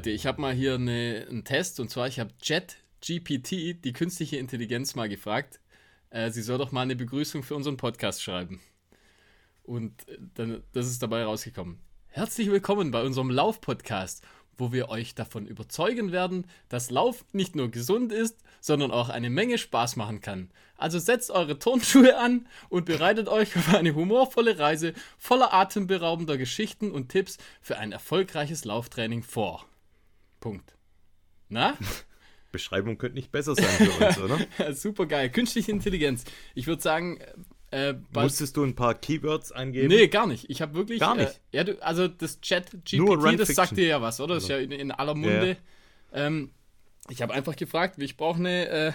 [0.00, 4.38] Leute, ich habe mal hier eine, einen Test und zwar ich habe ChatGPT, die künstliche
[4.38, 5.60] Intelligenz, mal gefragt,
[6.08, 8.62] äh, sie soll doch mal eine Begrüßung für unseren Podcast schreiben.
[9.62, 11.80] Und äh, dann, das ist dabei rausgekommen.
[12.06, 14.24] Herzlich willkommen bei unserem Lauf-Podcast,
[14.56, 19.28] wo wir euch davon überzeugen werden, dass Lauf nicht nur gesund ist, sondern auch eine
[19.28, 20.50] Menge Spaß machen kann.
[20.78, 26.90] Also setzt eure Turnschuhe an und bereitet euch auf eine humorvolle Reise voller atemberaubender Geschichten
[26.90, 29.66] und Tipps für ein erfolgreiches Lauftraining vor.
[30.40, 30.74] Punkt.
[31.48, 31.76] Na?
[32.52, 34.74] Beschreibung könnte nicht besser sein für uns, oder?
[34.74, 35.30] Super geil.
[35.30, 36.24] Künstliche Intelligenz.
[36.54, 37.20] Ich würde sagen,
[37.70, 39.88] äh, Musstest du ein paar Keywords eingeben?
[39.88, 40.50] Nee, gar nicht.
[40.50, 40.98] Ich habe wirklich.
[40.98, 41.40] Gar nicht.
[41.52, 44.34] Äh, ja, du, also das Chat-GPT, das sagt dir ja was, oder?
[44.34, 45.56] Das ist ja in, in aller Munde.
[46.12, 46.26] Ja.
[46.26, 46.50] Ähm,
[47.08, 48.92] ich habe einfach gefragt, ich brauche eine äh,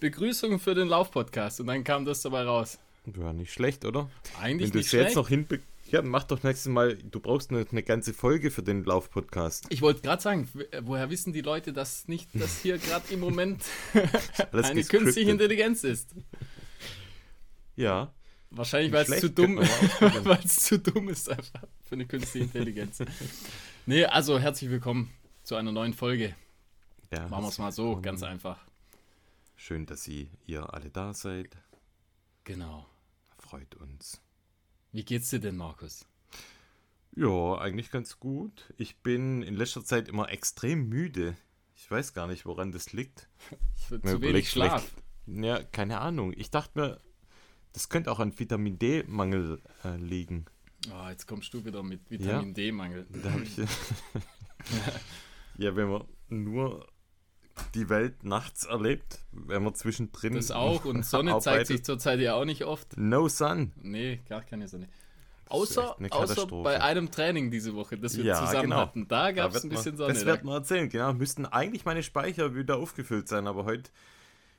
[0.00, 2.78] Begrüßung für den Lauf-Podcast und dann kam das dabei raus.
[3.18, 4.10] Ja, nicht schlecht, oder?
[4.40, 5.06] Eigentlich Wenn nicht schlecht.
[5.06, 8.62] jetzt noch hinbe ja, mach doch nächstes Mal, du brauchst eine, eine ganze Folge für
[8.62, 9.66] den Lauf-Podcast.
[9.70, 10.48] Ich wollte gerade sagen,
[10.82, 13.64] woher wissen die Leute, dass nicht, dass hier gerade im Moment
[14.52, 16.14] eine künstliche Intelligenz ist?
[17.76, 18.12] Ja.
[18.50, 19.58] Wahrscheinlich, weil es zu dumm,
[20.00, 22.98] weil es zu dumm ist einfach für eine künstliche Intelligenz.
[23.86, 25.10] nee, also herzlich willkommen
[25.42, 26.34] zu einer neuen Folge.
[27.12, 28.02] Ja, Machen wir es mal so, willkommen.
[28.02, 28.58] ganz einfach.
[29.56, 31.56] Schön, dass Sie, ihr alle da seid.
[32.44, 32.86] Genau.
[33.38, 34.20] Freut uns.
[34.92, 36.06] Wie geht's dir denn, Markus?
[37.14, 38.72] Ja, eigentlich ganz gut.
[38.76, 41.36] Ich bin in letzter Zeit immer extrem müde.
[41.74, 43.28] Ich weiß gar nicht, woran das liegt.
[43.88, 44.90] Zu wenig Schlaf.
[45.26, 46.32] Ja, keine Ahnung.
[46.36, 47.00] Ich dachte mir,
[47.72, 50.46] das könnte auch an Vitamin D-Mangel äh, liegen.
[50.90, 53.06] Oh, jetzt kommst du wieder mit Vitamin ja, D-Mangel.
[55.58, 56.86] ja, wenn man nur
[57.74, 60.34] die Welt nachts erlebt, wenn man zwischendrin.
[60.34, 61.44] Das auch und Sonne arbeitet.
[61.44, 62.96] zeigt sich zurzeit ja auch nicht oft.
[62.96, 63.72] No Sun.
[63.82, 64.88] Nee, gar keine Sonne.
[65.48, 68.76] Außer, außer bei einem Training diese Woche, das wir ja, zusammen genau.
[68.76, 69.08] hatten.
[69.08, 70.12] Da gab es ein bisschen Sonne.
[70.12, 71.12] Das wird man erzählen, genau.
[71.14, 73.90] Müssten eigentlich meine Speicher wieder aufgefüllt sein, aber heute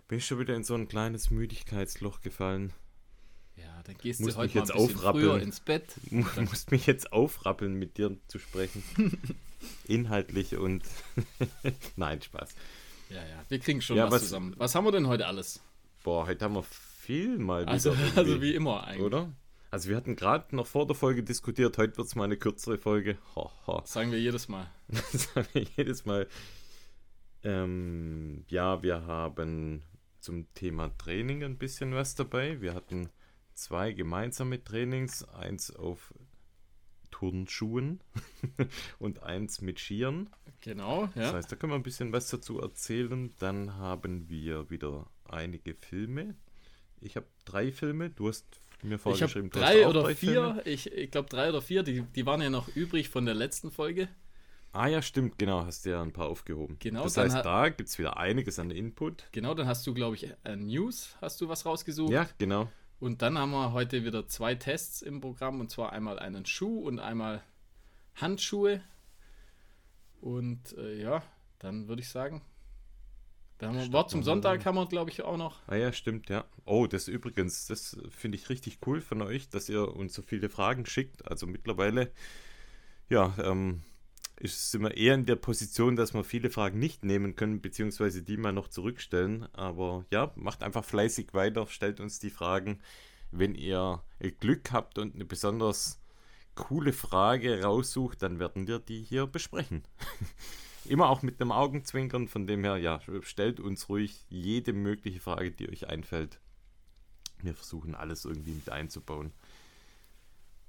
[0.07, 2.73] bin ich schon wieder in so ein kleines Müdigkeitsloch gefallen.
[3.55, 5.85] Ja, dann gehst muss du heute jetzt früher ins Bett.
[6.09, 8.83] Du musst mich jetzt aufrappeln, mit dir zu sprechen.
[9.87, 10.83] Inhaltlich und...
[11.95, 12.55] Nein, Spaß.
[13.09, 14.53] Ja, ja, wir kriegen schon ja, was, was, zusammen.
[14.57, 15.61] Was haben wir denn heute alles?
[16.03, 17.71] Boah, heute haben wir viel mal wieder.
[17.71, 19.03] Also, also wie immer eigentlich.
[19.03, 19.31] Oder?
[19.71, 22.77] Also wir hatten gerade noch vor der Folge diskutiert, heute wird es mal eine kürzere
[22.77, 23.17] Folge.
[23.35, 23.81] Ho, ho.
[23.85, 24.69] Sagen wir jedes Mal.
[25.11, 26.27] sagen wir jedes Mal.
[27.43, 29.83] Ähm, ja, wir haben
[30.19, 32.61] zum Thema Training ein bisschen was dabei.
[32.61, 33.09] Wir hatten
[33.53, 36.13] zwei gemeinsame Trainings, eins auf
[37.11, 37.99] Turnschuhen
[38.99, 40.29] und eins mit Skiern.
[40.61, 41.21] Genau, ja.
[41.21, 43.33] Das heißt, da können wir ein bisschen was dazu erzählen.
[43.39, 46.35] Dann haben wir wieder einige Filme.
[47.01, 48.45] Ich habe drei Filme, du hast
[48.81, 50.31] mir vorgeschrieben, ich drei oder drei vier.
[50.31, 50.61] Filme.
[50.65, 53.71] Ich, ich glaube drei oder vier, die, die waren ja noch übrig von der letzten
[53.71, 54.09] Folge.
[54.71, 56.77] Ah ja, stimmt, genau, hast du ja ein paar aufgehoben.
[56.79, 59.27] Genau, das heißt, da gibt es wieder einiges an Input.
[59.31, 62.11] Genau, dann hast du, glaube ich, äh, News, hast du was rausgesucht.
[62.11, 62.71] Ja, genau.
[62.99, 66.79] Und dann haben wir heute wieder zwei Tests im Programm und zwar einmal einen Schuh
[66.79, 67.43] und einmal
[68.15, 68.81] Handschuhe.
[70.21, 71.23] Und äh, ja,
[71.59, 72.41] dann würde ich sagen,
[73.59, 75.59] da haben wir Wort zum Sonntag haben wir, glaube ich, auch noch.
[75.67, 76.45] Ah ja, stimmt, ja.
[76.63, 80.49] Oh, das übrigens, das finde ich richtig cool von euch, dass ihr uns so viele
[80.49, 81.27] Fragen schickt.
[81.27, 82.11] Also mittlerweile,
[83.09, 83.81] ja, ähm,
[84.39, 88.23] ist, sind wir eher in der Position, dass wir viele Fragen nicht nehmen können, beziehungsweise
[88.23, 89.47] die mal noch zurückstellen.
[89.53, 92.79] Aber ja, macht einfach fleißig weiter, stellt uns die Fragen.
[93.31, 94.01] Wenn ihr
[94.39, 95.99] Glück habt und eine besonders
[96.55, 99.83] coole Frage raussucht, dann werden wir die hier besprechen.
[100.85, 105.51] Immer auch mit einem Augenzwinkern, von dem her, ja, stellt uns ruhig jede mögliche Frage,
[105.51, 106.39] die euch einfällt.
[107.41, 109.31] Wir versuchen alles irgendwie mit einzubauen.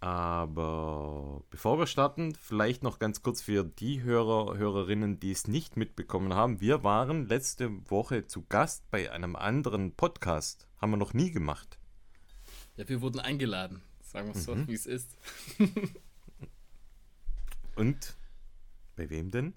[0.00, 5.76] Aber bevor wir starten, vielleicht noch ganz kurz für die Hörer, Hörerinnen, die es nicht
[5.76, 6.62] mitbekommen haben.
[6.62, 10.66] Wir waren letzte Woche zu Gast bei einem anderen Podcast.
[10.78, 11.78] Haben wir noch nie gemacht.
[12.76, 13.82] Ja, wir wurden eingeladen.
[14.00, 14.62] Sagen wir es mhm.
[14.62, 15.16] so, wie es ist.
[17.76, 18.16] Und
[18.96, 19.54] bei wem denn?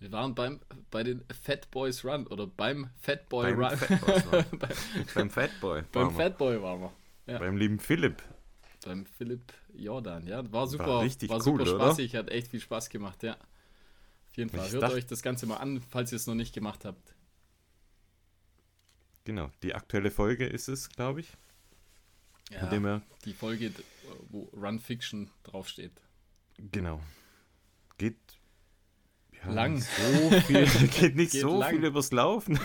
[0.00, 0.60] Wir waren beim,
[0.90, 3.76] bei den Fat Boys Run oder beim Fat Boy beim Run.
[3.76, 4.44] Fat Run.
[5.14, 5.82] beim Fat Boy.
[5.92, 6.92] Beim Fat Boy waren wir.
[7.26, 7.38] Ja.
[7.38, 8.22] Beim lieben Philipp
[8.86, 10.26] beim Philipp Jordan.
[10.26, 12.18] Ja, war super, war, richtig war super cool, spaßig, oder?
[12.20, 13.34] hat echt viel Spaß gemacht, ja.
[13.34, 14.70] Auf jeden Fall.
[14.70, 17.14] Hört dachte, euch das Ganze mal an, falls ihr es noch nicht gemacht habt.
[19.24, 21.32] Genau, die aktuelle Folge ist es, glaube ich.
[22.50, 23.72] Ja, die Folge,
[24.28, 25.90] wo Run Fiction draufsteht.
[26.70, 27.02] Genau.
[27.98, 28.16] Geht
[29.50, 29.78] lang.
[29.78, 30.66] So viel,
[31.00, 31.70] geht nicht geht so lang.
[31.70, 32.58] viel übers Laufen.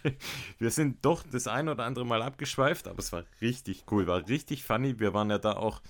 [0.58, 4.28] Wir sind doch das ein oder andere Mal abgeschweift, aber es war richtig cool, war
[4.28, 4.98] richtig funny.
[4.98, 5.80] Wir waren ja da auch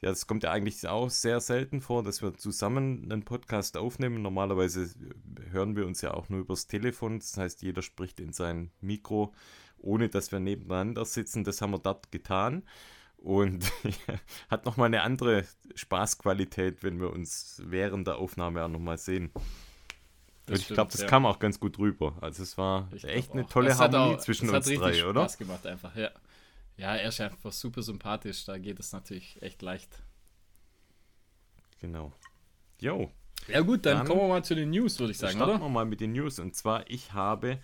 [0.00, 4.22] ja, es kommt ja eigentlich auch sehr selten vor, dass wir zusammen einen Podcast aufnehmen.
[4.22, 4.88] Normalerweise
[5.50, 7.18] hören wir uns ja auch nur übers Telefon.
[7.18, 9.34] Das heißt, jeder spricht in sein Mikro,
[9.78, 11.42] ohne dass wir nebeneinander sitzen.
[11.42, 12.62] Das haben wir dort getan.
[13.16, 13.72] Und
[14.48, 19.32] hat nochmal eine andere Spaßqualität, wenn wir uns während der Aufnahme auch nochmal sehen.
[20.48, 21.06] Das und ich glaube, das ja.
[21.06, 22.16] kam auch ganz gut rüber.
[22.20, 25.20] Also es war ich echt eine tolle Harmonie auch, zwischen uns drei, Spaß oder?
[25.22, 26.10] Spaß gemacht einfach, ja.
[26.76, 30.02] Ja, er ist einfach super sympathisch, da geht es natürlich echt leicht.
[31.80, 32.12] Genau.
[32.80, 33.10] Jo.
[33.48, 35.60] Ja gut, dann, dann kommen wir mal zu den News, würde ich sagen, starten oder?
[35.60, 36.38] wir mal mit den News.
[36.38, 37.58] Und zwar, ich habe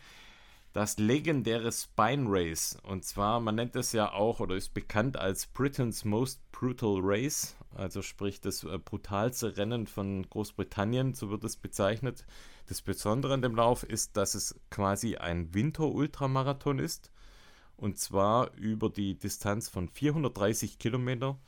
[0.73, 2.77] das legendäre Spine Race.
[2.83, 7.57] Und zwar, man nennt es ja auch oder ist bekannt als Britain's Most Brutal Race.
[7.75, 12.25] Also sprich das äh, brutalste Rennen von Großbritannien, so wird es bezeichnet.
[12.67, 17.11] Das Besondere an dem Lauf ist, dass es quasi ein Winter-Ultramarathon ist.
[17.77, 21.39] Und zwar über die Distanz von 430 Kilometer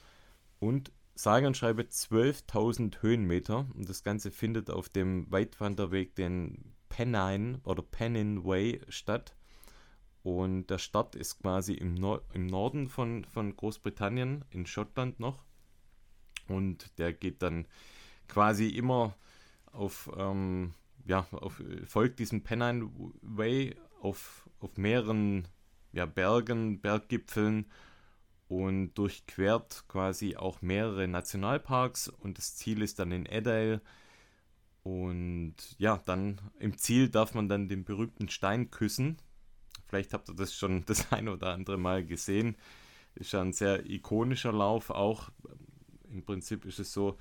[0.59, 3.67] und sage und schreibe 12.000 Höhenmeter.
[3.75, 9.35] Und das Ganze findet auf dem Weitwanderweg, den Pennine oder Pennin Way statt.
[10.23, 15.45] Und der Start ist quasi im, Nor im Norden von, von Großbritannien, in Schottland noch.
[16.49, 17.67] Und der geht dann
[18.29, 19.15] quasi immer
[19.73, 20.75] auf, ähm,
[21.07, 22.91] ja, auf, folgt diesem Pennine
[23.23, 25.49] Way auf, auf mehreren
[25.93, 27.67] ja, Bergen, Berggipfeln
[28.49, 33.81] und durchquert quasi auch mehrere Nationalparks und das Ziel ist dann in Edale.
[34.83, 39.17] Und ja, dann im Ziel darf man dann den berühmten Stein küssen.
[39.89, 42.57] Vielleicht habt ihr das schon das ein oder andere Mal gesehen.
[43.17, 45.31] Ist ja ein sehr ikonischer Lauf auch.
[46.09, 47.19] Im Prinzip ist es so,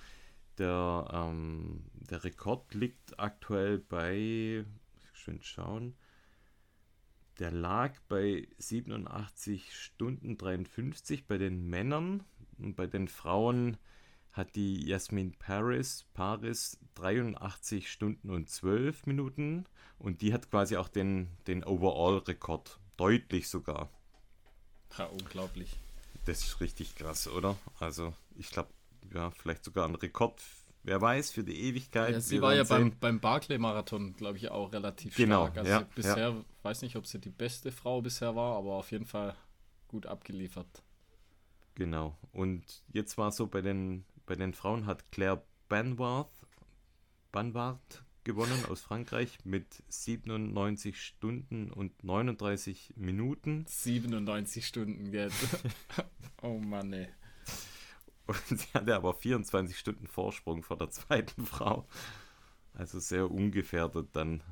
[0.60, 4.66] der, ähm, der Rekord liegt aktuell bei,
[5.14, 5.96] schön schauen,
[7.40, 12.24] der lag bei 87 Stunden 53 bei den Männern
[12.58, 13.78] und bei den Frauen
[14.32, 19.66] hat die Jasmin Paris, Paris 83 Stunden und 12 Minuten
[19.98, 23.90] und die hat quasi auch den, den Overall-Rekord, deutlich sogar.
[24.98, 25.76] Ja, unglaublich.
[26.26, 27.58] Das ist richtig krass, oder?
[27.80, 28.70] Also ich glaube,
[29.14, 30.42] ja, vielleicht sogar ein Rekord
[30.86, 32.14] wer weiß, für die Ewigkeit.
[32.14, 35.58] Ja, sie war ja beim, beim Barclay-Marathon, glaube ich, auch relativ genau, stark.
[35.58, 36.46] Also ja, bisher, ja.
[36.64, 39.36] weiß nicht, ob sie die beste Frau bisher war, aber auf jeden Fall
[39.88, 40.84] gut abgeliefert.
[41.76, 42.18] Genau.
[42.32, 46.32] Und jetzt war so bei den, bei den Frauen hat Claire Banwart,
[47.32, 53.66] Banwart gewonnen aus Frankreich mit 97 Stunden und 39 Minuten.
[53.68, 55.60] 97 Stunden, jetzt.
[56.42, 57.08] oh Mann, ey.
[58.28, 61.88] Und sie hatte aber 24 Stunden Vorsprung vor der zweiten Frau.
[62.74, 64.44] Also sehr ungefährdet dann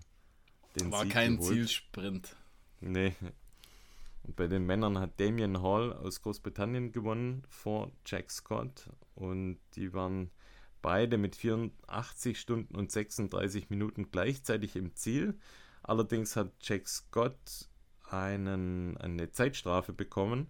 [0.80, 1.54] den War Sieg kein geholt.
[1.54, 2.36] Zielsprint.
[2.80, 3.14] Nee.
[4.24, 8.90] Und bei den Männern hat Damien Hall aus Großbritannien gewonnen vor Jack Scott.
[9.16, 10.32] Und die waren
[10.82, 15.38] beide mit 84 Stunden und 36 Minuten gleichzeitig im Ziel.
[15.82, 17.70] Allerdings hat Jack Scott
[18.10, 20.48] einen, eine Zeitstrafe bekommen.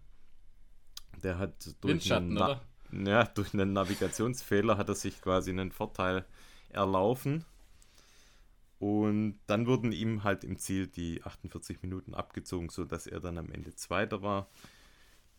[1.23, 2.61] Der hat durch Windschatten, einen, oder?
[3.05, 6.25] Ja, durch einen Navigationsfehler hat er sich quasi einen Vorteil
[6.69, 7.45] erlaufen.
[8.79, 13.49] Und dann wurden ihm halt im Ziel die 48 Minuten abgezogen, sodass er dann am
[13.49, 14.49] Ende Zweiter war.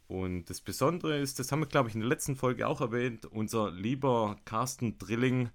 [0.07, 3.27] Und das Besondere ist, das haben wir, glaube ich, in der letzten Folge auch erwähnt,
[3.27, 5.51] unser lieber Carsten Drilling,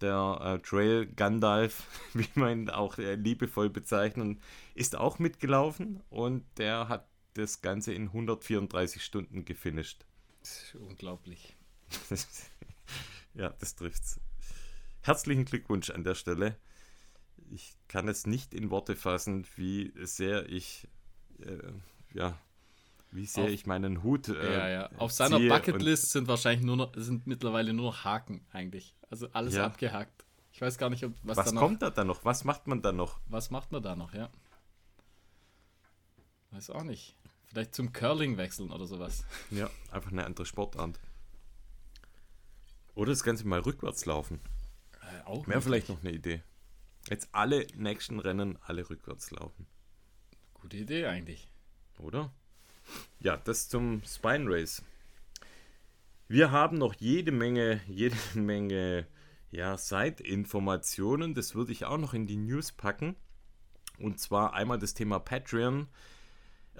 [0.00, 4.40] der äh, Trail Gandalf, wie man ihn auch äh, liebevoll bezeichnen,
[4.74, 10.04] ist auch mitgelaufen und der hat das Ganze in 134 Stunden gefinisht.
[10.40, 11.56] Das ist unglaublich.
[13.34, 14.20] ja, das trifft's.
[15.02, 16.56] Herzlichen Glückwunsch an der Stelle.
[17.50, 20.88] Ich kann es nicht in Worte fassen, wie sehr ich,
[21.40, 21.72] äh,
[22.12, 22.38] ja,
[23.10, 24.28] wie sehr Auf, ich meinen Hut.
[24.28, 24.90] Äh, ja, ja.
[24.98, 28.94] Auf seiner Bucketlist sind wahrscheinlich nur noch, sind mittlerweile nur noch Haken eigentlich.
[29.10, 29.66] Also alles ja.
[29.66, 30.24] abgehakt.
[30.52, 32.24] Ich weiß gar nicht, ob was, was da noch, kommt da dann noch?
[32.24, 33.20] Was macht man da noch?
[33.26, 34.30] Was macht man da noch, ja?
[36.50, 37.16] Weiß auch nicht.
[37.50, 39.24] Vielleicht zum Curling wechseln oder sowas.
[39.50, 41.00] Ja, einfach eine andere Sportart.
[42.94, 44.40] Oder das Ganze mal rückwärts laufen.
[45.02, 46.42] Äh, auch Wäre vielleicht noch eine Idee.
[47.08, 49.66] Jetzt alle nächsten Rennen alle rückwärts laufen.
[50.54, 51.50] Gute Idee eigentlich.
[51.98, 52.32] Oder?
[53.18, 54.82] Ja, das zum Spine Race.
[56.28, 59.08] Wir haben noch jede Menge, jede Menge
[59.50, 61.34] ja, Side-Informationen.
[61.34, 63.16] Das würde ich auch noch in die News packen.
[63.98, 65.88] Und zwar einmal das Thema Patreon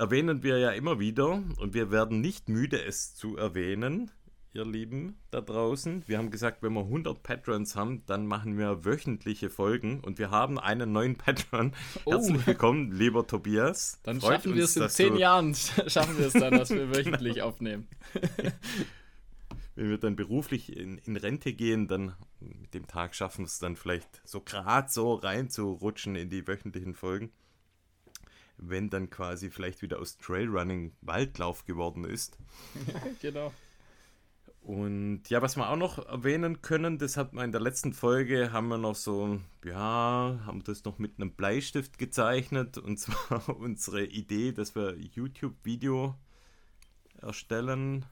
[0.01, 4.11] erwähnen wir ja immer wieder und wir werden nicht müde, es zu erwähnen,
[4.55, 6.05] ihr Lieben da draußen.
[6.07, 10.31] Wir haben gesagt, wenn wir 100 Patrons haben, dann machen wir wöchentliche Folgen und wir
[10.31, 11.75] haben einen neuen Patron.
[12.07, 12.13] Oh.
[12.13, 14.01] Herzlich willkommen, lieber Tobias.
[14.03, 15.55] Dann Freut schaffen wir es in zehn Jahren,
[15.87, 17.49] schaffen wir es dann, dass wir wöchentlich genau.
[17.49, 17.87] aufnehmen.
[19.75, 23.59] wenn wir dann beruflich in, in Rente gehen, dann mit dem Tag schaffen wir es
[23.59, 27.33] dann vielleicht so gerade so reinzurutschen in die wöchentlichen Folgen.
[28.63, 32.39] Wenn dann quasi vielleicht wieder aus Trailrunning Waldlauf geworden ist.
[33.23, 33.53] genau.
[34.63, 38.53] Und ja, was wir auch noch erwähnen können, das hat man in der letzten Folge,
[38.53, 42.77] haben wir noch so, ja, haben das noch mit einem Bleistift gezeichnet.
[42.77, 46.15] Und zwar unsere Idee, dass wir YouTube-Video
[47.23, 48.05] erstellen,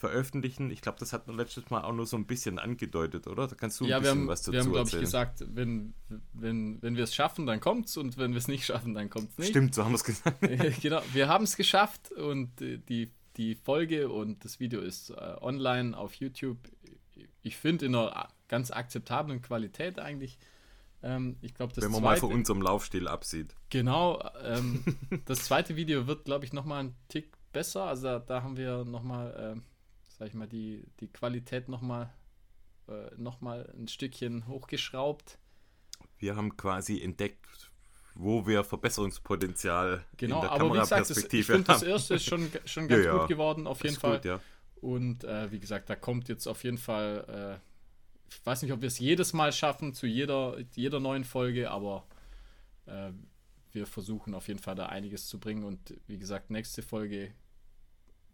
[0.00, 0.70] veröffentlichen.
[0.70, 3.46] Ich glaube, das hat man letztes Mal auch nur so ein bisschen angedeutet, oder?
[3.46, 5.44] Da kannst du ein ja, bisschen wir haben, was dazu wir haben, glaube ich, gesagt,
[5.54, 5.92] wenn,
[6.32, 9.36] wenn, wenn wir es schaffen, dann kommt's und wenn wir es nicht schaffen, dann kommt's
[9.36, 9.50] nicht.
[9.50, 10.40] Stimmt, so haben wir es gesagt.
[10.80, 15.36] genau, wir haben es geschafft und äh, die, die Folge und das Video ist äh,
[15.42, 16.56] online auf YouTube.
[17.42, 20.38] Ich finde in einer ganz akzeptablen Qualität eigentlich.
[21.02, 23.54] Ähm, ich glaube, das Wenn man zweite, mal von unserem Laufstil absieht.
[23.68, 24.82] Genau, ähm,
[25.26, 27.84] das zweite Video wird, glaube ich, nochmal ein Tick besser.
[27.84, 29.62] Also da, da haben wir nochmal, ähm,
[30.20, 32.12] sag ich mal, die, die Qualität nochmal
[32.88, 35.38] äh, noch mal ein Stückchen hochgeschraubt.
[36.18, 37.70] Wir haben quasi entdeckt,
[38.14, 41.88] wo wir Verbesserungspotenzial Genau, in der aber wie gesagt, das, ich Kameraperspektive finde, das haben.
[41.88, 44.16] erste ist schon, schon ganz Ja, gut geworden, auf jeden Fall.
[44.16, 44.40] gut, ja.
[44.82, 48.82] Und äh, wie gesagt, da kommt jetzt auf jeden Fall, äh, ich weiß nicht, ob
[48.82, 52.06] wir es jedes Mal schaffen, zu jeder, jeder neuen Folge, aber
[52.84, 53.10] äh,
[53.72, 55.64] wir versuchen auf jeden Fall da einiges zu bringen.
[55.64, 57.32] Und wie gesagt, nächste Folge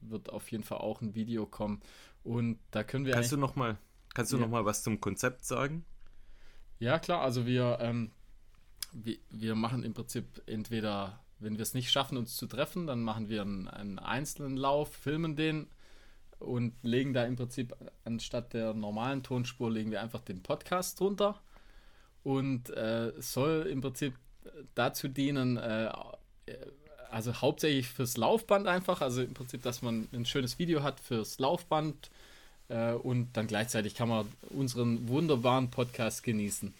[0.01, 1.81] wird auf jeden Fall auch ein Video kommen.
[2.23, 3.79] Und da können wir Kannst du noch mal,
[4.15, 4.43] kannst du Ja.
[4.43, 5.85] noch mal was zum Konzept sagen?
[6.79, 8.11] Ja, klar, also wir, ähm,
[8.93, 13.03] wir, wir machen im Prinzip entweder, wenn wir es nicht schaffen, uns zu treffen, dann
[13.03, 15.69] machen wir einen, einen einzelnen Lauf, filmen den
[16.39, 17.75] und legen da im Prinzip
[18.05, 21.41] anstatt der normalen Tonspur, legen wir einfach den Podcast drunter.
[22.23, 24.19] Und äh, es soll im Prinzip
[24.75, 25.91] dazu dienen, äh,
[27.11, 31.39] also hauptsächlich fürs Laufband einfach, also im Prinzip, dass man ein schönes Video hat fürs
[31.39, 32.11] Laufband
[32.69, 36.75] äh, und dann gleichzeitig kann man unseren wunderbaren Podcast genießen.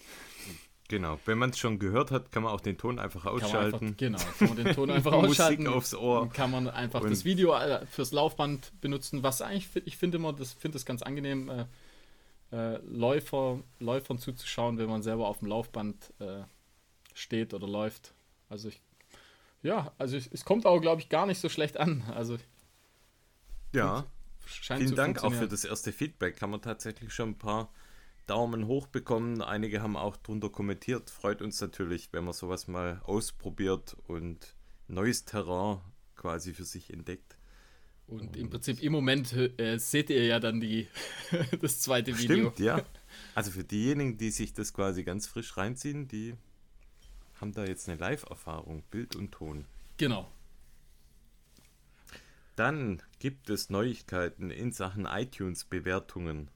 [0.89, 3.87] Genau, wenn man es schon gehört hat, kann man auch den Ton einfach Kann ausschalten.
[3.87, 5.67] einfach, genau, kann man den Ton einfach Musik ausschalten.
[5.67, 6.29] aufs Ohr.
[6.31, 10.33] Kann man einfach Und- das Video äh, fürs Laufband benutzen, was eigentlich, ich finde immer,
[10.33, 11.65] das finde das ganz angenehm, äh,
[12.53, 16.43] äh, Läufer, Läufern zuzuschauen, wenn man selber auf dem Laufband äh,
[17.15, 18.13] steht oder läuft.
[18.49, 18.81] Also ich,
[19.67, 22.03] ja, also es, es kommt auch, glaube ich, gar nicht so schlecht an.
[22.15, 22.39] Also
[23.75, 24.07] Ja,
[24.47, 26.41] scheint vielen Dank auch für das erste Feedback.
[26.41, 27.73] Haben wir tatsächlich schon ein paar
[28.27, 29.43] Daumen hoch bekommen.
[29.43, 31.11] Einige haben auch drunter kommentiert.
[31.11, 34.55] Freut uns natürlich, wenn man sowas mal ausprobiert und
[34.87, 35.81] neues Terrain
[36.15, 37.37] quasi für sich entdeckt.
[38.07, 40.87] Und im Prinzip im Moment äh, seht ihr ja dann die,
[41.61, 42.53] das zweite Video.
[42.53, 42.85] Stimmt, ja.
[43.35, 46.35] Also für diejenigen, die sich das quasi ganz frisch reinziehen, die
[47.41, 49.67] haben da jetzt eine Live-Erfahrung, Bild und Ton.
[49.97, 50.31] Genau.
[52.57, 56.51] Dann gibt es Neuigkeiten in Sachen iTunes-Bewertungen.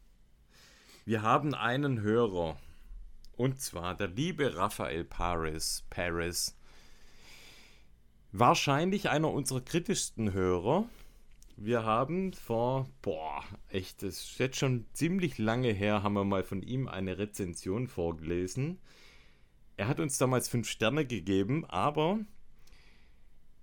[1.05, 2.59] Wir haben einen Hörer.
[3.37, 5.85] Und zwar der liebe Raphael Paris.
[5.91, 6.57] Paris.
[8.33, 10.89] Wahrscheinlich einer unserer kritischsten Hörer.
[11.57, 16.45] Wir haben vor, boah, echt, das ist jetzt schon ziemlich lange her, haben wir mal
[16.45, 18.79] von ihm eine Rezension vorgelesen.
[19.81, 22.19] Er hat uns damals fünf Sterne gegeben, aber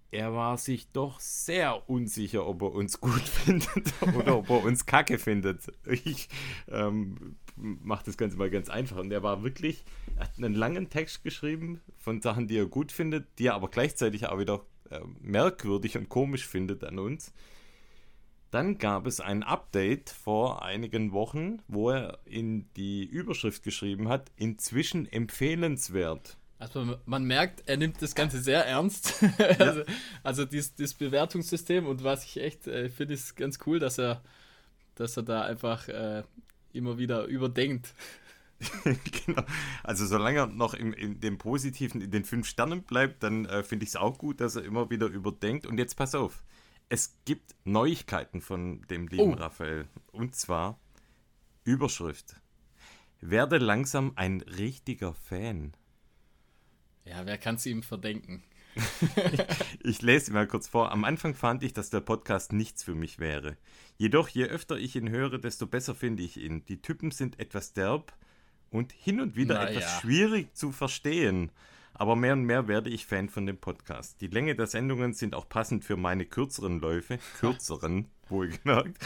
[0.10, 4.88] er war sich doch sehr unsicher, ob er uns gut findet oder ob er uns
[4.88, 5.72] kacke findet.
[5.86, 6.28] Ich
[6.70, 8.98] ähm, mache das Ganze mal ganz einfach.
[8.98, 12.92] Und er war wirklich, er hat einen langen Text geschrieben von Sachen, die er gut
[12.92, 17.32] findet, die er aber gleichzeitig auch wieder äh, merkwürdig und komisch findet an uns.
[18.52, 24.32] Dann gab es ein Update vor einigen Wochen, wo er in die Überschrift geschrieben hat,
[24.38, 26.38] inzwischen empfehlenswert.
[26.60, 29.24] Also man merkt, er nimmt das Ganze sehr ernst.
[29.60, 29.84] also
[30.24, 34.22] also dieses, dieses Bewertungssystem und was ich echt äh, finde, ist ganz cool, dass er,
[34.96, 36.24] dass er da einfach äh,
[36.74, 37.94] immer wieder überdenkt.
[39.26, 39.44] genau.
[39.84, 43.62] Also solange er noch im, in dem Positiven, in den fünf Sternen bleibt, dann äh,
[43.62, 45.68] finde ich es auch gut, dass er immer wieder überdenkt.
[45.68, 46.44] Und jetzt pass auf,
[46.90, 49.38] es gibt Neuigkeiten von dem lieben Oh.
[49.38, 49.88] Raphael.
[50.12, 50.80] Und zwar
[51.64, 52.36] Überschrift.
[53.20, 55.74] Werde langsam ein richtiger Fan.
[57.06, 58.44] Ja, wer kann es ihm verdenken?
[59.84, 60.92] Ich lese mal kurz vor.
[60.92, 63.58] Am Anfang fand ich, dass der Podcast nichts für mich wäre.
[63.98, 66.66] Jedoch, je öfter ich ihn höre, desto besser finde ich ihn.
[66.66, 68.14] Die Typen sind etwas derb
[68.70, 70.00] und hin und wieder Na etwas ja.
[70.02, 71.52] schwierig zu verstehen.
[72.00, 74.22] Aber mehr und mehr werde ich Fan von dem Podcast.
[74.22, 77.18] Die Länge der Sendungen sind auch passend für meine kürzeren Läufe.
[77.40, 78.98] Kürzeren, wohlgemerkt.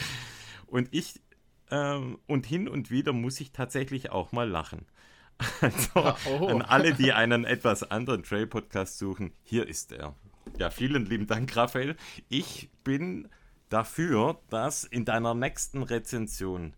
[0.68, 1.22] Und ich,
[1.70, 4.86] ähm, und hin und wieder muss ich tatsächlich auch mal lachen.
[5.62, 6.48] Also Oh.
[6.48, 10.16] an alle, die einen etwas anderen Trail-Podcast suchen, hier ist er.
[10.60, 11.96] Ja, vielen lieben Dank, Raphael.
[12.30, 13.28] Ich bin
[13.70, 16.76] dafür, dass in deiner nächsten Rezension,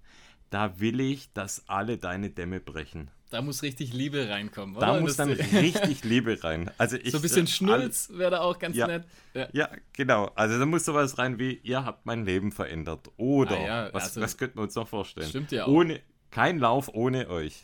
[0.49, 3.09] da will ich, dass alle deine Dämme brechen.
[3.33, 4.79] Da muss richtig Liebe reinkommen.
[4.79, 6.69] Da muss dann richtig Liebe rein.
[6.77, 9.05] Also ich, so ein bisschen Schnulz wäre da auch ganz ja, nett.
[9.33, 9.47] Ja.
[9.53, 9.69] ja.
[9.91, 10.31] genau.
[10.35, 13.09] Also da muss sowas rein wie, ihr habt mein Leben verändert.
[13.17, 15.27] Oder, ah, ja, was, also, was könnten wir uns noch vorstellen?
[15.27, 15.69] Stimmt ja auch.
[15.69, 17.63] Ohne, kein Lauf ohne euch.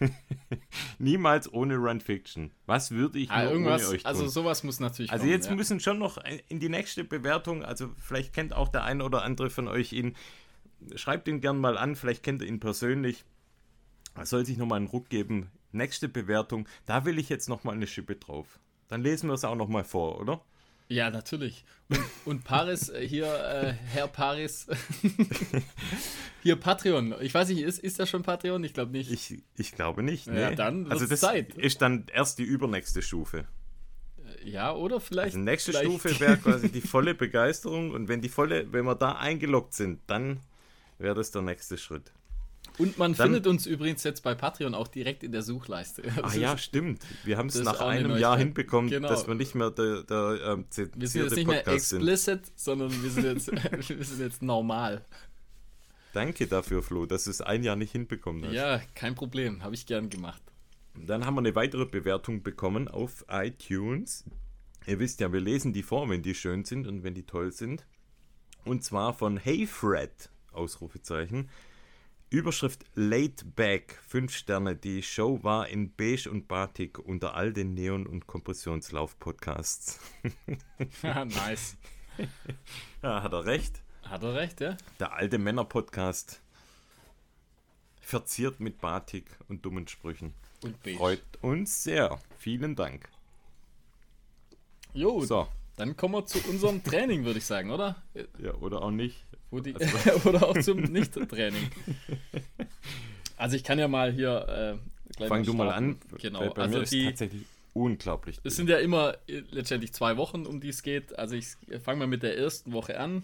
[0.98, 2.50] Niemals ohne Run Fiction.
[2.64, 4.00] Was würde ich ah, ohne euch tun?
[4.04, 5.54] Also sowas muss natürlich Also kommen, jetzt ja.
[5.56, 6.16] müssen schon noch
[6.48, 10.16] in die nächste Bewertung, also vielleicht kennt auch der ein oder andere von euch ihn.
[10.96, 13.26] Schreibt ihn gern mal an, vielleicht kennt ihr ihn persönlich.
[14.14, 15.50] Er soll sich nochmal einen Ruck geben.
[15.72, 18.60] Nächste Bewertung, da will ich jetzt nochmal eine Schippe drauf.
[18.88, 20.40] Dann lesen wir es auch nochmal vor, oder?
[20.88, 21.64] Ja, natürlich.
[21.88, 24.66] Und, und Paris, äh, hier, äh, Herr Paris,
[26.42, 27.14] hier Patreon.
[27.20, 28.62] Ich weiß nicht, ist, ist das schon Patreon?
[28.64, 29.10] Ich glaube nicht.
[29.10, 30.26] Ich, ich glaube nicht.
[30.26, 30.40] Nee.
[30.40, 31.54] Ja, dann also das Zeit.
[31.54, 33.46] ist dann erst die übernächste Stufe.
[34.44, 35.34] Äh, ja, oder vielleicht.
[35.34, 35.86] Also nächste vielleicht.
[35.86, 40.00] Stufe wäre quasi die volle Begeisterung und wenn die volle, wenn wir da eingeloggt sind,
[40.06, 40.40] dann
[40.98, 42.12] wäre das der nächste Schritt.
[42.78, 46.02] Und man Dann, findet uns übrigens jetzt bei Patreon auch direkt in der Suchleiste.
[46.22, 47.02] Ah ja, stimmt.
[47.22, 49.08] Wir haben es nach einem Jahr hinbekommen, genau.
[49.08, 50.66] dass wir nicht mehr der, der ähm,
[50.96, 52.58] Wir sind jetzt nicht mehr explicit, sind.
[52.58, 53.52] sondern wir sind, jetzt,
[53.88, 55.04] wir sind jetzt normal.
[56.12, 58.52] Danke dafür, Flo, dass du es ein Jahr nicht hinbekommen hast.
[58.52, 59.62] Ja, kein Problem.
[59.62, 60.42] Habe ich gern gemacht.
[60.94, 64.24] Dann haben wir eine weitere Bewertung bekommen auf iTunes.
[64.86, 67.52] Ihr wisst ja, wir lesen die vor, wenn die schön sind und wenn die toll
[67.52, 67.84] sind.
[68.64, 71.50] Und zwar von Hey Fred, Ausrufezeichen.
[72.30, 74.74] Überschrift Laid Back, 5 Sterne.
[74.74, 80.00] Die Show war in Beige und Batik unter all den Neon- und Kompressionslauf-Podcasts.
[81.02, 81.76] nice.
[83.02, 83.82] Ja, hat er recht.
[84.02, 84.76] Hat er recht, ja?
[84.98, 86.40] Der alte Männer-Podcast.
[88.00, 90.34] Verziert mit Batik und dummen Sprüchen.
[90.62, 90.98] Und Beige.
[90.98, 92.20] Freut uns sehr.
[92.38, 93.08] Vielen Dank.
[94.92, 95.48] Jo, so.
[95.76, 98.02] Dann kommen wir zu unserem Training, würde ich sagen, oder?
[98.38, 99.16] Ja, oder auch nicht.
[99.50, 100.28] Die, also.
[100.28, 101.70] oder auch zum Nicht-Training.
[103.36, 104.78] Also ich kann ja mal hier
[105.18, 105.98] äh, Fang mal du mal an.
[106.18, 106.50] Genau.
[106.50, 108.40] Bei, also mir die, ist tatsächlich unglaublich.
[108.42, 111.18] Es sind ja immer äh, letztendlich zwei Wochen, um die es geht.
[111.18, 113.22] Also ich fange mal mit der ersten Woche an.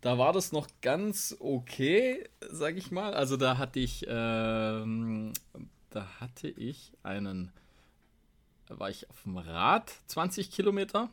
[0.00, 3.14] Da war das noch ganz okay, sag ich mal.
[3.14, 5.32] Also da hatte ich, ähm,
[5.90, 7.50] da hatte ich einen,
[8.66, 11.10] da war ich auf dem Rad 20 Kilometer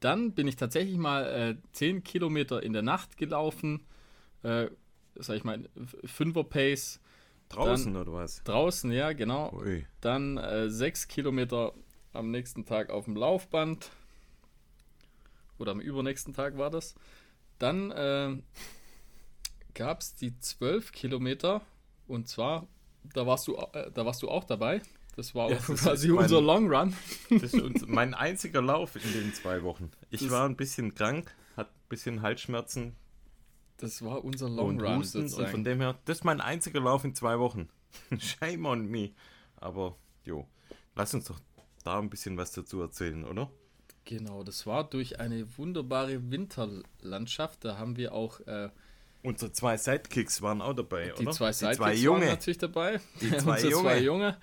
[0.00, 3.86] dann bin ich tatsächlich mal äh, 10 Kilometer in der Nacht gelaufen.
[4.42, 4.68] Äh,
[5.14, 5.68] sag ich mal,
[6.04, 7.00] 5er Pace.
[7.48, 8.42] Draußen dann, oder was?
[8.44, 9.52] Draußen, ja, genau.
[9.52, 9.86] Ui.
[10.00, 11.72] Dann äh, 6 Kilometer
[12.12, 13.90] am nächsten Tag auf dem Laufband.
[15.58, 16.94] Oder am übernächsten Tag war das.
[17.58, 18.36] Dann äh,
[19.74, 21.62] gab es die 12 Kilometer.
[22.06, 22.66] Und zwar,
[23.14, 24.82] da warst du, äh, da warst du auch dabei.
[25.16, 26.94] Das war ja, das quasi mein, unser Long Run.
[27.30, 29.90] Das ist mein einziger Lauf in den zwei Wochen.
[30.10, 32.94] Ich das war ein bisschen krank, hatte ein bisschen Halsschmerzen.
[33.78, 34.98] Das war unser Long und Run.
[34.98, 37.68] Husten, und von dem her, das ist mein einziger Lauf in zwei Wochen.
[38.18, 39.10] Shame on me.
[39.56, 40.46] Aber jo,
[40.94, 41.40] lass uns doch
[41.82, 43.50] da ein bisschen was dazu erzählen, oder?
[44.04, 47.64] Genau, das war durch eine wunderbare Winterlandschaft.
[47.64, 48.40] Da haben wir auch.
[48.40, 48.68] Äh,
[49.22, 51.32] Unsere zwei Sidekicks waren auch dabei, die oder?
[51.32, 52.20] Zwei die zwei Junge.
[52.20, 53.00] waren natürlich dabei.
[53.20, 53.82] Die zwei Junge.
[53.82, 54.36] zwei Junge.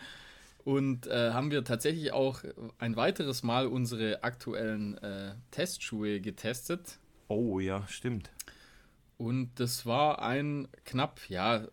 [0.63, 2.41] Und äh, haben wir tatsächlich auch
[2.77, 6.99] ein weiteres Mal unsere aktuellen äh, Testschuhe getestet.
[7.27, 8.31] Oh ja, stimmt.
[9.17, 11.67] Und das war ein knapp, ja,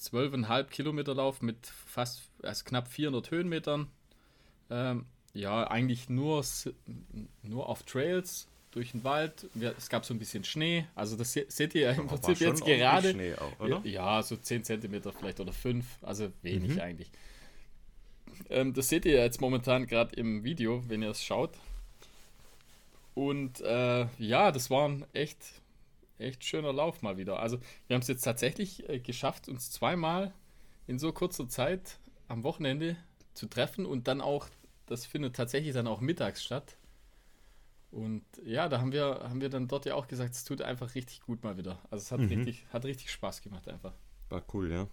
[0.00, 3.88] 12,5 Kilometer Lauf mit fast also knapp 400 Höhenmetern.
[4.70, 6.44] Ähm, ja, eigentlich nur,
[7.42, 9.48] nur auf Trails durch den Wald.
[9.54, 10.86] Wir, es gab so ein bisschen Schnee.
[10.94, 13.10] Also das seht ihr ja im Prinzip jetzt gerade.
[13.10, 13.80] Schnee auch, oder?
[13.84, 15.84] Ja, so 10 Zentimeter vielleicht oder 5.
[16.02, 16.80] Also wenig mhm.
[16.80, 17.10] eigentlich.
[18.50, 21.52] Ähm, das seht ihr jetzt momentan gerade im Video, wenn ihr es schaut.
[23.14, 25.38] Und äh, ja, das war ein echt,
[26.18, 27.40] echt schöner Lauf mal wieder.
[27.40, 30.32] Also wir haben es jetzt tatsächlich äh, geschafft, uns zweimal
[30.86, 31.98] in so kurzer Zeit
[32.28, 32.96] am Wochenende
[33.34, 34.48] zu treffen und dann auch,
[34.86, 36.76] das findet tatsächlich dann auch mittags statt.
[37.90, 40.94] Und ja, da haben wir, haben wir dann dort ja auch gesagt, es tut einfach
[40.94, 41.78] richtig gut mal wieder.
[41.90, 42.28] Also es hat, mhm.
[42.28, 43.94] richtig, hat richtig Spaß gemacht einfach.
[44.28, 44.86] War cool, ja.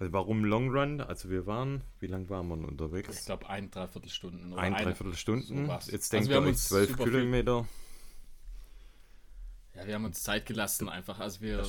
[0.00, 1.02] Also warum Long Run?
[1.02, 3.18] Also wir waren, wie lange waren wir unterwegs?
[3.20, 4.54] Ich glaube ein, dreiviertel Stunden.
[4.54, 5.66] Ein, dreiviertel Stunden.
[5.66, 7.68] So Jetzt denkt also ihr euch zwölf Kilometer.
[9.74, 11.20] Ja, wir haben uns Zeit gelassen einfach.
[11.20, 11.62] Also wir,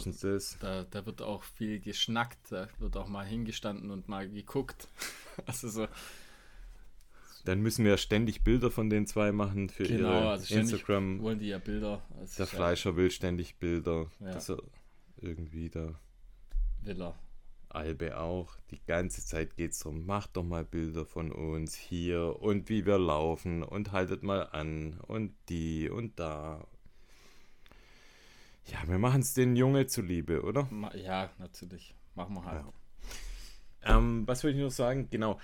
[0.62, 4.88] da, da wird auch viel geschnackt, da wird auch mal hingestanden und mal geguckt.
[5.46, 5.88] also so.
[7.44, 11.22] Dann müssen wir ständig Bilder von den zwei machen für genau, ihre also Instagram.
[11.22, 12.02] wollen die ja Bilder.
[12.18, 14.10] Also der Fleischer will ständig Bilder.
[14.22, 14.32] Ja.
[14.32, 14.60] Dass er
[15.18, 16.00] irgendwie da.
[16.84, 17.20] Will er.
[17.76, 18.56] Albe auch.
[18.70, 22.86] Die ganze Zeit geht es darum, macht doch mal Bilder von uns hier und wie
[22.86, 26.68] wir laufen und haltet mal an und die und da.
[28.66, 30.70] Ja, wir machen es den Junge zuliebe, oder?
[30.96, 31.96] Ja, natürlich.
[32.16, 32.66] Machen wir halt.
[33.84, 33.98] Ja.
[33.98, 35.08] Ähm, was wollte ich noch sagen?
[35.10, 35.40] Genau.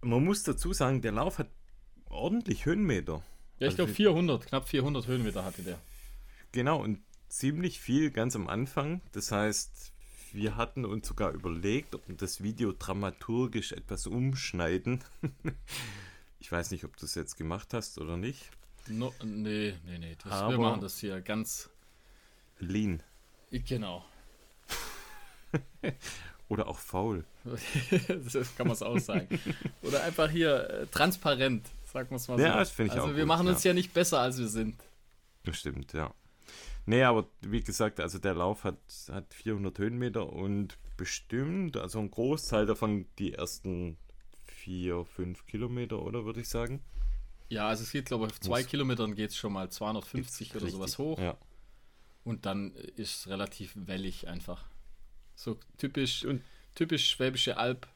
[0.00, 1.50] Man muss dazu sagen, der Lauf hat
[2.06, 3.22] ordentlich Höhenmeter.
[3.58, 5.78] Ja, ich also glaube 400, knapp 400 Höhenmeter hatte der.
[6.52, 9.02] Genau, und ziemlich viel ganz am Anfang.
[9.12, 9.92] Das heißt,
[10.32, 15.02] wir hatten uns sogar überlegt, ob wir das Video dramaturgisch etwas umschneiden.
[16.40, 18.50] ich weiß nicht, ob du es jetzt gemacht hast oder nicht.
[18.88, 20.16] No, nee, nee, nee.
[20.22, 21.68] Das, wir machen das hier ganz
[22.58, 23.02] lean.
[23.50, 24.04] Genau.
[26.48, 27.24] oder auch faul.
[27.44, 29.38] das kann man es auch sagen.
[29.82, 32.44] Oder einfach hier äh, transparent, sagen wir es mal so.
[32.44, 33.16] Ja, das finde ich also auch.
[33.16, 33.52] wir gut, machen ja.
[33.52, 34.76] uns ja nicht besser, als wir sind.
[35.44, 36.12] Das stimmt, ja.
[36.88, 38.78] Nee, aber wie gesagt, also der Lauf hat,
[39.10, 43.98] hat 400 Höhenmeter und bestimmt, also ein Großteil davon die ersten
[44.46, 46.82] 4, 5 Kilometer, oder würde ich sagen?
[47.50, 48.68] Ja, also es geht, glaube ich, auf zwei Muss.
[48.68, 51.20] Kilometern geht es schon mal 250 oder sowas hoch.
[51.20, 51.36] Ja.
[52.24, 54.64] Und dann ist es relativ wellig einfach.
[55.34, 56.42] So typisch, und
[56.74, 57.86] typisch Schwäbische Alb.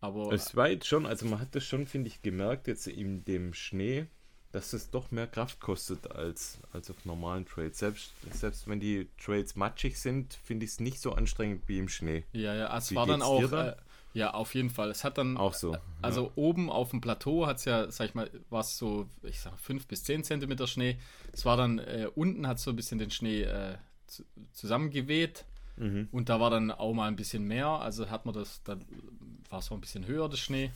[0.00, 3.24] Aber es war jetzt schon, also man hat das schon, finde ich, gemerkt, jetzt in
[3.24, 4.06] dem Schnee,
[4.52, 7.78] dass es doch mehr Kraft kostet als, als auf normalen Trails.
[7.78, 11.88] Selbst, selbst wenn die Trails matschig sind, finde ich es nicht so anstrengend wie im
[11.88, 12.24] Schnee.
[12.32, 13.48] Ja, ja, es wie war dann auch.
[13.50, 13.68] Dann?
[13.68, 13.76] Äh,
[14.14, 14.90] ja, auf jeden Fall.
[14.90, 15.36] Es hat dann.
[15.36, 15.74] Auch so.
[15.74, 16.30] Äh, also ja.
[16.36, 19.58] oben auf dem Plateau hat es ja, sag ich mal, war es so, ich sag
[19.60, 20.96] 5 bis 10 Zentimeter Schnee.
[21.32, 23.76] Es war dann, äh, unten hat so ein bisschen den Schnee äh,
[24.52, 25.44] zusammengeweht.
[25.76, 26.08] Mhm.
[26.12, 27.68] Und da war dann auch mal ein bisschen mehr.
[27.68, 28.78] Also hat man das, da
[29.50, 30.70] war es auch ein bisschen höher, das Schnee.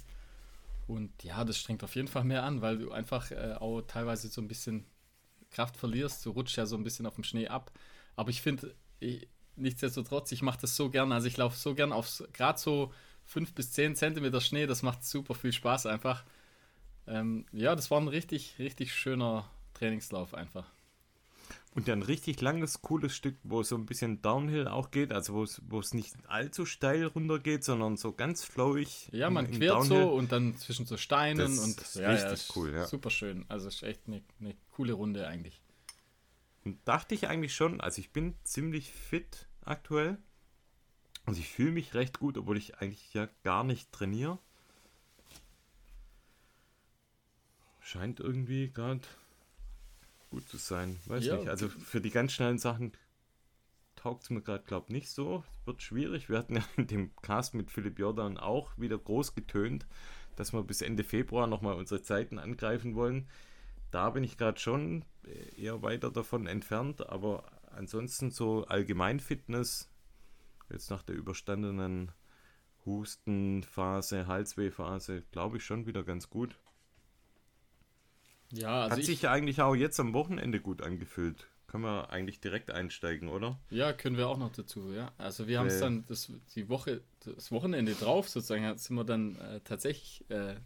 [0.91, 4.27] Und ja, das strengt auf jeden Fall mehr an, weil du einfach äh, auch teilweise
[4.29, 4.87] so ein bisschen
[5.51, 6.27] Kraft verlierst.
[6.27, 7.71] Du rutschst ja so ein bisschen auf dem Schnee ab.
[8.17, 8.75] Aber ich finde,
[9.55, 11.13] nichtsdestotrotz, ich mache das so gern.
[11.13, 12.93] Also ich laufe so gern auf gerade so
[13.25, 14.67] 5 bis 10 Zentimeter Schnee.
[14.67, 16.25] Das macht super viel Spaß einfach.
[17.07, 20.67] Ähm, ja, das war ein richtig, richtig schöner Trainingslauf einfach.
[21.73, 25.35] Und ein richtig langes, cooles Stück, wo es so ein bisschen Downhill auch geht, also
[25.35, 29.09] wo es, wo es nicht allzu steil runter geht, sondern so ganz flowig.
[29.13, 30.03] Ja, man quert Downhill.
[30.03, 32.87] so und dann zwischen so Steinen das und ist ja, richtig ja, ist cool, ja.
[32.87, 33.45] Super schön.
[33.49, 35.63] Also ist echt eine, eine coole Runde eigentlich.
[36.65, 40.19] Und dachte ich eigentlich schon, also ich bin ziemlich fit aktuell.
[41.25, 44.39] Also ich fühle mich recht gut, obwohl ich eigentlich ja gar nicht trainiere.
[47.79, 49.07] Scheint irgendwie gerade
[50.31, 50.99] gut zu sein.
[51.07, 51.49] Weiß ja, nicht.
[51.49, 52.93] Also für die ganz schnellen Sachen
[53.97, 55.45] taugt es mir gerade, glaube ich, nicht so.
[55.61, 56.29] Es wird schwierig.
[56.29, 59.87] Wir hatten ja in dem Cast mit Philipp Jordan auch wieder groß getönt,
[60.37, 63.29] dass wir bis Ende Februar nochmal unsere Zeiten angreifen wollen.
[63.91, 65.05] Da bin ich gerade schon
[65.57, 69.91] eher weiter davon entfernt, aber ansonsten so Allgemeinfitness,
[70.71, 72.13] jetzt nach der überstandenen
[72.87, 76.57] Hustenphase, Halswehphase, glaube ich schon wieder ganz gut.
[78.53, 81.47] Ja, also Hat sich ja eigentlich auch jetzt am Wochenende gut angefühlt.
[81.67, 83.61] Können wir eigentlich direkt einsteigen, oder?
[83.71, 85.13] Ja, können wir auch noch dazu, ja.
[85.19, 89.37] Also wir haben es dann das, die Woche, das Wochenende drauf sozusagen, sind wir dann
[89.37, 90.57] äh, tatsächlich äh,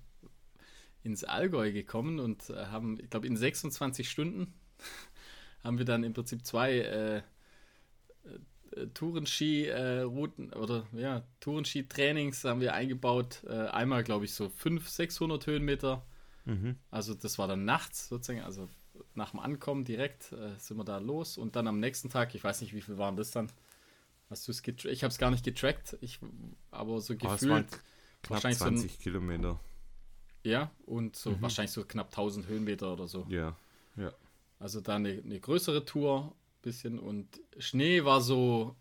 [1.03, 4.55] ins Allgäu gekommen und äh, haben, ich glaube, in 26 Stunden
[5.63, 13.43] haben wir dann im Prinzip zwei äh, äh, Tourenski-Routen oder ja, Tourenski-Trainings haben wir eingebaut.
[13.47, 16.07] Äh, einmal, glaube ich, so 500, 600 Höhenmeter
[16.45, 16.77] Mhm.
[16.91, 18.69] Also das war dann nachts sozusagen, also
[19.15, 22.45] nach dem Ankommen direkt äh, sind wir da los und dann am nächsten Tag, ich
[22.45, 23.51] weiß nicht, wie viel waren das dann?
[24.31, 26.19] Hast du es Ich habe es gar nicht getrackt, ich,
[26.71, 27.69] aber so oh, gefühlt
[28.23, 29.61] knapp 20 so ein, Kilometer.
[30.43, 31.43] Ja, und so mhm.
[31.43, 33.27] wahrscheinlich so knapp 1000 Höhenmeter oder so.
[33.29, 33.57] Ja,
[33.97, 34.13] ja.
[34.59, 37.29] Also da eine, eine größere Tour, bisschen und
[37.59, 38.77] Schnee war so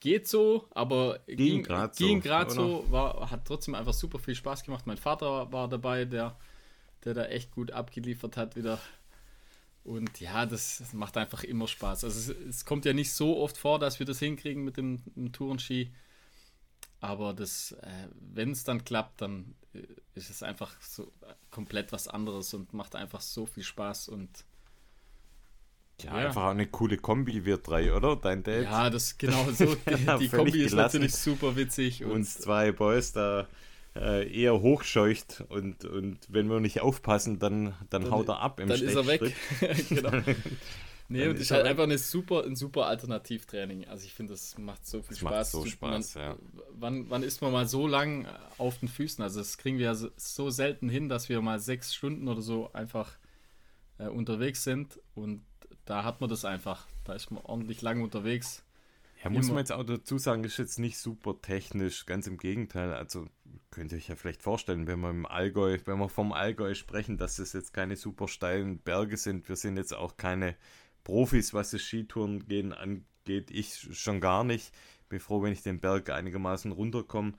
[0.00, 1.94] geht so, aber ging gerade
[2.50, 4.86] so, so war, hat trotzdem einfach super viel Spaß gemacht.
[4.86, 6.36] Mein Vater war dabei, der
[7.04, 8.78] der da echt gut abgeliefert hat wieder.
[9.84, 12.04] Und ja, das macht einfach immer Spaß.
[12.04, 15.02] Also es, es kommt ja nicht so oft vor, dass wir das hinkriegen mit dem,
[15.16, 15.92] dem Tourenski.
[17.00, 19.82] Aber das, äh, wenn es dann klappt, dann äh,
[20.14, 21.12] ist es einfach so
[21.50, 24.44] komplett was anderes und macht einfach so viel Spaß und
[26.02, 26.26] ja, ja.
[26.26, 28.16] einfach eine coole Kombi, wir drei, oder?
[28.16, 28.64] Dein Dad?
[28.64, 29.74] Ja, das genau so.
[29.88, 32.04] Die, die Kombi ist natürlich super witzig.
[32.04, 33.48] Und Uns zwei Boys da
[33.96, 38.60] äh, eher hochscheucht und, und wenn wir nicht aufpassen, dann, dann, dann haut er ab
[38.60, 39.34] im Dann ist er weg.
[39.88, 40.12] genau.
[41.10, 43.88] Nee, und ist halt einfach eine super, ein super Alternativtraining.
[43.88, 45.54] Also ich finde, das macht so viel das Spaß.
[45.54, 46.36] Macht so Spaß, man, ja.
[46.72, 48.26] Wann, wann ist man mal so lang
[48.58, 49.24] auf den Füßen?
[49.24, 52.42] Also das kriegen wir ja so, so selten hin, dass wir mal sechs Stunden oder
[52.42, 53.16] so einfach
[53.96, 55.00] äh, unterwegs sind.
[55.14, 55.40] Und
[55.86, 56.86] da hat man das einfach.
[57.04, 58.62] Da ist man ordentlich lang unterwegs.
[59.22, 62.94] Ja, muss man jetzt auch dazu sagen, ist jetzt nicht super technisch, ganz im Gegenteil.
[62.94, 63.26] Also
[63.70, 67.18] könnt ihr euch ja vielleicht vorstellen, wenn wir im Allgäu, wenn wir vom Allgäu sprechen,
[67.18, 69.48] dass es jetzt keine super steilen Berge sind.
[69.48, 70.56] Wir sind jetzt auch keine
[71.02, 73.50] Profis, was das Skitouren gehen angeht.
[73.50, 74.72] Ich schon gar nicht.
[75.08, 77.32] Bin froh, wenn ich den Berg einigermaßen runterkomme.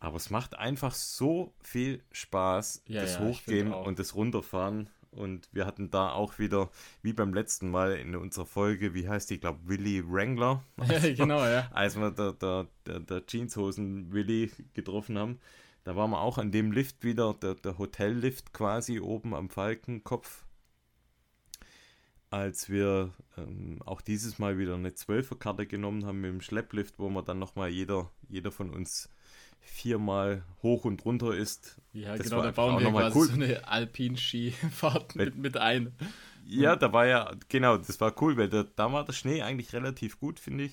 [0.00, 4.88] Aber es macht einfach so viel Spaß, Ja, das ja, Hochgehen und das Runterfahren.
[5.10, 6.70] Und wir hatten da auch wieder,
[7.02, 10.62] wie beim letzten Mal in unserer Folge, wie heißt die, ich glaube, Willy Wrangler,
[11.16, 11.68] genau, ja.
[11.72, 15.40] als wir der, der, der, der Jeanshosen Willy getroffen haben.
[15.82, 20.44] Da waren wir auch an dem Lift wieder, der, der Hotellift quasi oben am Falkenkopf.
[22.28, 27.08] Als wir ähm, auch dieses Mal wieder eine Zwölferkarte genommen haben mit dem Schlepplift, wo
[27.08, 29.10] man dann nochmal jeder, jeder von uns
[29.60, 31.76] viermal hoch und runter ist.
[31.92, 33.26] Ja, Das genau, war da bauen wir noch mal quasi cool.
[33.26, 35.92] so eine Alpin-Skifahrt mit, mit ein.
[36.46, 39.72] Ja, da war ja, genau, das war cool, weil da, da war der Schnee eigentlich
[39.72, 40.72] relativ gut, finde ich.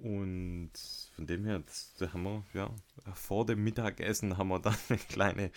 [0.00, 0.70] Und
[1.16, 2.70] von dem her, das, da haben wir, ja,
[3.14, 5.50] vor dem Mittagessen haben wir dann eine kleine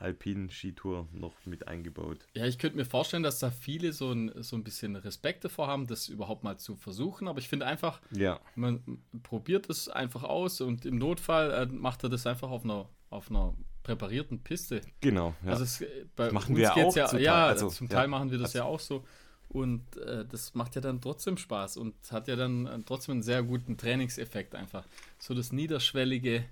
[0.00, 2.26] Alpinen-Skitour noch mit eingebaut.
[2.34, 5.68] Ja, ich könnte mir vorstellen, dass da viele so ein, so ein bisschen Respekt davor
[5.68, 7.28] haben, das überhaupt mal zu versuchen.
[7.28, 12.02] Aber ich finde einfach, Ja, man probiert es einfach aus und im Notfall äh, macht
[12.04, 14.80] er das einfach auf einer, auf einer präparierten Piste.
[15.00, 15.34] genau.
[15.44, 15.52] Ja.
[15.52, 17.94] Also es, äh, bei machen wir auch ja, zum Teil, ja, also, zum ja.
[17.94, 19.04] Teil machen wir das ja auch so.
[19.48, 23.22] Und äh, das macht ja dann trotzdem Spaß und hat ja dann äh, trotzdem einen
[23.22, 24.84] sehr guten Trainingseffekt einfach.
[25.18, 26.44] So das niederschwellige,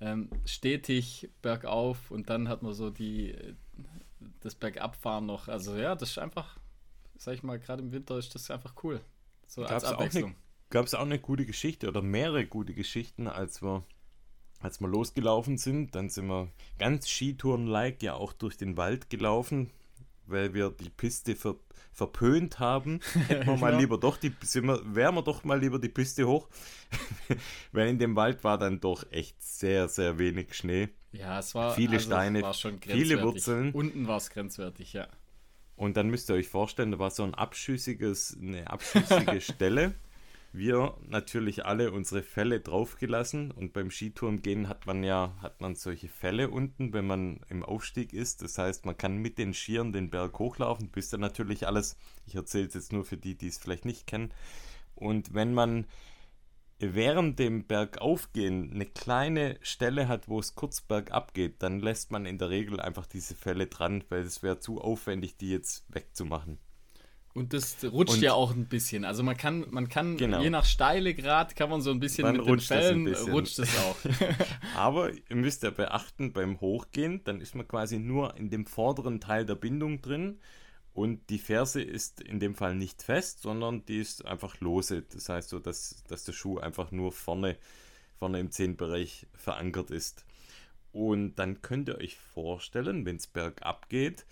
[0.00, 3.34] ähm, stetig bergauf und dann hat man so die,
[4.40, 5.48] das Bergabfahren noch.
[5.48, 6.58] Also ja, das ist einfach,
[7.16, 9.00] sag ich mal, gerade im Winter ist das einfach cool.
[9.46, 10.34] So als Gab's auch Abwechslung.
[10.70, 13.82] gab es auch eine gute Geschichte oder mehrere gute Geschichten, als wir,
[14.60, 15.94] als wir losgelaufen sind.
[15.94, 19.70] Dann sind wir ganz Skitouren-like ja auch durch den Wald gelaufen,
[20.30, 21.56] weil wir die Piste ver,
[21.92, 23.00] verpönt haben.
[23.28, 23.80] Hätten wir mal Genau.
[23.80, 26.48] lieber doch die, sind wir, wären wir doch mal lieber die Piste hoch.
[27.72, 30.88] weil in dem Wald war dann doch echt sehr, sehr wenig Schnee.
[31.12, 33.22] Ja, es war Viele also, Steine, war schon viele.
[33.22, 33.72] Wurzeln.
[33.72, 35.08] Unten war es grenzwertig, ja.
[35.76, 39.94] Und dann müsst ihr euch vorstellen, da war so ein abschüssiges, eine abschüssige Stelle.
[40.52, 45.76] Wir natürlich alle unsere Felle draufgelassen und beim Skitouren gehen hat man ja hat man
[45.76, 48.42] solche Felle unten, wenn man im Aufstieg ist.
[48.42, 50.90] Das heißt, man kann mit den Skiern den Berg hochlaufen.
[50.92, 51.96] Wisst ihr natürlich alles.
[52.26, 54.34] Ich erzähle es jetzt nur für die, die es vielleicht nicht kennen.
[54.96, 55.86] Und wenn man
[56.80, 62.26] während dem Bergaufgehen eine kleine Stelle hat, wo es kurz bergab geht, dann lässt man
[62.26, 66.58] in der Regel einfach diese Felle dran, weil es wäre zu aufwendig, die jetzt wegzumachen.
[67.32, 69.04] Und das rutscht Und- ja auch ein bisschen.
[69.04, 70.42] Also man kann, man kann, Genau.
[70.42, 73.04] je nach steile Grad kann man so ein bisschen Dann mit den rutscht ein Fällen
[73.04, 73.32] bisschen.
[73.32, 73.96] rutscht es auch.
[74.76, 79.20] Aber ihr müsst ja beachten, beim Hochgehen, dann ist man quasi nur in dem vorderen
[79.20, 80.40] Teil der Bindung drin
[80.92, 85.02] und die Ferse ist in dem Fall nicht fest, sondern die ist einfach lose.
[85.02, 87.56] Das heißt so, dass, dass der Schuh einfach nur vorne,
[88.18, 90.24] vorne im Zehenbereich verankert ist.
[90.92, 94.26] Und dann könnt ihr euch vorstellen, wenn es bergab geht,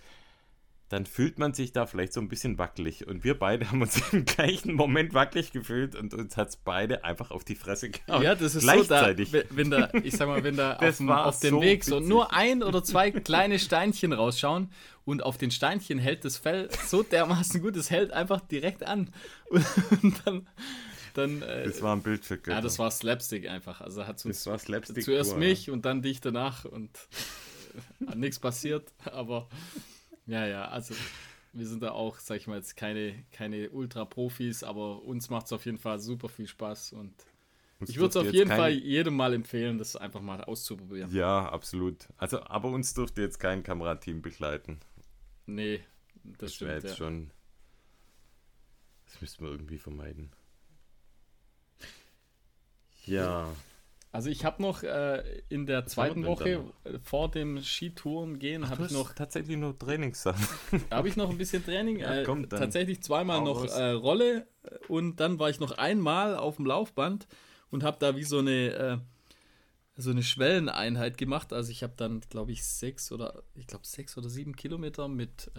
[0.88, 3.07] dann fühlt man sich da vielleicht so ein bisschen wackelig.
[3.07, 7.05] Und wir beide haben uns im gleichen Moment wackelig gefühlt und uns hat es beide
[7.05, 8.22] einfach auf die Fresse gehauen.
[8.22, 9.31] ja, das ist Gleichzeitig.
[9.31, 11.85] so, da, wenn da, ich sag mal, wenn da auf, dem- auf den so Weg
[11.85, 12.09] so witzig.
[12.09, 14.70] nur ein oder zwei kleine Steinchen rausschauen
[15.05, 19.11] und auf den Steinchen hält das Fell so dermaßen gut, es hält einfach direkt an.
[20.03, 20.46] Und dann,
[21.14, 22.53] dann äh, Das war ein Bild für Götter.
[22.53, 23.81] ja, das war Slapstick einfach.
[23.81, 25.05] Also hat Das uns war Slapstick.
[25.05, 26.90] zuerst pur, mich und dann dich danach und
[28.11, 29.48] äh, nichts passiert, aber
[30.29, 30.95] ja, ja, also
[31.53, 35.53] wir sind da auch, sag ich mal, jetzt keine, keine Ultra-Profis, aber uns macht es
[35.53, 37.12] auf jeden Fall super viel Spaß und
[37.81, 41.12] Uns ich würde es auf jeden kein- Fall jedem mal empfehlen, das einfach mal auszuprobieren.
[41.14, 42.07] Ja, absolut.
[42.17, 44.79] Also, aber uns durfte jetzt kein Kamerateam begleiten.
[45.47, 45.83] Nee,
[46.25, 46.83] das, Das wäre stimmt.
[46.85, 46.97] jetzt Ja.
[46.97, 47.31] schon.
[49.07, 50.31] Das müssten wir irgendwie vermeiden.
[53.07, 53.49] Ja.
[54.11, 56.64] Also ich habe noch äh, in der zweiten Woche
[57.03, 60.47] vor dem Skitouren gehen, habe ich noch tatsächlich nur Trainingssachen.
[60.90, 61.99] habe ich noch ein bisschen Training.
[61.99, 65.73] Ja, äh, dann tatsächlich zweimal hau noch äh, Rolle äh, und dann war ich noch
[65.73, 67.27] einmal auf dem Laufband
[67.71, 68.99] und habe da wie so eine äh,
[69.97, 71.53] so eine Schwelleneinheit gemacht.
[71.53, 75.51] Also ich habe dann, glaube ich, sechs oder ich glaube sechs oder sieben Kilometer mit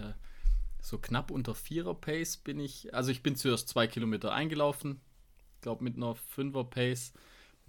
[0.81, 2.93] so knapp unter Vierer Pace bin ich.
[2.93, 5.01] Also ich bin zuerst zwei Kilometer eingelaufen,
[5.59, 7.11] glaube mit einer Fünfer Pace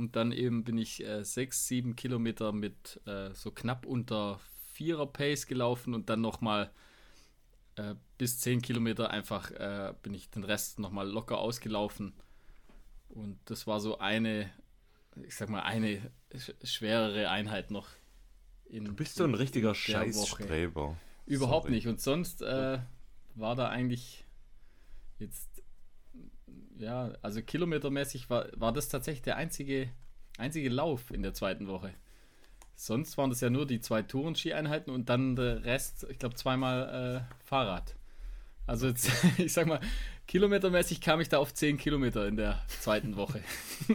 [0.00, 4.40] und dann eben bin ich äh, sechs, sieben Kilometer mit äh, so knapp unter
[4.72, 6.70] Vierer Pace gelaufen und dann noch mal
[7.76, 12.14] äh, bis 10 Kilometer einfach äh, bin ich den Rest nochmal locker ausgelaufen.
[13.10, 14.50] Und das war so eine,
[15.22, 17.88] ich sag mal, eine sch schwerere Einheit noch.
[18.70, 19.74] In, Du bist so ein richtiger.
[19.74, 20.96] Scheißstreber.
[21.26, 21.74] Überhaupt Sorry.
[21.74, 21.88] nicht.
[21.88, 22.78] Und sonst äh,
[23.34, 24.24] war da eigentlich
[25.18, 25.49] jetzt,
[26.80, 29.90] ja, also kilometermäßig war, war das tatsächlich der einzige,
[30.38, 31.92] einzige Lauf in der zweiten Woche.
[32.74, 37.26] Sonst waren das ja nur die zwei Touren-Ski-Einheiten und dann der Rest, ich glaube, zweimal
[37.28, 37.94] äh, Fahrrad.
[38.66, 39.80] Also jetzt, ich sag mal,
[40.26, 43.42] kilometermäßig kam ich da auf 10 Kilometer in der zweiten Woche.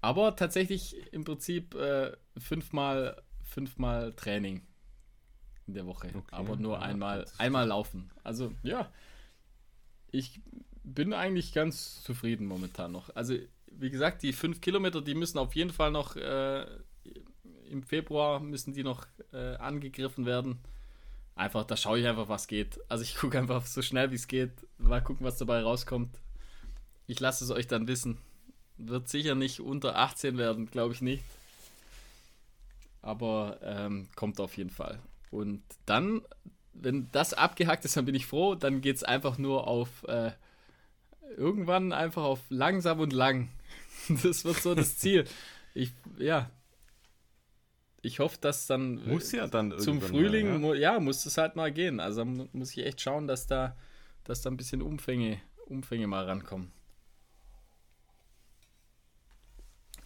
[0.00, 4.62] Aber tatsächlich im Prinzip äh, fünfmal, fünfmal Training
[5.66, 6.08] in der Woche.
[6.08, 8.10] Okay, aber nur ja, einmal, einmal laufen.
[8.22, 8.92] Also ja,
[10.10, 10.42] ich
[10.84, 13.14] bin eigentlich ganz zufrieden momentan noch.
[13.16, 13.34] Also
[13.66, 16.66] wie gesagt, die fünf Kilometer, die müssen auf jeden Fall noch äh,
[17.70, 20.58] im Februar müssen die noch äh, angegriffen werden.
[21.34, 22.78] Einfach, da schaue ich einfach, was geht.
[22.88, 24.52] Also ich gucke einfach so schnell wie es geht.
[24.78, 26.10] Mal gucken, was dabei rauskommt.
[27.06, 28.18] Ich lasse es euch dann wissen.
[28.76, 31.24] Wird sicher nicht unter 18 werden, glaube ich nicht.
[33.02, 34.98] Aber ähm, kommt auf jeden Fall.
[35.30, 36.22] Und dann,
[36.72, 38.54] wenn das abgehackt ist, dann bin ich froh.
[38.54, 40.30] Dann geht es einfach nur auf äh,
[41.36, 43.48] irgendwann einfach auf langsam und lang.
[44.22, 45.24] Das wird so das Ziel.
[45.72, 46.50] Ich, ja,
[48.04, 50.94] ich hoffe, dass dann äh, muss ja dann zum Frühling, mal, ja.
[50.94, 51.00] ja.
[51.00, 52.00] muss es halt mal gehen.
[52.00, 53.76] Also muss ich echt schauen, dass da,
[54.24, 56.70] dass da ein bisschen Umfänge, Umfänge mal rankommen.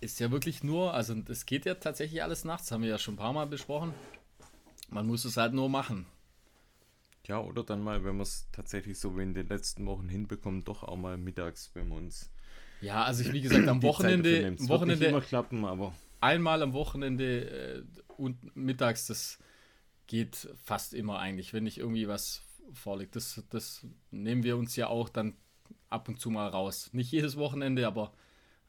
[0.00, 3.14] Ist ja wirklich nur, also es geht ja tatsächlich alles nachts, haben wir ja schon
[3.14, 3.92] ein paar Mal besprochen.
[4.90, 6.06] Man muss es halt nur machen.
[7.28, 10.64] Ja, oder dann mal, wenn wir es tatsächlich so wie in den letzten Wochen hinbekommen,
[10.64, 12.30] doch auch mal mittags, wenn wir uns.
[12.80, 14.56] Ja, also ich, wie gesagt, am Wochenende.
[14.58, 17.82] Am Wochenende immer klappen, aber einmal am Wochenende äh,
[18.16, 19.38] und mittags, das
[20.06, 23.14] geht fast immer eigentlich, wenn nicht irgendwie was vorliegt.
[23.14, 25.36] Das, das nehmen wir uns ja auch dann
[25.90, 26.90] ab und zu mal raus.
[26.92, 28.12] Nicht jedes Wochenende, aber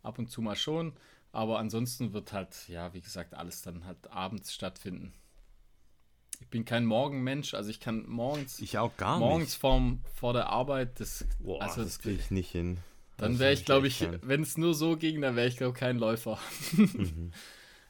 [0.04, 0.94] ab und zu mal schon.
[1.32, 5.14] Aber ansonsten wird halt, ja, wie gesagt, alles dann halt abends stattfinden.
[6.40, 8.60] Ich bin kein Morgenmensch, also ich kann morgens.
[8.60, 9.64] Ich auch gar morgens nicht.
[9.64, 12.78] Morgens vor der Arbeit, das, Boah, also, das kriege ich nicht hin.
[13.18, 15.80] Dann wäre ich, glaube ich, wenn es nur so ging, dann wäre ich, glaube ich,
[15.80, 16.40] kein Läufer.
[16.72, 17.32] Mhm.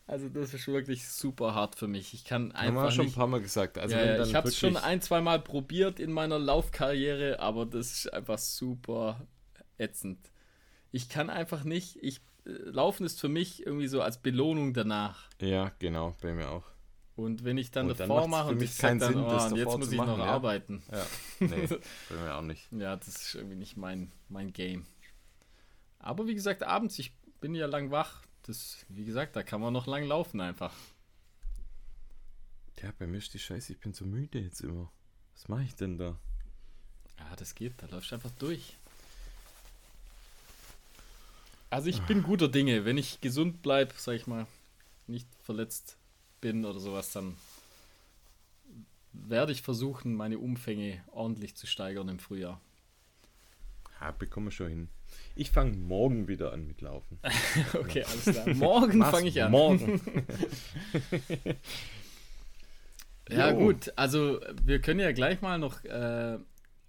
[0.09, 2.15] Also das ist wirklich super hart für mich.
[2.15, 2.81] Ich kann einfach.
[2.81, 3.77] Haben wir schon ein paar Mal gesagt.
[3.77, 7.91] Also ja, ich habe es schon ein, zwei Mal probiert in meiner Laufkarriere, aber das
[7.91, 9.27] ist einfach super
[9.77, 10.17] ätzend.
[10.91, 11.99] Ich kann einfach nicht.
[12.01, 15.29] Ich äh, Laufen ist für mich irgendwie so als Belohnung danach.
[15.41, 16.63] Ja, genau, bei mir auch.
[17.19, 19.77] Und wenn ich dann und davor dann mache und ich sage dann, Sinn, oh, jetzt
[19.77, 20.32] muss ich machen, noch ja.
[20.32, 20.82] arbeiten.
[20.89, 21.05] Ja,
[21.41, 22.71] nee, bei mir auch nicht.
[22.71, 24.86] Ja, das ist irgendwie nicht mein, mein Game.
[25.99, 28.21] Aber wie gesagt, abends, ich bin ja lang wach.
[28.43, 30.73] Das, wie gesagt, da kann man noch lang laufen einfach.
[32.82, 34.89] Ja, bei mir ist die Scheiße, ich bin so müde jetzt immer.
[35.34, 36.17] Was mache ich denn da?
[37.17, 38.77] Ja, das geht, da läufst du einfach durch.
[41.69, 42.86] Also ich bin guter Dinge.
[42.86, 44.47] Wenn ich gesund bleibe, sag ich mal,
[45.05, 45.98] nicht verletzt
[46.41, 47.36] bin oder sowas, dann
[49.13, 52.62] werde ich versuchen, meine Umfänge ordentlich zu steigern im Frühjahr.
[53.99, 54.89] Ja, bekomme schon hin.
[55.36, 57.19] Ich fange morgen wieder an mit Laufen.
[57.73, 58.47] okay, alles klar.
[58.56, 59.52] Morgen fange ich an.
[59.52, 60.02] Morgen.
[63.30, 63.91] ja, gut.
[63.95, 65.84] Also, wir können ja gleich mal noch.
[65.84, 66.38] Äh,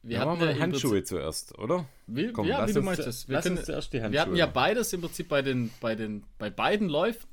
[0.03, 1.87] wir ja, hatten ja Handschuhe zuerst, oder?
[2.07, 3.29] Wie, Komm, ja, wie du möchtest.
[3.29, 7.29] Wir, können, wir hatten ja beides im Prinzip bei den, bei den, bei beiden Läufen.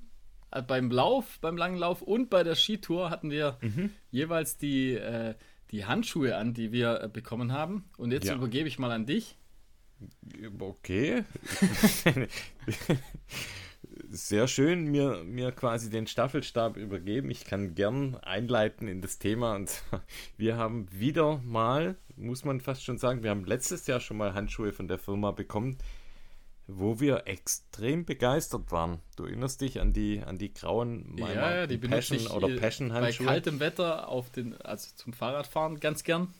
[0.52, 3.92] Äh, beim Lauf, beim langen Lauf und bei der Skitour hatten wir mhm.
[4.12, 5.36] jeweils die, äh,
[5.72, 7.90] die Handschuhe an, die wir äh, bekommen haben.
[7.98, 8.36] Und jetzt ja.
[8.36, 9.38] übergebe ich mal an dich.
[10.60, 11.24] Okay.
[14.10, 17.32] Sehr schön, mir, mir quasi den Staffelstab übergeben.
[17.32, 19.56] Ich kann gern einleiten in das Thema.
[19.56, 19.84] Und
[20.38, 24.34] wir haben wieder mal, muss man fast schon sagen, wir haben letztes Jahr schon mal
[24.34, 25.78] Handschuhe von der Firma bekommen,
[26.68, 29.00] wo wir extrem begeistert waren.
[29.16, 33.26] Du erinnerst dich an die, an die grauen ja, ja, die Passion oder Passion Handschuhe.
[33.26, 36.34] Bei kaltem Wetter auf den, also zum Fahrradfahren ganz gern.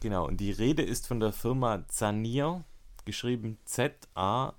[0.00, 2.64] Genau, und die Rede ist von der Firma Zanier,
[3.04, 4.58] geschrieben Z-A-N-I-E-R.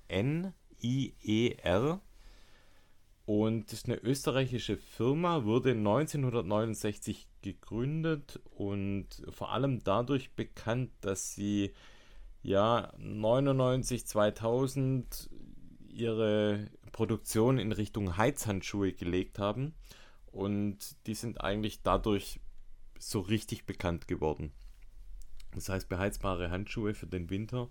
[3.24, 11.34] Und das ist eine österreichische Firma, wurde 1969 gegründet und vor allem dadurch bekannt, dass
[11.34, 11.72] sie
[12.42, 15.30] ja 99, 2000
[15.88, 19.74] ihre Produktion in Richtung Heizhandschuhe gelegt haben
[20.30, 22.40] und die sind eigentlich dadurch
[22.98, 24.52] so richtig bekannt geworden.
[25.54, 27.68] Das heißt beheizbare Handschuhe für den Winter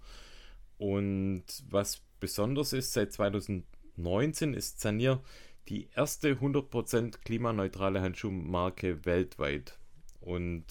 [0.78, 5.22] und was besonders ist, seit 2019 ist Sanier
[5.68, 9.78] die erste 100% klimaneutrale Handschuhmarke weltweit.
[10.22, 10.66] Und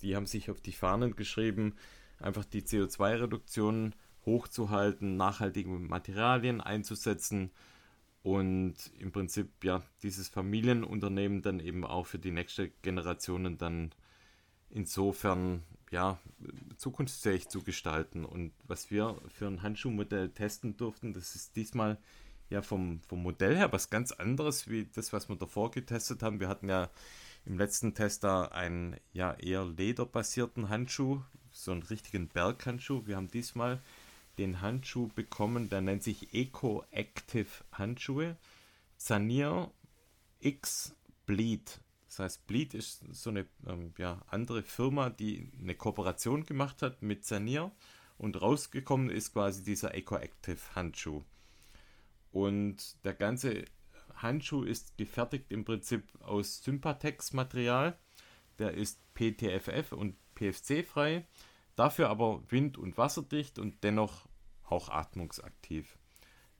[0.00, 1.74] die haben sich auf die Fahnen geschrieben,
[2.22, 3.94] einfach die CO2-Reduktion
[4.24, 7.50] hochzuhalten, nachhaltige Materialien einzusetzen
[8.22, 13.92] und im Prinzip ja dieses Familienunternehmen dann eben auch für die nächste Generationen dann
[14.70, 16.18] insofern ja,
[16.76, 18.24] zukunftsfähig zu gestalten.
[18.24, 21.98] Und was wir für ein Handschuhmodell testen durften, das ist diesmal
[22.48, 26.40] ja vom, vom Modell her was ganz anderes wie das, was wir davor getestet haben.
[26.40, 26.90] Wir hatten ja
[27.44, 31.20] im letzten Test da einen ja eher lederbasierten Handschuh,
[31.52, 33.06] so einen richtigen Berghandschuh.
[33.06, 33.80] Wir haben diesmal
[34.38, 38.36] den Handschuh bekommen, der nennt sich Eco Active Handschuhe.
[38.96, 39.70] Sanier
[40.40, 40.94] X
[41.26, 41.80] Bleed.
[42.08, 47.02] Das heißt, Bleed ist so eine ähm, ja, andere Firma, die eine Kooperation gemacht hat
[47.02, 47.72] mit Sanier
[48.18, 51.22] und rausgekommen ist quasi dieser Eco Active Handschuh.
[52.30, 53.64] Und der ganze
[54.14, 57.98] Handschuh ist gefertigt im Prinzip aus Sympatex-Material.
[58.58, 61.26] Der ist PTFF und PFC frei,
[61.76, 64.26] dafür aber wind- und wasserdicht und dennoch
[64.64, 65.98] auch atmungsaktiv.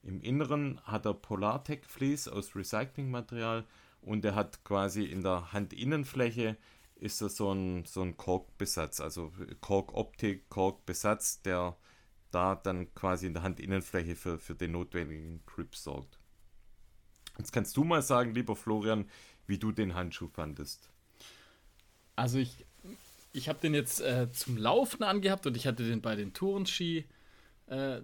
[0.02, 3.64] Im Inneren hat er Polartec Vlies aus Recyclingmaterial
[4.00, 6.56] und er hat quasi in der Handinnenfläche
[6.96, 11.76] ist er so ein, so ein Korkbesatz, also Korkoptik, Korkbesatz, der
[12.30, 16.20] da dann quasi in der Handinnenfläche für, für den notwendigen Grip sorgt.
[17.38, 19.08] Jetzt kannst du mal sagen, lieber Florian,
[19.46, 20.90] wie du den Handschuh fandest.
[22.14, 22.64] Also ich,
[23.32, 27.06] ich habe den jetzt äh, zum Laufen angehabt und ich hatte den bei den Tourenski
[27.66, 28.02] äh,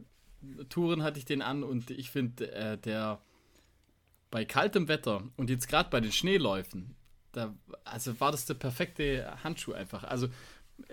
[0.68, 3.20] Touren hatte ich den an und ich finde äh, der
[4.31, 6.95] bei kaltem Wetter und jetzt gerade bei den Schneeläufen,
[7.33, 7.55] da
[7.85, 10.05] also war das der perfekte Handschuh einfach.
[10.05, 10.29] Also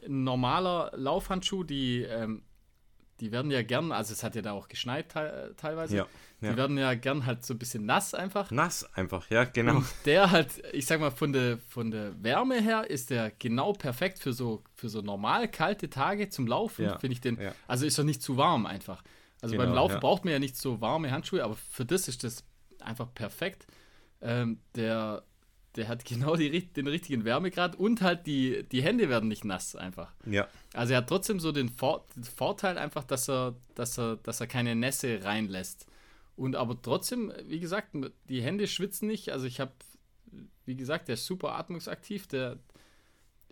[0.06, 2.44] ein normaler Laufhandschuh, die ähm,
[3.20, 5.98] die werden ja gern, also es hat ja da auch geschneit te teilweise.
[5.98, 6.08] Ja,
[6.42, 6.52] ja.
[6.52, 8.52] Die werden ja gern halt so ein bisschen nass einfach.
[8.52, 9.78] Nass einfach, ja, genau.
[9.78, 13.74] Und der halt, ich sag mal, von der, von der Wärme her ist der genau
[13.74, 17.40] perfekt für so, für so normal kalte Tage zum Laufen, ja, finde ich den.
[17.40, 17.54] Ja.
[17.68, 19.02] Also ist er nicht zu warm einfach.
[19.42, 22.24] Also genau, beim Laufen braucht man ja nicht so warme Handschuhe, aber für das ist
[22.24, 22.44] das
[22.82, 23.68] einfach perfekt.
[24.22, 25.24] Ähm, der
[25.76, 29.76] der hat genau die, den richtigen Wärmegrad und halt die, die Hände werden nicht nass
[29.76, 30.12] einfach.
[30.26, 30.48] Ja.
[30.74, 32.06] Also er hat trotzdem so den, Vor
[32.36, 35.88] Vorteil einfach, dass er, dass, er, dass er keine Nässe reinlässt.
[36.36, 37.96] Und aber trotzdem, wie gesagt,
[38.30, 39.30] die Hände schwitzen nicht.
[39.30, 39.72] Also ich habe,
[40.66, 42.28] wie gesagt, der ist super atmungsaktiv.
[42.28, 42.60] Der,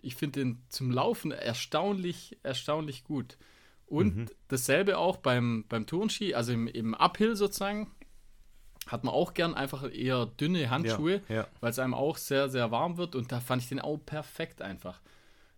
[0.00, 3.38] ich finde den zum Laufen erstaunlich, erstaunlich gut.
[3.86, 4.26] Und mhm.
[4.48, 7.90] dasselbe auch beim, beim Tourenski, also im, im Uphill sozusagen
[8.86, 11.46] hat man auch gern einfach eher dünne Handschuhe, ja, ja.
[11.60, 14.62] weil es einem auch sehr, sehr warm wird und da fand ich den auch perfekt
[14.62, 15.00] einfach.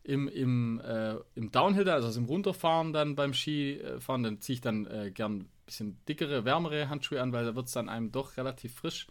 [0.03, 4.87] Im, im, äh, im Downhill, also im Runterfahren dann beim Skifahren, dann ziehe ich dann
[4.87, 8.37] äh, gern ein bisschen dickere, wärmere Handschuhe an, weil da wird es dann einem doch
[8.37, 9.09] relativ frisch,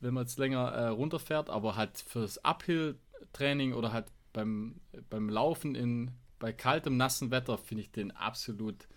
[0.00, 5.76] wenn man jetzt länger äh, runterfährt, aber halt fürs Uphill-Training oder halt beim, beim Laufen
[5.76, 6.10] in,
[6.40, 8.88] bei kaltem, nassen Wetter finde ich den absolut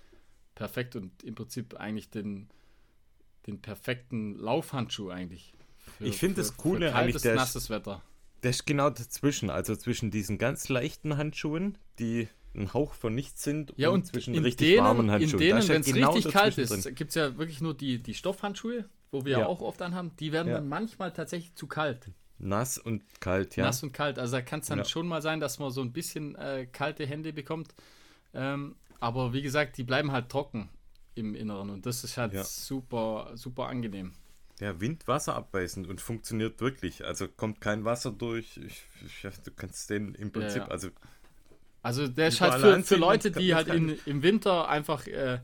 [0.55, 2.49] perfekt und im Prinzip eigentlich den,
[3.47, 5.53] den perfekten Laufhandschuh eigentlich.
[5.97, 8.01] Für, ich finde das Coole für eigentlich, der nasses Wetter.
[8.41, 13.43] Der ist genau dazwischen, also zwischen diesen ganz leichten Handschuhen, die ein Hauch von nichts
[13.43, 15.41] sind, ja, und, und zwischen richtig denen, warmen Handschuhen.
[15.41, 18.13] In denen, wenn es genau richtig kalt ist, gibt es ja wirklich nur die, die
[18.13, 19.45] Stoffhandschuhe, wo wir ja.
[19.45, 20.55] auch oft anhaben, die werden ja.
[20.55, 22.11] dann manchmal tatsächlich zu kalt.
[22.37, 23.63] Nass und kalt, ja.
[23.63, 24.19] Nass und kalt.
[24.19, 24.85] Also da kann es dann ja.
[24.85, 27.73] schon mal sein, dass man so ein bisschen äh, kalte Hände bekommt.
[28.33, 30.69] Ähm, aber wie gesagt, die bleiben halt trocken
[31.15, 32.43] im Inneren und das ist halt ja.
[32.43, 34.13] super, super angenehm.
[34.59, 37.03] Ja, Wind, Wasser abbeißend und funktioniert wirklich.
[37.03, 38.57] Also kommt kein Wasser durch.
[38.57, 40.71] Ich, ich, du kannst den im Prinzip, ja, ja.
[40.71, 40.89] also.
[41.81, 45.39] Also der ist halt für, für Leute, die halt in, im Winter einfach äh,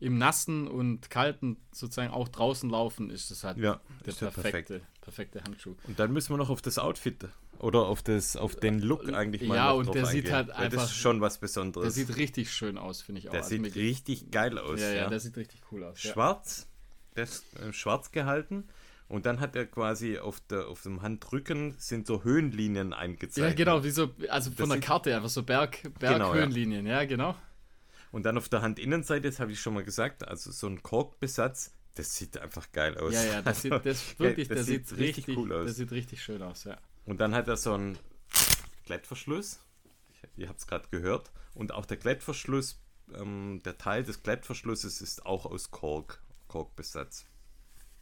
[0.00, 5.00] im Nassen und Kalten sozusagen auch draußen laufen, ist das halt ja, der perfekte, perfekt.
[5.00, 5.74] perfekte Handschuh.
[5.84, 7.24] Und dann müssen wir noch auf das Outfit
[7.60, 10.82] oder auf, das, auf den Look eigentlich mal Ja, und der sieht halt einfach.
[10.82, 11.94] Das ist schon was Besonderes.
[11.94, 13.32] Der sieht richtig schön aus, finde ich auch.
[13.32, 14.80] Der also sieht richtig geil aus.
[14.80, 16.00] Ja, ja, ja, der sieht richtig cool aus.
[16.00, 16.68] Schwarz,
[17.16, 18.64] der ist äh, schwarz gehalten.
[19.08, 23.58] Und dann hat er quasi auf, der, auf dem Handrücken sind so Höhenlinien eingezeichnet.
[23.58, 27.00] Ja, genau, wie so, also von das der Karte einfach so Berg, Berghöhenlinien, genau, ja.
[27.00, 27.06] ja.
[27.06, 27.34] genau.
[28.10, 31.72] Und dann auf der Handinnenseite, das habe ich schon mal gesagt, also so ein Korkbesatz,
[31.94, 33.14] das sieht einfach geil aus.
[33.14, 35.66] Ja, ja, das sieht das wirklich, das, das sieht, sieht richtig, richtig cool aus.
[35.66, 36.78] Das sieht richtig schön aus, ja.
[37.08, 37.98] Und dann hat er so einen
[38.84, 39.60] Klettverschluss.
[40.36, 41.32] Ihr habt es gerade gehört.
[41.54, 42.78] Und auch der Klettverschluss,
[43.14, 47.24] ähm, der Teil des Klettverschlusses ist auch aus Kork, Korkbesatz.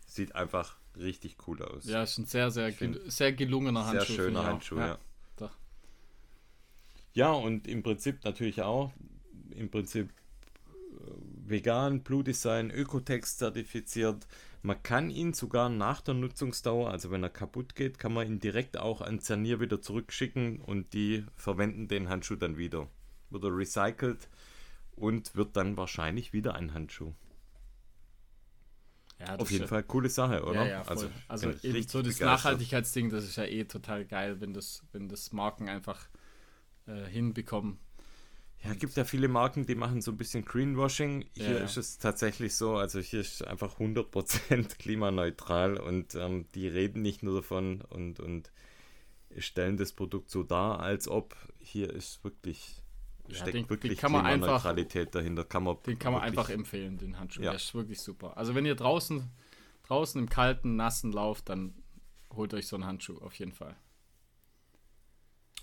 [0.07, 1.84] Sieht einfach richtig cool aus.
[1.84, 4.07] Ja, ist ein sehr, sehr, gel sehr gelungener Handschuh.
[4.07, 4.98] Sehr schöner Handschuh, ja.
[5.38, 5.50] Ja.
[7.12, 8.92] ja, und im Prinzip natürlich auch,
[9.50, 14.26] im Prinzip äh, vegan, Blue Design, Ökotext zertifiziert,
[14.62, 18.40] man kann ihn sogar nach der Nutzungsdauer, also wenn er kaputt geht, kann man ihn
[18.40, 22.88] direkt auch an Zernier wieder zurückschicken und die verwenden den Handschuh dann wieder.
[23.30, 24.28] Wird er recycelt
[24.96, 27.12] und wird dann wahrscheinlich wieder ein Handschuh.
[29.18, 30.64] Ja, Auf jeden Fall coole Sache, oder?
[30.64, 34.52] Ja, ja, also, also eben so das Nachhaltigkeitsding, das ist ja eh total geil, wenn
[34.52, 36.09] das, wenn das Marken einfach
[36.86, 37.78] äh, hinbekommen,
[38.64, 41.26] ja, es gibt ja viele Marken, die machen so ein bisschen Greenwashing.
[41.34, 41.64] Hier ja.
[41.64, 47.22] ist es tatsächlich so, also hier ist einfach 100% klimaneutral und ähm, die reden nicht
[47.22, 48.50] nur davon und, und
[49.38, 52.82] stellen das Produkt so dar, als ob hier ist wirklich
[53.28, 55.44] Ja, steckt den- wirklich den man einfach- Klimaneutralität dahinter.
[55.44, 57.42] Kann man Den kann man wirklich- einfach empfehlen, den Handschuh.
[57.42, 57.50] Ja.
[57.50, 58.36] Der ist wirklich super.
[58.36, 59.30] Also wenn ihr draußen,
[59.86, 61.74] draußen im kalten, nassen lauft, dann
[62.34, 63.76] holt euch so einen Handschuh auf jeden Fall.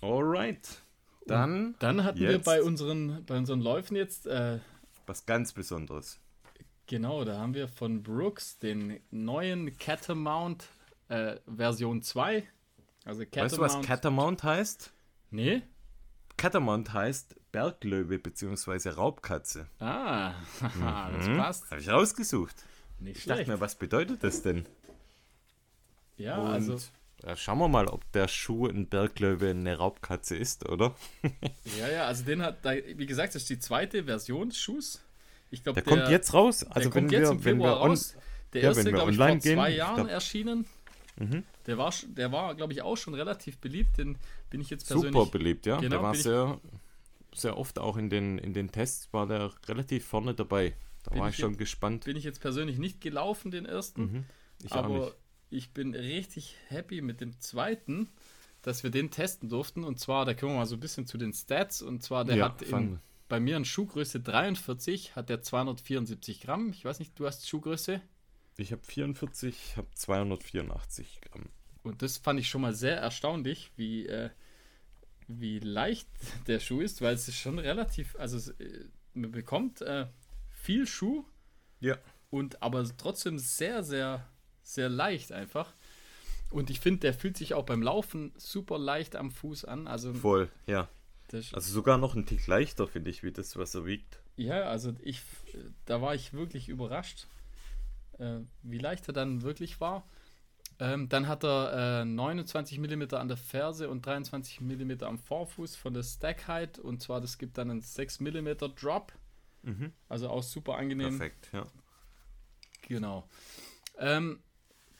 [0.00, 0.82] Alright.
[1.26, 2.44] Dann Dann hatten wir Jetzt.
[2.44, 4.58] bei unseren, bei unseren Läufen jetzt, äh,
[5.06, 6.20] was ganz Besonderes.
[6.86, 10.68] genau, da haben wir von Brooks den neuen Catamount
[11.08, 12.44] äh, Version 2.
[13.04, 14.92] Also Weißt du, was Catamount heißt?
[15.30, 15.62] Nee?
[16.36, 18.88] Catamount heißt Berglöwe bzw.
[18.90, 19.68] Raubkatze.
[19.78, 21.70] Ah, haha, das passt.
[21.70, 22.54] Habe ich rausgesucht.
[23.00, 23.48] Nicht Ich dachte schlecht.
[23.48, 24.66] mir, was bedeutet das denn?
[26.16, 26.78] ja, Und also,
[27.36, 30.94] schauen wir mal, ob der Schuh ein Berglöwe eine Raubkatze ist, oder?
[31.78, 35.02] ja, ja, also den hat, wie gesagt, das ist die zweite Version des Schuhs.
[35.50, 36.64] Ich glaube, Der, kommt jetzt raus.
[36.64, 38.16] Also der wenn kommt wir, jetzt im wenn Februar wir on, raus.
[38.52, 40.66] Der ja, erste, wenn wir glaube ich, vor zwei gehen, ich Jahren glaub- erschienen.
[41.16, 41.44] Mhm.
[41.66, 43.98] Der war, der war glaube ich, auch schon relativ beliebt.
[43.98, 44.18] Den
[44.50, 45.12] bin ich jetzt persönlich.
[45.14, 45.76] super beliebt, ja.
[45.76, 46.60] Genau, der war sehr,
[47.32, 50.74] sehr oft auch in den, in den Tests, war der relativ vorne dabei.
[51.04, 52.04] Da war ich schon gespannt.
[52.04, 54.02] Bin ich jetzt persönlich nicht gelaufen, den ersten.
[54.02, 54.24] Mhm.
[54.64, 55.14] Ich aber nicht.
[55.54, 58.08] Ich bin richtig happy mit dem zweiten,
[58.62, 59.84] dass wir den testen durften.
[59.84, 61.82] Und zwar, da kommen wir mal so ein bisschen zu den Stats.
[61.82, 62.98] Und zwar, der Ja, hat in,
[63.28, 66.70] bei mir eine Schuhgröße 43, hat der 274 Gramm.
[66.70, 68.00] Ich weiß nicht, du hast Schuhgröße.
[68.56, 71.46] Ich habe 44, habe 284 Gramm.
[71.82, 74.30] Und das fand ich schon mal sehr erstaunlich, wie, äh,
[75.28, 76.08] wie leicht
[76.46, 80.06] der Schuh ist, weil es ist schon relativ, also es, äh, man bekommt äh,
[80.50, 81.24] viel Schuh
[81.80, 81.98] Ja.
[82.30, 84.26] und aber trotzdem sehr, sehr,
[84.64, 85.72] sehr leicht einfach.
[86.50, 89.86] Und ich finde, der fühlt sich auch beim Laufen super leicht am Fuß an.
[89.86, 90.88] Also, Voll, ja.
[91.32, 94.20] Also sogar noch ein Tick leichter, finde ich, wie das, was er wiegt.
[94.36, 95.22] ja, also ich,
[95.84, 97.26] da war ich wirklich überrascht,
[98.18, 100.06] äh, wie leicht er dann wirklich war.
[100.78, 105.76] Ähm, dann hat er äh, 29 mm an der Ferse und 23 mm am Vorfuß
[105.76, 106.78] von der Stack Height.
[106.78, 108.48] Und zwar, das gibt dann einen 6 mm
[108.80, 109.12] Drop.
[109.62, 109.92] Mhm.
[110.08, 111.18] Also auch super angenehm.
[111.18, 111.66] Perfekt, ja.
[112.82, 113.28] Genau.
[113.98, 114.40] Ähm,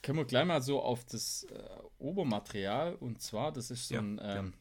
[0.05, 1.63] können wir gleich mal so auf das äh,
[1.97, 2.93] Obermaterial.
[2.93, 4.53] Und zwar, das ist so Ja, ein ähm,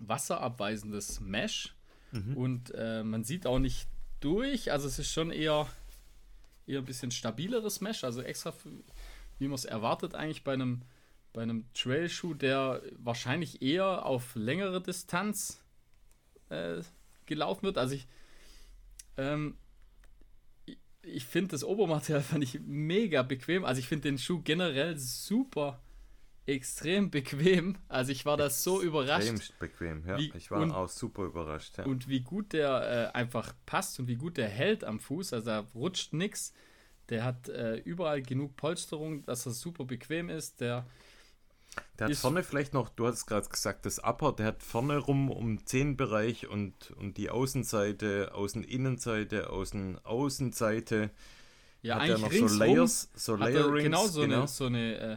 [0.00, 1.74] wasserabweisendes Mesh.
[2.12, 2.36] Mhm.
[2.36, 3.88] Und äh, man sieht auch nicht
[4.20, 4.70] durch.
[4.70, 5.66] Also es ist schon eher,
[6.66, 8.04] eher ein bisschen stabileres Mesh.
[8.04, 8.68] Also extra, für,
[9.38, 10.82] wie man es erwartet eigentlich bei einem,
[11.32, 15.58] bei einem Trailschuh, der wahrscheinlich eher auf längere Distanz
[16.50, 16.82] äh,
[17.24, 17.78] gelaufen wird.
[17.78, 18.06] Also ich,
[19.16, 19.56] ähm,
[21.06, 23.64] ich, finde das Obermaterial fand ich mega bequem.
[23.64, 25.80] Also ich finde den Schuh generell super
[26.46, 27.76] extrem bequem.
[27.88, 29.28] Also ich war da so überrascht.
[29.28, 30.18] Extremst bequem, ja.
[30.18, 31.84] Wie- ich war und- auch super überrascht, ja.
[31.84, 35.32] Und wie gut der äh, einfach passt und wie gut der hält am Fuß.
[35.32, 36.52] Also da rutscht nichts.
[37.08, 40.60] Der hat äh, überall genug Polsterung, dass er super bequem ist.
[40.60, 40.86] Der
[41.98, 44.98] Der hat ist- vorne vielleicht noch, du hast gerade gesagt, das Upper, der hat vorne
[44.98, 51.10] rum um den Zehenbereich und, und die Außenseite, Außen-Innenseite, Außen-Außenseite.
[51.82, 54.36] ja hat er eigentlich noch so ringsrum Layers, so hat er Layerings, genau so genau.
[54.38, 55.16] eine, so eine äh,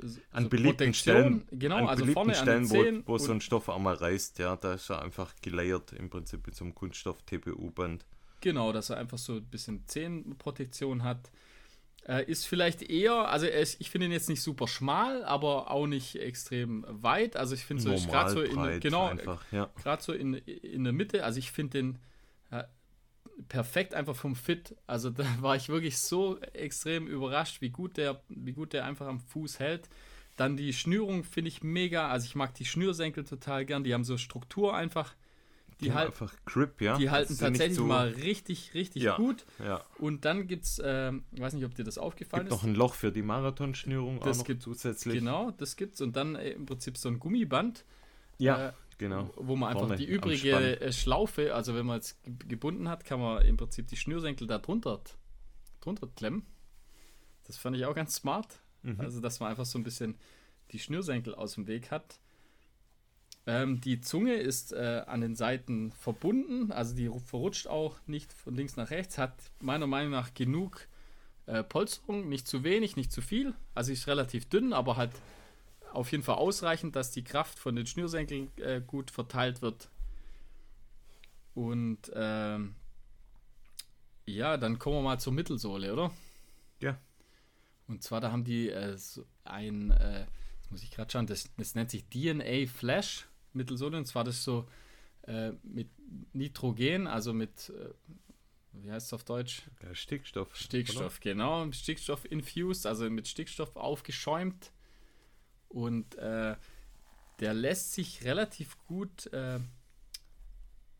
[0.00, 0.94] so an beliebten Protektion.
[0.94, 4.38] Stellen, Genau, an also beliebten vorne Stellen, Zehen wo, wo so ein Stoff einmal reißt,
[4.38, 8.04] ja, da ist er einfach gelayert im Prinzip mit so einem Kunststoff-TPU-Band.
[8.40, 11.30] Genau, dass er einfach so ein bisschen Zehenprotektion hat.
[12.06, 16.16] Äh, ist vielleicht eher, also ich finde ihn jetzt nicht super schmal, aber auch nicht
[16.16, 17.36] extrem weit.
[17.36, 19.12] Also ich finde so, gerade so in, genau,
[19.52, 19.70] ja.
[19.82, 21.24] gerade so in, in der Mitte.
[21.24, 21.98] Also ich finde den
[22.50, 22.64] äh,
[23.48, 24.74] perfekt einfach vom Fit.
[24.86, 29.06] Also da war ich wirklich so extrem überrascht, wie gut der, wie gut der einfach
[29.06, 29.88] am Fuß hält.
[30.36, 32.08] Dann die Schnürung finde ich mega.
[32.08, 33.84] Also ich mag die Schnürsenkel total gern.
[33.84, 35.14] Die haben so Struktur einfach.
[35.80, 36.96] Die, halt, einfach Grip, ja.
[36.98, 39.16] die halten tatsächlich so- mal richtig, richtig Ja.
[39.16, 39.46] gut.
[39.60, 42.62] Ja, Und dann gibt es, ich weiß nicht, ob dir das aufgefallen gibt ist.
[42.62, 45.20] noch ein Loch für die Marathonschnürung Das auch noch gibt- zusätzlich.
[45.20, 46.00] Genau, das gibt's.
[46.00, 47.84] Und dann äh, im Prinzip so ein Gummiband,
[48.38, 49.30] Ja, äh, genau.
[49.36, 53.20] wo man einfach Vorne die übrige äh, Schlaufe, also wenn man ge- gebunden hat, kann
[53.20, 55.00] man im Prinzip die Schnürsenkel da drunter,
[55.80, 56.44] drunter klemmen.
[57.44, 58.60] Das fand ich auch ganz smart.
[58.82, 59.00] Mhm.
[59.00, 60.16] Also, dass man einfach so ein bisschen
[60.72, 62.18] die Schnürsenkel aus dem Weg hat.
[63.48, 68.30] Ähm, die Zunge ist äh, an den Seiten verbunden, also die ru- verrutscht auch nicht
[68.30, 70.86] von links nach rechts, hat meiner Meinung nach genug
[71.46, 73.54] äh, Polsterung, nicht zu wenig, nicht zu viel.
[73.74, 75.12] Also ist relativ dünn, aber halt
[75.94, 79.88] auf jeden Fall ausreichend, dass die Kraft von den Schnürsenkeln äh, gut verteilt wird.
[81.54, 82.74] Und ähm,
[84.26, 86.10] ja, dann kommen wir mal zur Mittelsohle, oder?
[86.80, 86.98] Ja.
[87.86, 90.26] Und zwar, da haben die äh, so ein, äh,
[90.60, 93.96] jetzt muss ich gerade schauen, das, das nennt sich DNA Flash Mittelsohle.
[93.96, 94.68] Und zwar das so
[95.22, 95.88] äh, mit
[96.32, 97.90] Nitrogen, also mit, äh,
[98.72, 99.62] wie heißt es auf Deutsch?
[99.82, 100.54] Der Stickstoff.
[100.56, 101.70] Stickstoff, genau.
[101.72, 104.72] Stickstoff infused, also mit Stickstoff aufgeschäumt.
[105.68, 106.56] Und äh,
[107.40, 109.60] der lässt sich relativ gut äh,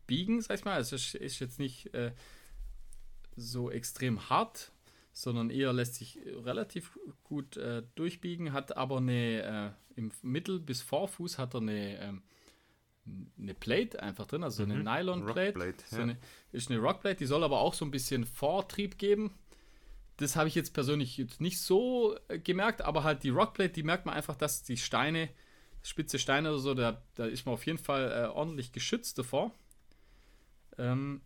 [0.07, 0.75] biegen, sag ich mal.
[0.75, 2.11] Also es ist jetzt nicht äh,
[3.35, 4.71] so extrem hart,
[5.11, 10.81] sondern eher lässt sich relativ gut äh, durchbiegen, hat aber eine äh, im Mittel- bis
[10.81, 12.23] Vorfuß hat er eine, ähm,
[13.39, 14.83] eine Plate einfach drin, also eine Mhm.
[14.83, 15.73] Nylon-Plate.
[15.89, 16.03] So ja.
[16.03, 16.17] eine,
[16.51, 19.31] ist eine Rockplate, die soll aber auch so ein bisschen Vortrieb geben.
[20.17, 23.83] Das habe ich jetzt persönlich jetzt nicht so äh, gemerkt, aber halt die Rockplate, die
[23.83, 25.29] merkt man einfach, dass die Steine,
[25.81, 29.53] spitze Steine oder so, da, da ist man auf jeden Fall äh, ordentlich geschützt davor.
[30.77, 31.21] Ähm,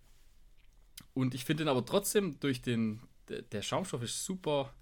[1.13, 4.74] und ich finde ihn aber trotzdem durch den, der, Schaumstoff ist super,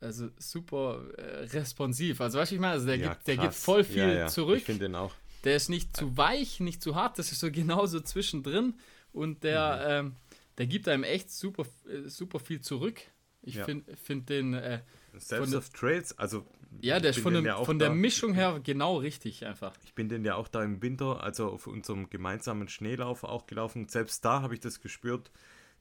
[0.00, 2.20] also super äh, responsiv.
[2.20, 4.26] Also weißt du, ich meine, also der, Ja, gibt, der gibt voll viel Ja, ja.
[4.26, 4.58] zurück.
[4.58, 5.12] Ich finde den auch.
[5.44, 8.74] Der ist nicht zu weich, nicht zu hart, das ist so genauso zwischendrin
[9.12, 10.16] und der, ähm,
[10.58, 13.00] der gibt einem echt super, äh, super viel zurück.
[13.42, 13.64] Ich Ja.
[13.64, 14.80] finde find den, äh,
[15.16, 16.44] Selbst auf Trails, also.
[16.80, 19.74] ja, der ist von, dem, ja von der da- Mischung her genau richtig einfach.
[19.84, 23.88] Ich bin den ja auch da im Winter, also auf unserem gemeinsamen Schneelauf auch gelaufen.
[23.88, 25.30] Selbst da habe ich das gespürt,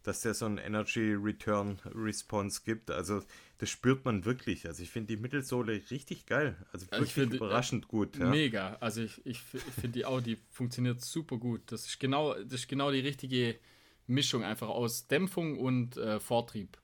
[0.03, 2.91] dass der so einen Energy Return Response gibt.
[2.91, 3.21] Also
[3.57, 4.67] das spürt man wirklich.
[4.67, 6.57] Also ich finde die Mittelsohle richtig geil.
[6.71, 8.17] Also wirklich finde, überraschend gut.
[8.17, 8.29] Ja.
[8.29, 8.77] Mega.
[8.81, 11.61] Also ich, ich, finde die Audi funktioniert super gut.
[11.71, 13.57] Das ist genau, das ist genau die richtige
[14.05, 16.77] Mischung einfach aus Dämpfung und äh, Vortrieb.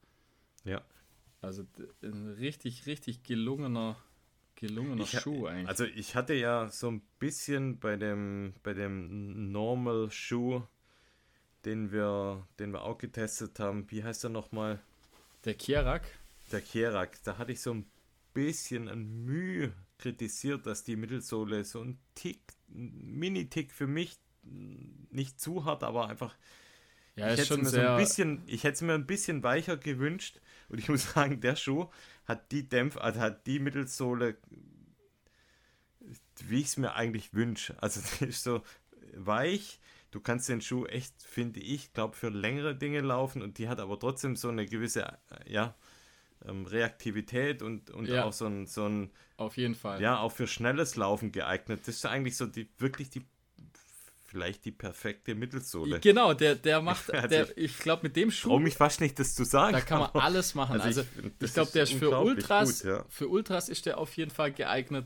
[0.63, 0.81] ja.
[1.41, 1.65] Also
[2.03, 3.95] ein richtig, richtig gelungener,
[4.55, 5.69] gelungener Ich Schuh eigentlich.
[5.69, 10.63] Also ich hatte ja so ein bisschen bei dem, bei dem Normal Schuh,
[11.65, 14.79] den wir, den wir auch getestet haben, wie heißt der nochmal?
[15.45, 16.03] der Kierak.
[16.51, 17.85] Der Kerak, da hatte ich so ein
[18.33, 22.39] bisschen ein Mühe kritisiert, dass die Mittelsohle so ein Tick,
[22.69, 26.35] ein Mini-Tick für mich nicht zu hart, aber einfach
[27.15, 29.77] Ja, ich hätte schon mir so ein bisschen, ich hätte es mir ein bisschen weicher
[29.77, 30.39] gewünscht
[30.69, 31.89] und ich muss sagen, der Schuh
[32.25, 34.37] hat die Dämpf, also hat die Mittelsohle,
[36.47, 37.81] wie ich es mir eigentlich wünsche.
[37.81, 38.63] Also die ist so
[39.13, 39.79] weich.
[40.11, 43.79] Du kannst den Schuh echt, finde ich, glaube für längere Dinge laufen und die hat
[43.79, 45.75] aber trotzdem so eine gewisse, äh, ja,
[46.45, 48.23] ähm, Reaktivität und, und Ja.
[48.25, 50.01] auch so ein, so ein, Auf jeden Fall.
[50.01, 51.81] ja, auch für schnelles Laufen geeignet.
[51.85, 53.23] Das ist eigentlich so die, wirklich die,
[54.25, 55.99] vielleicht die perfekte Mittelsohle.
[55.99, 59.19] Genau, der, der macht, Also der, ich glaube, mit dem Schuh, Traue mich fast nicht,
[59.19, 59.73] das zu sagen.
[59.73, 60.79] da kann man alles machen.
[60.79, 63.05] also Also, ich ich, find, das glaube, der ist für Ultras, gut, ja.
[63.09, 65.05] für Ultras ist der auf jeden Fall geeignet.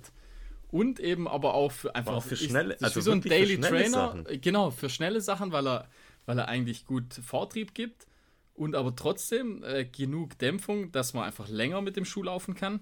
[0.74, 3.60] Und eben aber auch für einfach auch für schnelle- ist also wie so ein Daily
[3.60, 3.90] Trainer.
[3.90, 4.42] Sachen.
[4.42, 5.88] Genau, für schnelle Sachen, weil er,
[6.26, 8.08] weil er eigentlich gut Vortrieb gibt
[8.56, 12.80] und aber trotzdem äh, genug Dämpfung, dass man einfach länger mit dem Schuh laufen kann.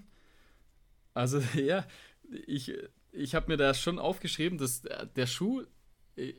[1.12, 1.86] Also ja,
[2.46, 2.72] ich,
[3.10, 5.62] ich habe mir da schon aufgeschrieben, dass der der Schuh,
[6.16, 6.32] äh,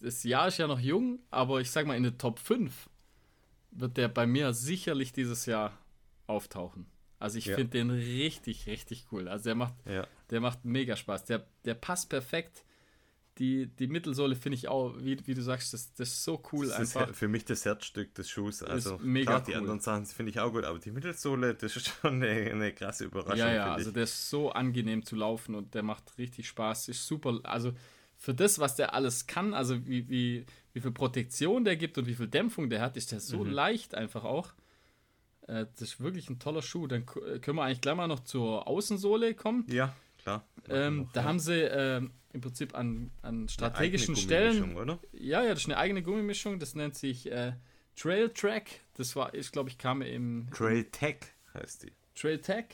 [0.00, 2.88] das Jahr ist ja noch jung, aber ich sag mal, in der Top 5
[3.72, 5.76] wird der bei mir sicherlich dieses Jahr
[6.26, 6.86] auftauchen.
[7.24, 7.56] Also ich Ja.
[7.56, 9.28] finde den richtig, richtig cool.
[9.28, 10.06] Also der macht, Ja.
[10.30, 11.24] der macht mega Spaß.
[11.24, 12.64] Der, der passt perfekt.
[13.38, 16.68] Die, die Mittelsohle finde ich auch, wie, wie du sagst, das, das ist so cool
[16.68, 17.08] Das ist einfach.
[17.08, 18.62] he- für mich das Herzstück des Schuhs.
[18.62, 19.58] Also mega klar, die cool.
[19.58, 23.06] anderen Sachen finde ich auch gut, aber die Mittelsohle, das ist schon eine, eine krasse
[23.06, 23.38] Überraschung.
[23.38, 23.94] Ja, ja, also ich.
[23.94, 26.88] der ist so angenehm zu laufen und der macht richtig Spaß.
[26.88, 27.40] Ist super.
[27.42, 27.72] Also
[28.16, 32.06] für das, was der alles kann, also wie, wie, wie viel Protektion der gibt und
[32.06, 33.50] wie viel Dämpfung der hat, ist der so Mhm.
[33.50, 34.52] leicht einfach auch.
[35.46, 36.86] Äh, das ist wirklich ein toller Schuh.
[36.86, 39.66] Dann äh, können wir eigentlich gleich mal noch zur Außensohle kommen.
[39.68, 40.46] ja, klar.
[40.68, 41.26] Ähm, Noch, da ja.
[41.28, 44.76] haben sie ähm, im Prinzip an, an Eine strategischen eigene Stellen.
[44.76, 44.98] Oder?
[45.12, 46.58] Ja, ja, das ist eine eigene Gummimischung.
[46.58, 47.52] Das nennt sich äh,
[47.96, 48.80] Trail Track.
[48.94, 51.18] Das war, ich glaube, ich kam im Trail Tech
[51.54, 51.92] heißt die.
[52.14, 52.66] Trail Tech.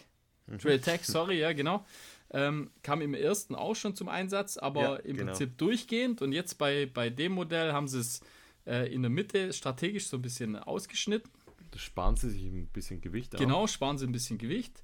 [0.47, 0.59] Mhm.
[0.59, 1.85] Trail Tech, sorry, ja, genau.
[2.33, 5.27] Ähm, kam im ersten auch schon zum Einsatz, aber Ja, im genau.
[5.33, 6.23] Prinzip durchgehend.
[6.23, 8.21] Und jetzt bei, bei dem Modell haben sie es
[8.67, 11.31] äh, in der Mitte strategisch so ein bisschen ausgeschnitten.
[11.77, 14.83] Sparen sie sich ein bisschen Gewicht Genau, sparen sie ein bisschen Gewicht.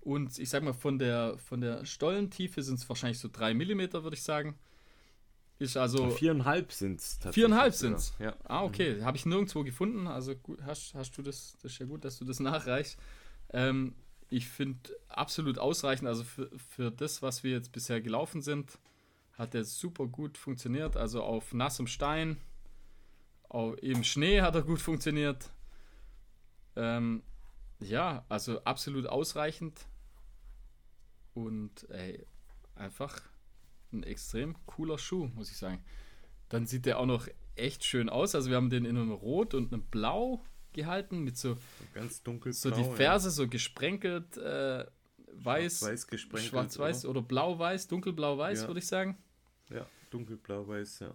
[0.00, 3.92] Und ich sag mal, von der, von der Stollentiefe sind es wahrscheinlich so 3 mm,
[3.92, 4.56] würde ich sagen.
[5.58, 6.10] Ist also.
[6.10, 7.34] Viereinhalb sind es tatsächlich.
[7.34, 7.98] Viereinhalb sogar.
[7.98, 8.14] sind's.
[8.20, 8.36] Ja.
[8.44, 9.02] Ah, okay.
[9.02, 10.06] Habe ich nirgendwo gefunden.
[10.06, 12.98] Also gut, hast, hast du das, das ist ja gut, dass du das nachreichst.
[13.52, 13.94] Ähm,
[14.28, 14.78] ich finde
[15.08, 16.08] absolut ausreichend.
[16.08, 18.78] Also für, für das, was wir jetzt bisher gelaufen sind,
[19.32, 20.96] hat der super gut funktioniert.
[20.96, 22.36] Also auf nassem Stein,
[23.48, 25.50] auf, im Schnee hat er gut funktioniert.
[26.76, 27.22] Ähm,
[27.80, 29.86] ja, also absolut ausreichend.
[31.34, 32.24] Und ey,
[32.74, 33.20] einfach
[33.92, 35.84] ein extrem cooler Schuh, muss ich sagen.
[36.48, 38.34] Dann sieht der auch noch echt schön aus.
[38.34, 41.56] Also wir haben den in einem Rot und einem Blau gehalten, mit so,
[41.94, 42.52] Ganz dunkel.
[42.52, 44.84] so die Ferse so gesprenkelt, äh,
[45.32, 46.50] weiß, Weiß gesprenkelt.
[46.50, 48.66] schwarz-weiß oder blau-weiß, dunkelblau-weiß, Ja.
[48.68, 49.16] würde ich sagen.
[49.70, 51.14] Ja, dunkelblau-weiß, ja.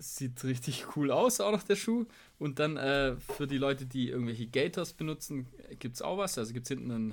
[0.00, 2.06] Sieht richtig cool aus, auch noch der Schuh.
[2.38, 6.38] Und dann äh, für die Leute, die irgendwelche Gators benutzen, gibt es auch was.
[6.38, 7.10] Also gibt es hinten einen,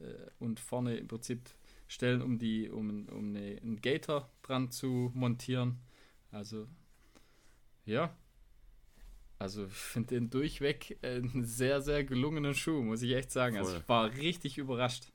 [0.00, 1.48] äh, und vorne im Prinzip
[1.86, 5.78] stellen, um die, um, um eine, einen Gator dran zu montieren.
[6.32, 6.66] Also,
[7.84, 8.16] ja.
[9.38, 13.56] Also ich finde den durchweg einen sehr, sehr gelungenen Schuh, muss ich echt sagen.
[13.56, 13.74] Also, Voll.
[13.74, 15.12] Also ich war richtig überrascht.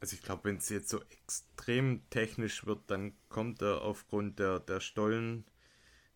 [0.00, 4.60] Also ich glaube, wenn es jetzt so extrem technisch wird, dann kommt er aufgrund der,
[4.60, 5.44] der Stollen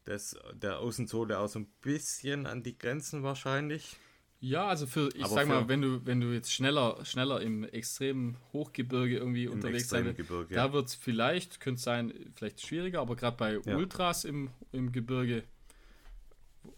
[0.09, 3.97] des, der Außensohle auch so ein bisschen an die Grenzen wahrscheinlich.
[4.41, 7.65] Ja, also für, ich Aber sag mal, wenn du, wenn du jetzt schneller, schneller im
[7.65, 13.17] extremen Hochgebirge irgendwie unterwegs sein Gebirge, da wird es vielleicht, könnte sein, vielleicht schwieriger, aber
[13.17, 13.77] gerade bei ja.
[13.77, 15.43] Ultras im, im Gebirge,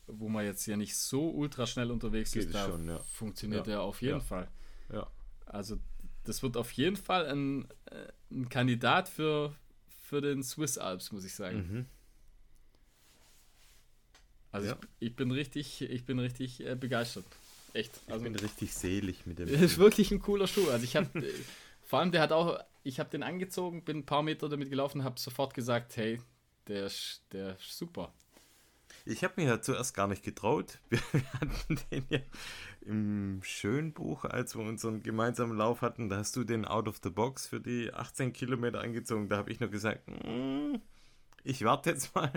[0.06, 2.98] wo man jetzt ja nicht so ultra schnell unterwegs Geht ist, da schon, ja.
[2.98, 3.74] funktioniert ja.
[3.74, 4.48] der auf jeden Fall.
[4.90, 5.06] Ja.
[5.44, 5.78] Also
[6.24, 9.54] das wird auf jeden Fall ein, äh, ein Kandidat für,
[10.02, 11.58] für den Swiss Alps, muss ich sagen.
[11.58, 11.86] Mhm.
[14.52, 14.78] Also ja.
[14.98, 17.26] ich, ich, bin richtig, ich bin richtig äh, begeistert.
[17.72, 18.00] Echt.
[18.06, 19.48] Also, ich bin richtig selig mit dem.
[19.62, 20.68] Ist wirklich ein cooler Schuh.
[20.70, 21.32] Also ich habe, äh,
[21.82, 25.04] vor allem der hat auch, ich habe den angezogen, bin ein paar Meter damit gelaufen,
[25.04, 26.20] habe sofort gesagt, hey,
[26.66, 28.12] der ist, der ist super.
[29.06, 30.78] Ich habe mir ja zuerst gar nicht getraut.
[30.90, 31.00] Wir,
[31.32, 32.18] hatten den ja
[32.82, 37.10] im Schönbuch, als wir unseren gemeinsamen Lauf hatten, da hast du den Out of the
[37.10, 39.28] Box für die 18 Kilometer angezogen.
[39.28, 40.76] Da habe ich nur gesagt, mm,
[41.44, 42.32] ich warte jetzt mal.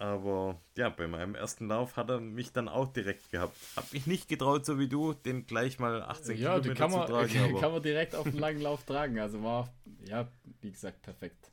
[0.00, 3.54] Aber ja, bei meinem ersten Lauf hat er mich dann auch direkt gehabt.
[3.76, 7.06] Hab mich nicht getraut, so wie du, den gleich mal 18 ja, Kilometer kann man,
[7.06, 7.32] zu tragen.
[7.54, 9.18] Ja, kann man direkt auf den langen Lauf tragen.
[9.20, 9.70] Also war,
[10.06, 10.26] ja,
[10.62, 11.52] wie gesagt, perfekt.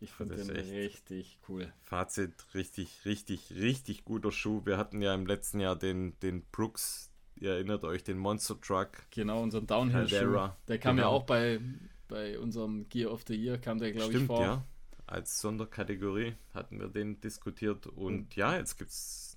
[0.00, 1.72] Ich finde den richtig cool.
[1.82, 4.62] Fazit, richtig, richtig, richtig guter Schuh.
[4.64, 9.08] Wir hatten ja im letzten Jahr den, den Brooks, ihr erinnert euch, den Monster Truck.
[9.12, 10.50] Genau, unseren Downhill-Schuh.
[10.66, 11.08] Der kam genau.
[11.10, 11.60] ja auch bei,
[12.08, 14.40] bei unserem Gear of the Year, kam der, glaube ich, vor.
[14.40, 14.66] Ja
[15.06, 17.86] als Sonderkategorie hatten wir den diskutiert.
[17.86, 19.36] Und ja, jetzt gibt es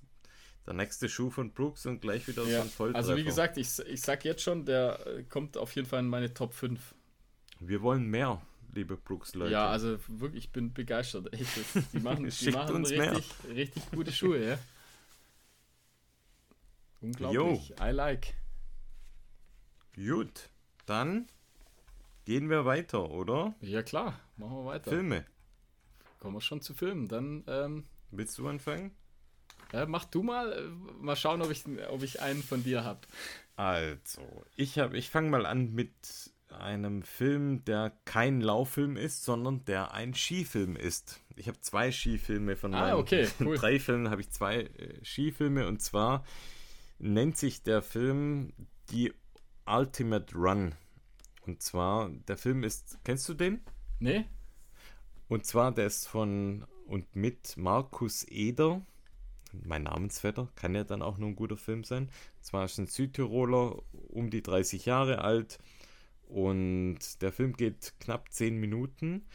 [0.65, 2.57] der nächste Schuh von Brooks und gleich wieder ja.
[2.57, 2.97] so ein Volltreffer.
[2.97, 6.07] Also wie gesagt, ich, ich sag jetzt schon, der äh, kommt auf jeden Fall in
[6.07, 6.93] meine Top 5.
[7.59, 8.41] Wir wollen mehr,
[8.73, 9.51] liebe Brooks-Leute.
[9.51, 11.29] Ja, also wirklich, ich bin begeistert.
[11.31, 13.55] Das, die machen, die machen uns richtig, mehr.
[13.55, 14.59] richtig gute Schuhe, ja.
[17.01, 17.69] Unglaublich.
[17.69, 17.75] Yo.
[17.81, 18.33] I like.
[19.95, 20.49] Gut,
[20.85, 21.27] dann
[22.25, 23.55] gehen wir weiter, oder?
[23.61, 24.91] Ja klar, machen wir weiter.
[24.91, 25.25] Filme.
[26.19, 27.07] Kommen wir schon zu Filmen.
[27.07, 27.43] Dann.
[27.47, 28.91] Ähm, Willst du anfangen?
[29.73, 30.51] Äh, mach du mal.
[30.51, 30.69] Äh,
[31.01, 33.01] mal schauen, ob ich, ob ich einen von dir habe.
[33.55, 34.21] Also,
[34.55, 35.91] ich, ich fange mal an mit
[36.49, 41.19] einem Film, der kein Lauffilm ist, sondern der ein Skifilm ist.
[41.35, 43.57] Ich habe zwei Skifilme von ah, meinen okay, cool.
[43.57, 46.23] drei Filmen habe ich zwei äh, Skifilme und zwar
[46.99, 48.53] nennt sich der Film
[48.91, 49.13] die
[49.65, 50.75] Ultimate Run.
[51.45, 53.61] Und zwar der Film ist, kennst du den?
[53.99, 54.25] Nee.
[55.27, 58.81] Und zwar der ist von und mit Markus Eder.
[59.63, 62.03] Mein Namensvetter, kann ja dann auch nur ein guter Film sein.
[62.03, 65.59] Und zwar ist ein Südtiroler, um die 30 Jahre alt.
[66.27, 69.25] Und der Film geht knapp 10 Minuten.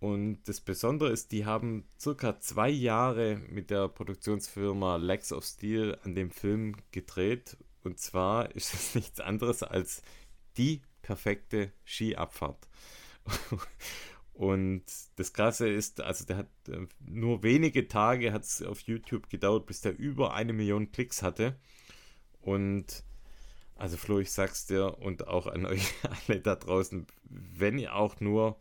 [0.00, 5.96] Und das Besondere ist, die haben circa zwei Jahre mit der Produktionsfirma Legs of Steel
[6.04, 7.56] an dem Film gedreht.
[7.82, 10.02] Und zwar ist es nichts anderes als
[10.56, 12.68] die perfekte Skiabfahrt.
[14.34, 19.30] Und das Krasse ist, also der hat äh, nur wenige Tage hat es auf YouTube
[19.30, 21.56] gedauert, bis der über eine Million Klicks hatte.
[22.40, 23.04] Und
[23.76, 25.92] also Flo, ich sag's dir und auch an euch
[26.28, 28.58] alle da draußen, wenn ihr auch nur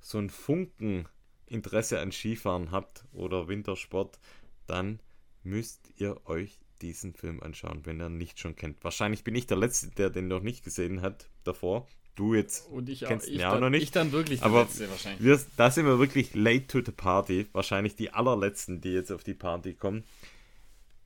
[0.00, 1.06] so ein Funken
[1.46, 4.18] Interesse an Skifahren habt oder Wintersport,
[4.66, 5.00] dann
[5.42, 8.82] müsst ihr euch diesen Film anschauen, wenn ihr ihn nicht schon kennt.
[8.82, 11.86] Wahrscheinlich bin ich der Letzte, der den noch nicht gesehen hat davor.
[12.16, 13.82] Du jetzt und ich kennst auch, ihn ja auch noch nicht.
[13.82, 15.22] Ich dann wirklich aber Letzte wahrscheinlich.
[15.22, 17.46] Wir, da sind wir wirklich late to the party.
[17.52, 20.02] Wahrscheinlich die allerletzten, die jetzt auf die Party kommen.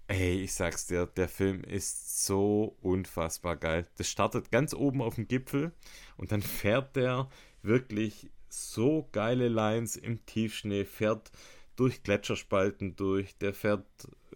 [0.06, 3.86] Ey, ich sag's dir, der Film ist so unfassbar geil.
[3.96, 5.72] Das startet ganz oben auf dem Gipfel
[6.16, 7.28] und dann fährt der
[7.62, 11.30] wirklich so geile Lines im Tiefschnee, fährt
[11.76, 13.86] durch Gletscherspalten durch, der fährt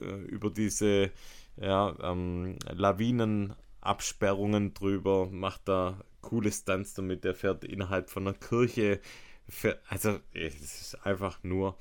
[0.00, 1.10] äh, über diese
[1.56, 7.24] ja, ähm, Lawinenabsperrungen drüber, macht da coole Stunts damit.
[7.24, 9.00] Der fährt innerhalb von einer Kirche.
[9.48, 11.76] Fährt, also, es ist einfach nur.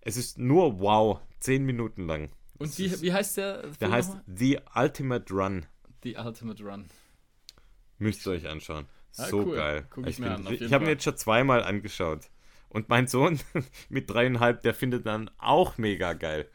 [0.00, 1.20] Es ist nur wow.
[1.40, 2.30] Zehn Minuten lang.
[2.58, 3.60] Und wie, wie heißt der?
[3.60, 5.66] Film der heißt The Ultimate Run.
[6.02, 6.86] The Ultimate Run.
[7.98, 8.86] Müsst ihr euch anschauen.
[9.16, 9.56] Ah, so cool.
[9.56, 9.86] geil.
[9.90, 12.28] Guck ich ich, ich habe mir jetzt schon zweimal angeschaut.
[12.68, 13.40] Und mein Sohn
[13.88, 16.48] mit dreieinhalb, der findet dann auch mega geil.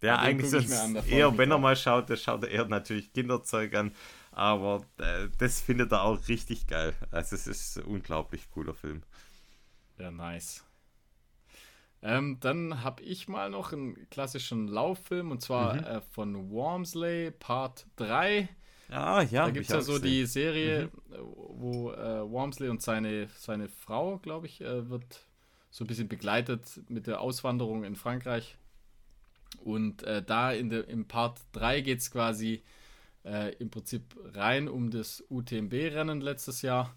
[0.00, 0.72] Der ja, eigentlich sonst
[1.08, 3.92] eher, wenn er mal schaut, der schaut er eher natürlich Kinderzeug an.
[4.32, 6.94] Aber äh, das findet er auch richtig geil.
[7.10, 9.02] Also es ist ein unglaublich cooler Film.
[9.98, 10.64] Ja, nice.
[12.00, 15.84] Ähm, dann habe ich mal noch einen klassischen Lauffilm und zwar mhm.
[15.84, 18.48] äh, von Wormsley Part 3.
[18.88, 19.44] Ah, ja.
[19.44, 20.08] Da gibt es ja so gesehen.
[20.08, 21.16] die Serie, mhm.
[21.18, 25.26] wo äh, Wormsley und seine, seine Frau, glaube ich, äh, wird
[25.70, 28.56] so ein bisschen begleitet mit der Auswanderung in Frankreich.
[29.62, 32.62] Und äh, da in der, im Part 3 geht es quasi
[33.24, 34.02] äh, im Prinzip
[34.34, 36.94] rein um das UTMB-Rennen letztes Jahr.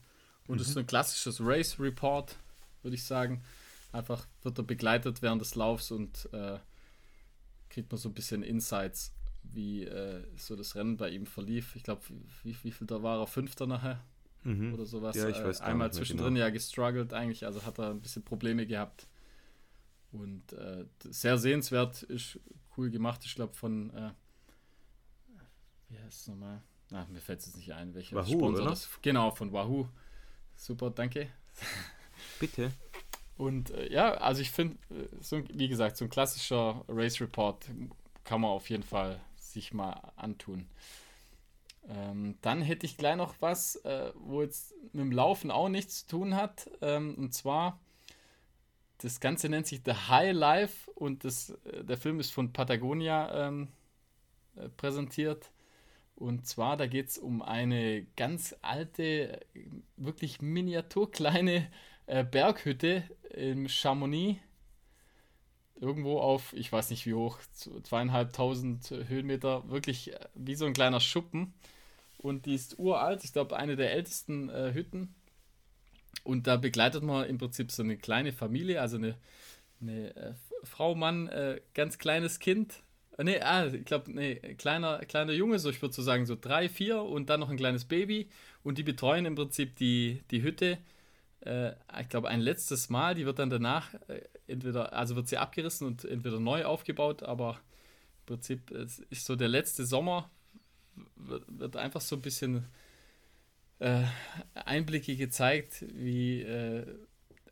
[0.47, 0.71] Und es mhm.
[0.71, 2.38] ist ein klassisches Race Report,
[2.82, 3.43] würde ich sagen.
[3.91, 6.59] Einfach wird er begleitet während des Laufs und äh,
[7.69, 9.13] kriegt man so ein bisschen Insights,
[9.43, 11.76] wie äh, so das Rennen bei ihm verlief.
[11.76, 12.01] Ich glaube,
[12.43, 13.28] wie, wie viel da war er?
[13.28, 14.03] Fünfter nachher?
[14.43, 14.73] Mhm.
[14.73, 15.15] Oder sowas.
[15.15, 16.45] Ja, ich weiß äh, Einmal zwischendrin genau.
[16.45, 19.07] ja gestruggelt eigentlich, also hat er ein bisschen Probleme gehabt.
[20.11, 22.39] Und äh, sehr sehenswert, ist
[22.78, 23.21] cool gemacht.
[23.26, 24.11] Ich glaube von, äh,
[25.89, 26.61] wie heißt es nochmal?
[26.93, 28.69] Ach, mir fällt es jetzt nicht ein, welcher Wahoo, Sponsor oder?
[28.69, 29.88] das Genau, von Wahoo.
[30.55, 31.29] Super, danke.
[32.39, 32.71] Bitte.
[33.38, 37.65] Und äh, ja, also ich finde, äh, so, wie gesagt, so ein klassischer Race Report
[38.23, 40.67] kann man auf jeden Fall sich mal antun.
[41.88, 46.05] Ähm, dann hätte ich gleich noch was, äh, wo jetzt mit dem Laufen auch nichts
[46.05, 46.69] zu tun hat.
[46.81, 47.79] Ähm, und zwar,
[48.99, 53.47] das Ganze nennt sich The High Life und das, äh, der Film ist von Patagonia
[53.47, 53.67] ähm,
[54.55, 55.51] äh, präsentiert.
[56.16, 59.41] Und zwar, da geht es um eine ganz alte,
[59.97, 61.70] wirklich miniaturkleine
[62.07, 64.39] äh, Berghütte im Chamonix.
[65.78, 67.39] Irgendwo auf, ich weiß nicht wie hoch,
[67.84, 71.53] zweieinhalbtausend Höhenmeter, wirklich äh, wie so ein kleiner Schuppen.
[72.18, 75.13] Und die ist uralt, ich glaube, eine der ältesten äh, Hütten.
[76.24, 79.18] Und da begleitet man im Prinzip so eine kleine Familie, also eine,
[79.82, 82.84] eine äh, Frau, Mann, äh, ganz kleines Kind
[83.18, 86.68] Nee, ah, ich glaube, nee, kleiner, kleiner Junge, so ich würde so sagen, so drei,
[86.68, 88.30] vier und dann noch ein kleines Baby.
[88.63, 90.80] Und die betreuen im Prinzip die, die Hütte.
[91.41, 93.16] Äh, ich glaube, ein letztes Mal.
[93.16, 97.59] Die wird dann danach äh, entweder, also wird sie abgerissen und entweder neu aufgebaut, aber
[98.22, 100.30] im Prinzip ist so der letzte Sommer,
[101.16, 102.66] wird, wird einfach so ein bisschen
[103.80, 104.03] äh,
[104.53, 106.86] Einblicke gezeigt, wie äh,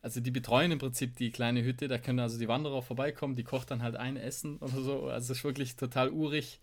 [0.03, 3.45] also die betreuen im Prinzip die kleine Hütte, da können also die Wanderer vorbeikommen, die
[3.45, 5.07] kocht dann halt ein Essen oder so.
[5.07, 6.59] Also es ist wirklich total urig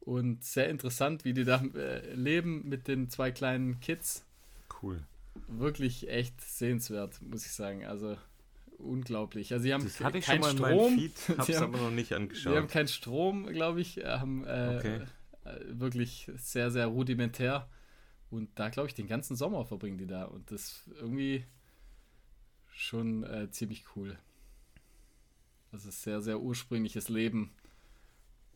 [0.00, 4.24] und sehr interessant, wie die da äh, leben mit den zwei kleinen Kids.
[4.82, 5.02] Cool.
[5.46, 7.84] Wirklich echt sehenswert, muss ich sagen.
[7.84, 8.16] Also
[8.78, 9.52] unglaublich.
[9.52, 10.94] Also sie haben das hatte ich keinen schon mal Strom.
[10.98, 12.54] Feed, hab's haben, aber noch nicht angeschaut.
[12.54, 13.98] Sie haben keinen Strom, glaube ich.
[13.98, 15.00] Haben äh, okay.
[15.44, 17.68] äh, wirklich sehr sehr rudimentär
[18.30, 21.44] und da glaube ich den ganzen Sommer verbringen die da und das irgendwie
[22.80, 24.18] schon äh, ziemlich cool.
[25.70, 27.52] Das ist sehr, sehr ursprüngliches Leben.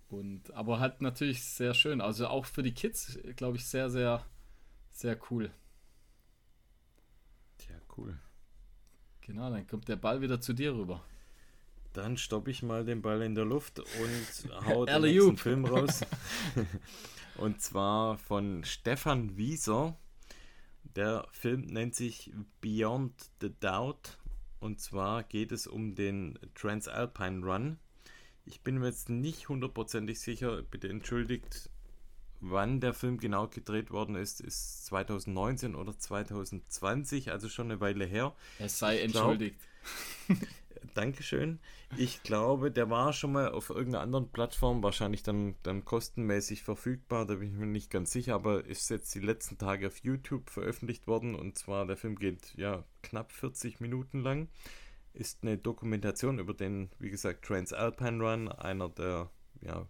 [0.08, 2.00] Und, aber halt natürlich sehr schön.
[2.00, 4.24] Also auch für die Kids, glaube ich, sehr, sehr,
[4.90, 5.50] sehr cool.
[7.58, 8.18] Tja, cool.
[9.20, 11.04] Genau, dann kommt der Ball wieder zu dir rüber.
[11.92, 16.00] Dann stoppe ich mal den Ball in der Luft und hau den nächsten Film raus.
[17.36, 19.96] und zwar von Stefan Wieser.
[20.96, 24.18] Der Film nennt sich Beyond the Doubt
[24.60, 27.78] und zwar geht es um den Transalpine Run.
[28.46, 31.70] Ich bin mir jetzt nicht hundertprozentig sicher, bitte entschuldigt,
[32.40, 34.40] wann der Film genau gedreht worden ist.
[34.40, 38.34] Ist 2019 oder 2020, also schon eine Weile her.
[38.58, 39.60] Es sei entschuldigt.
[40.94, 41.60] Dankeschön.
[41.96, 47.26] Ich glaube, der war schon mal auf irgendeiner anderen Plattform, wahrscheinlich dann, dann kostenmäßig verfügbar,
[47.26, 50.50] da bin ich mir nicht ganz sicher, aber ist jetzt die letzten Tage auf YouTube
[50.50, 54.48] veröffentlicht worden und zwar der Film geht ja knapp 40 Minuten lang.
[55.12, 59.30] Ist eine Dokumentation über den, wie gesagt, Transalpine Run, einer der
[59.60, 59.86] ja,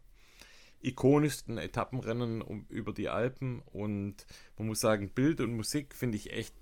[0.82, 4.26] ikonischsten Etappenrennen um, über die Alpen und
[4.58, 6.54] man muss sagen, Bild und Musik finde ich echt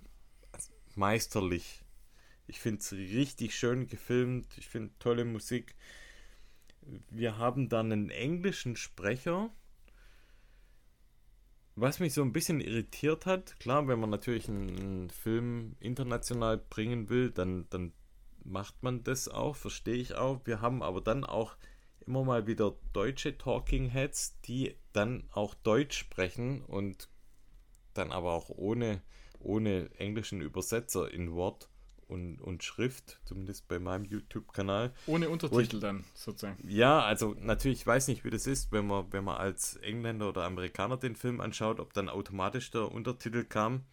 [0.95, 1.82] meisterlich
[2.47, 4.47] ich finde es richtig schön gefilmt.
[4.59, 5.74] Ich finde tolle Musik.
[7.11, 9.51] Wir haben dann einen englischen Sprecher.
[11.74, 17.09] Was mich so ein bisschen irritiert hat, klar, wenn man natürlich einen, Film international bringen
[17.09, 17.95] will, dann, dann
[18.45, 20.43] macht man das auch, verstehe ich auch.
[20.45, 21.57] Wir haben aber dann auch
[22.07, 27.09] immer mal wieder deutsche Talking Heads, die dann auch Deutsch sprechen und
[27.95, 29.01] dann aber auch ohne,
[29.38, 31.70] ohne englischen Übersetzer in Wort
[32.12, 34.92] und, und Schrift, zumindest bei meinem YouTube-Kanal.
[35.06, 36.56] Ohne Untertitel ich, dann sozusagen.
[36.68, 40.28] Ja, also natürlich, ich weiß nicht, wie das ist, wenn man, wenn man als Engländer
[40.28, 43.84] oder Amerikaner den Film anschaut, ob dann automatisch der Untertitel kam.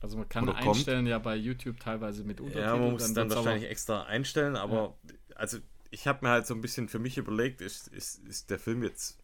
[0.00, 1.08] Also man kann einstellen kommt.
[1.08, 2.66] ja bei YouTube teilweise mit Untertiteln.
[2.66, 5.14] Ja, man muss dann, dann wahrscheinlich aber, extra einstellen, aber ja.
[5.36, 5.58] also
[5.90, 8.82] ich habe mir halt so ein bisschen für mich überlegt, ist, ist, ist der Film
[8.82, 9.18] jetzt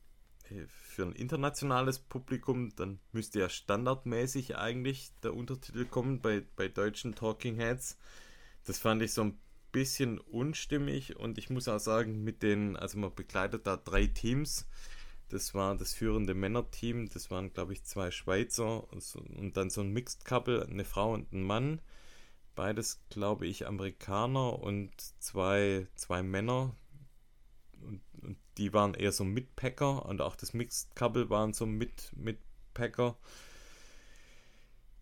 [0.51, 6.68] äh, für ein internationales Publikum, dann müsste ja standardmäßig eigentlich der Untertitel kommen bei, bei
[6.68, 7.99] deutschen Talking Heads.
[8.67, 9.39] Das fand ich so ein
[9.73, 14.67] bisschen unstimmig und ich muss auch sagen, mit den, also man begleitet da drei Teams.
[15.29, 17.09] Das war das führende Männerteam.
[17.09, 21.33] Das waren, glaube ich, zwei Schweizer und dann so ein Mixed Couple, eine Frau und
[21.33, 21.81] ein Mann.
[22.55, 26.75] Beides, glaube ich, Amerikaner und zwei, zwei Männer.
[27.83, 32.12] Und, und die waren eher so Mitpacker und auch das Mixed Couple waren so mit,
[32.17, 33.19] Mitpacker.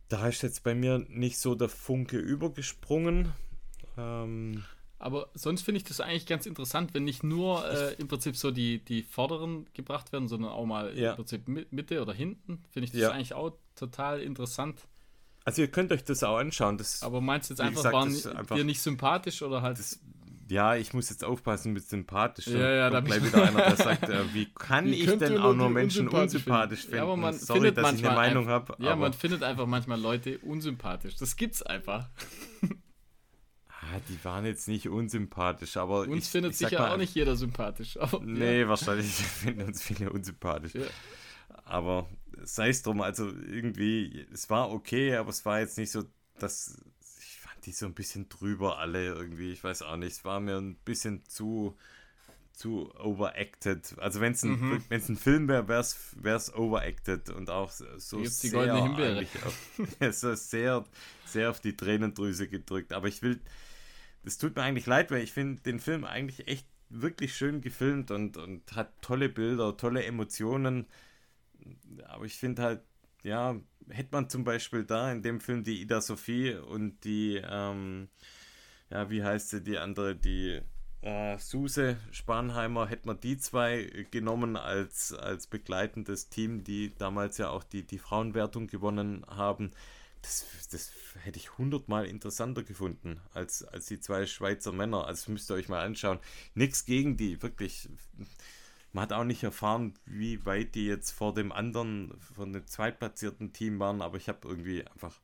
[0.09, 3.33] Da ist jetzt bei mir nicht so der Funke übergesprungen.
[3.97, 4.65] Ähm,
[4.99, 8.51] aber sonst finde ich das eigentlich ganz interessant, wenn nicht nur äh, im Prinzip so
[8.51, 11.11] die, die Vorderen gebracht werden, sondern auch mal ja.
[11.11, 12.63] im Prinzip Mitte oder hinten.
[12.71, 13.11] Finde ich das ja.
[13.11, 14.81] eigentlich auch total interessant.
[15.45, 16.79] Also ihr könnt euch das auch anschauen.
[16.79, 19.79] Das, Aber meinst du jetzt einfach, gesagt, waren einfach, dir nicht sympathisch oder halt...
[19.79, 20.01] Das,
[20.49, 22.47] ja, ich muss jetzt aufpassen mit sympathisch.
[22.47, 25.55] Ja, ja, da gleich wieder einer, der sagt, äh, wie kann wie ich denn auch
[25.55, 26.81] nur Menschen unsympathisch finden?
[26.81, 26.97] finden?
[26.97, 28.75] Ja, aber man Sorry, findet dass manchmal ich eine Meinung habe.
[28.79, 31.17] Ja, man findet einfach manchmal Leute unsympathisch.
[31.17, 32.09] Das gibt's einfach.
[34.09, 36.01] Die waren jetzt nicht unsympathisch, aber.
[36.01, 37.97] Uns ich, findet ich sicher mal, auch nicht jeder sympathisch.
[38.01, 38.69] Aber, nee, ja.
[38.69, 40.75] wahrscheinlich finden uns viele unsympathisch.
[40.75, 40.87] Ja.
[41.65, 42.09] Aber
[42.43, 46.05] sei es drum, also irgendwie, es war okay, aber es war jetzt nicht so,
[46.39, 46.77] dass.
[47.19, 50.13] Ich fand die so ein bisschen drüber alle irgendwie, ich weiß auch nicht.
[50.13, 51.77] Es war mir ein bisschen zu
[52.55, 53.95] zu overacted.
[53.99, 54.83] Also wenn es ein, mhm.
[54.89, 58.75] ein Film wäre, wäre es overacted und auch so Jetzt sehr.
[58.77, 59.71] Auf,
[60.13, 60.85] so sehr,
[61.27, 62.93] sehr auf die Tränendrüse gedrückt.
[62.93, 63.41] Aber ich will,
[64.25, 68.11] es tut mir eigentlich leid, weil ich finde den Film eigentlich echt wirklich schön gefilmt
[68.11, 70.87] und, und hat tolle Bilder, tolle Emotionen.
[72.07, 72.83] Aber ich finde halt,
[73.23, 73.57] ja,
[73.89, 78.09] hätte man zum Beispiel da in dem Film die Ida Sophie und die, ähm,
[78.91, 80.61] ja, wie heißt sie, die andere, die
[81.01, 87.51] äh, Suse Spanheimer, hätte man die zwei genommen als, als begleitendes Team, die damals ja
[87.51, 89.73] auch die, die Frauenwertung gewonnen haben
[90.25, 95.07] das, das hätte ich hundertmal interessanter gefunden als, als die zwei Schweizer Männer.
[95.07, 96.19] Also müsst ihr euch mal anschauen.
[96.55, 97.89] Nichts gegen die, wirklich.
[98.93, 103.53] Man hat auch nicht erfahren, wie weit die jetzt vor dem anderen, von dem zweitplatzierten
[103.53, 105.21] Team waren, aber ich habe irgendwie einfach,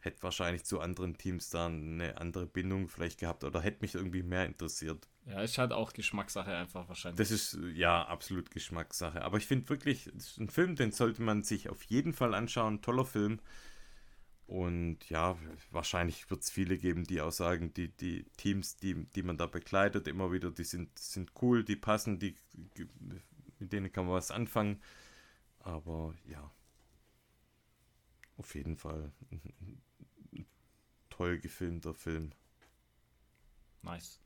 [0.00, 4.22] hätte wahrscheinlich zu anderen Teams da eine andere Bindung vielleicht gehabt oder hätte mich irgendwie
[4.22, 5.08] mehr interessiert.
[5.30, 7.18] Ja, ist halt auch Geschmackssache einfach wahrscheinlich.
[7.18, 9.22] Das ist ja absolut Geschmackssache.
[9.22, 12.34] Aber ich finde wirklich, das ist ein Film, den sollte man sich auf jeden Fall
[12.34, 12.82] anschauen.
[12.82, 13.40] Toller Film.
[14.48, 15.38] Und ja,
[15.70, 19.46] wahrscheinlich wird es viele geben, die auch sagen, die, die Teams, die, die man da
[19.46, 22.34] begleitet, immer wieder, die sind, sind cool, die passen, die,
[23.60, 24.82] mit denen kann man was anfangen.
[25.60, 26.50] Aber ja,
[28.38, 30.46] auf jeden Fall ein
[31.10, 32.32] toll gefilmter Film.
[33.82, 34.18] Nice.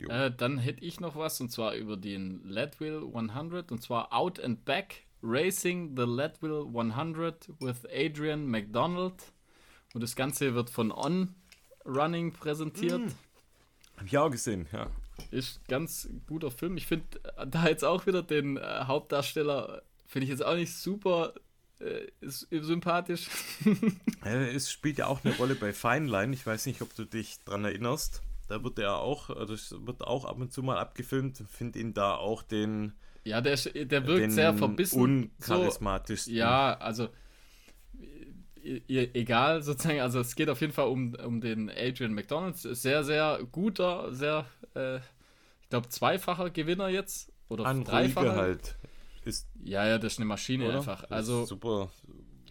[0.00, 4.40] Äh, dann hätte ich noch was und zwar über den Leadville 100 und zwar Out
[4.40, 9.14] and Back Racing the Leadville 100 with Adrian McDonald.
[9.94, 11.34] Und das Ganze wird von On
[11.86, 13.00] Running präsentiert.
[13.00, 13.98] Mm.
[13.98, 14.88] Hab ich auch gesehen, ja.
[15.30, 16.76] Ist ganz guter Film.
[16.76, 20.74] Ich finde äh, da jetzt auch wieder den äh, Hauptdarsteller, finde ich jetzt auch nicht
[20.74, 21.34] super
[21.78, 23.28] äh, sympathisch.
[24.24, 26.34] es spielt ja auch eine Rolle bei Fine Line.
[26.34, 28.22] Ich weiß nicht, ob du dich dran erinnerst.
[28.48, 31.42] Da wird er auch, das wird auch ab und zu mal abgefilmt.
[31.48, 32.92] Finde ihn da auch den.
[33.24, 35.00] Ja, der, der wirkt sehr verbissen.
[35.00, 36.24] Uncharismatisch.
[36.24, 37.08] So, ja, also
[38.64, 42.62] egal sozusagen, also es geht auf jeden Fall um, um den Adrian McDonalds.
[42.62, 47.32] Sehr, sehr guter, sehr, äh, ich glaube, zweifacher Gewinner jetzt.
[47.48, 48.36] Oder An dreifacher.
[48.36, 48.76] halt.
[49.24, 50.78] Ist, ja, ja, das ist eine Maschine oder?
[50.78, 51.04] einfach.
[51.10, 51.90] Also super.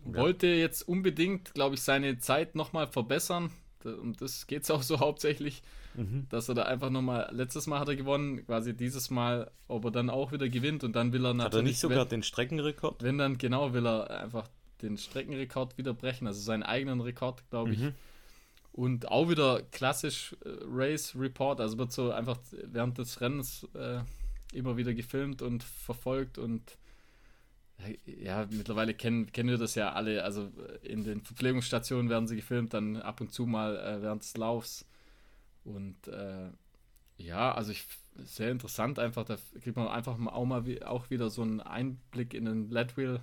[0.05, 3.51] Wollte jetzt unbedingt, glaube ich, seine Zeit nochmal verbessern.
[3.83, 5.63] Und das geht es auch so hauptsächlich.
[5.95, 6.27] Mhm.
[6.29, 9.91] Dass er da einfach nochmal, letztes Mal hat er gewonnen, quasi dieses Mal, ob er
[9.91, 11.53] dann auch wieder gewinnt und dann will er natürlich.
[11.53, 13.03] Hat er nicht sogar wenn, den Streckenrekord?
[13.03, 14.47] Wenn dann, genau, will er einfach
[14.81, 17.79] den Streckenrekord wieder brechen, also seinen eigenen Rekord, glaube ich.
[17.79, 17.93] Mhm.
[18.71, 23.99] Und auch wieder klassisch äh, Race Report, also wird so einfach während des Rennens äh,
[24.51, 26.77] immer wieder gefilmt und verfolgt und
[28.05, 30.23] ja, mittlerweile kennen, kennen wir das ja alle.
[30.23, 30.51] Also
[30.83, 34.85] in den Verpflegungsstationen werden sie gefilmt, dann ab und zu mal äh, während des Laufs.
[35.63, 36.49] Und äh,
[37.17, 41.29] ja, also ich sehr interessant einfach, da kriegt man einfach auch mal wie, auch wieder
[41.29, 43.21] so einen Einblick in den Leadwheel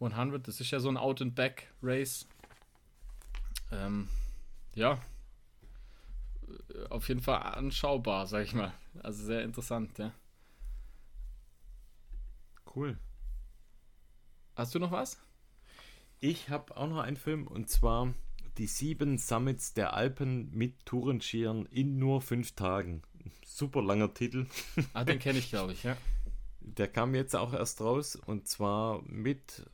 [0.00, 0.46] 100.
[0.46, 2.26] Das ist ja so ein Out-and-Back-Race.
[3.72, 4.08] Ähm,
[4.74, 5.00] ja,
[6.90, 8.72] auf jeden Fall anschaubar, sag ich mal.
[9.02, 10.12] Also sehr interessant, ja.
[12.74, 12.98] Cool.
[14.54, 15.18] Hast du noch was?
[16.20, 18.14] Ich habe auch noch einen Film und zwar
[18.58, 23.02] die sieben Summits der Alpen mit Tourenschieren in nur fünf Tagen.
[23.44, 24.46] Super langer Titel.
[24.92, 25.96] Ah, den kenne ich, glaube ich, ja.
[26.60, 29.64] Der kam jetzt auch erst raus und zwar mit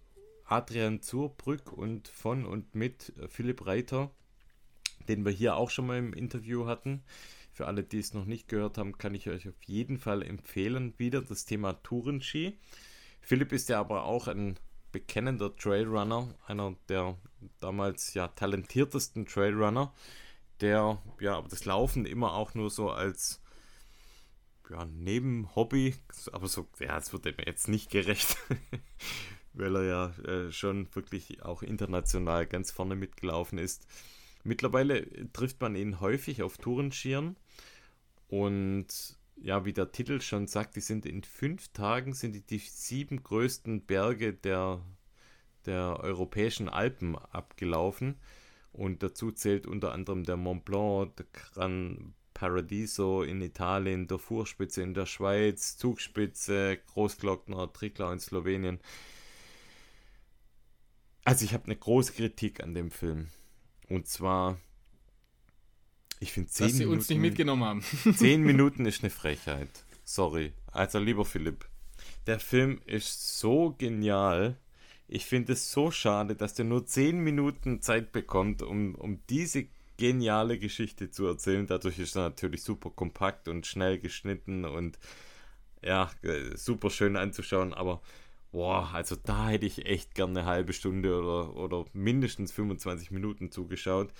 [0.45, 4.11] Adrian Zurbrück und von und mit Philipp Reiter,
[5.09, 7.03] den wir hier auch schon mal im Interview hatten.
[7.53, 10.95] Für alle, die es noch nicht gehört haben, kann ich euch auf jeden Fall empfehlen.
[10.99, 12.59] Wieder das Thema Tourenski.
[13.21, 14.59] Philipp ist ja aber auch ein
[14.93, 17.17] bekennender Trailrunner, einer der
[17.61, 19.93] damals ja talentiertesten Trailrunner,
[20.61, 23.43] der ja aber das Laufen immer auch nur so als
[24.71, 25.95] ja, neben Hobby,
[26.33, 28.37] aber so, ja, es wird mir jetzt nicht gerecht,
[29.53, 33.87] weil er ja äh, schon wirklich auch international ganz vorne mitgelaufen ist.
[34.45, 37.37] Mittlerweile trifft man ihn häufig auf Tourenschieren
[38.29, 38.87] und
[39.43, 43.23] ja, wie der Titel schon sagt, die sind in fünf Tagen sind die, die sieben
[43.23, 44.81] größten Berge der,
[45.67, 48.17] der europäischen Alpen abgelaufen.
[48.73, 54.83] Und dazu zählt unter anderem der Mont Blanc, der Gran Paradiso in Italien, der Fuhrspitze
[54.83, 58.81] in der Schweiz, Zugspitze, Großglockner, Trikla in Slowenien.
[61.25, 63.29] Also ich habe eine große Kritik an dem Film.
[63.89, 64.59] Und zwar,
[66.23, 67.83] ich finde zehn Dass sie Minuten, uns nicht mitgenommen haben.
[68.17, 69.69] zehn Minuten ist eine Frechheit.
[70.05, 70.53] Sorry.
[70.71, 71.67] Also lieber Philipp,
[72.27, 74.57] der Film ist so genial.
[75.09, 79.67] Ich finde es so schade, dass der nur zehn Minuten Zeit bekommt, um, um diese
[79.97, 81.67] geniale Geschichte zu erzählen.
[81.67, 84.99] Dadurch ist er natürlich super kompakt und schnell geschnitten und
[85.85, 86.11] ja,
[86.55, 87.75] super schön anzuschauen.
[87.75, 88.01] Aber
[88.53, 93.51] boah, also da hätte ich echt gerne eine halbe Stunde oder, oder mindestens 25 Minuten
[93.51, 94.13] zugeschaut.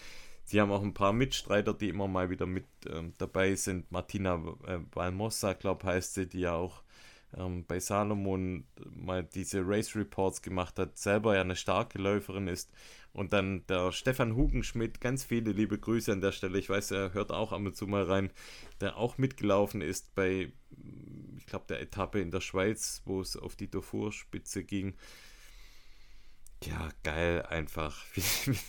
[0.53, 3.91] Sie haben auch ein paar Mitstreiter, die immer mal wieder mit ähm, dabei sind.
[3.91, 4.35] Martina
[4.67, 6.83] äh, Valmossa, glaube heißt sie, die ja auch
[7.35, 12.71] ähm, bei Salomon mal diese Race Reports gemacht hat, selber ja eine starke Läuferin ist.
[13.15, 16.59] Und dann der Stefan Hugenschmidt, ganz viele liebe Grüße an der Stelle.
[16.59, 18.31] Ich weiß, er hört auch ab und zu mal rein,
[18.83, 20.53] der auch mitgelaufen ist bei,
[21.39, 24.93] ich glaube, der Etappe in der Schweiz, wo es auf die Darfur-Spitze ging.
[26.67, 28.05] Ja, geil, einfach.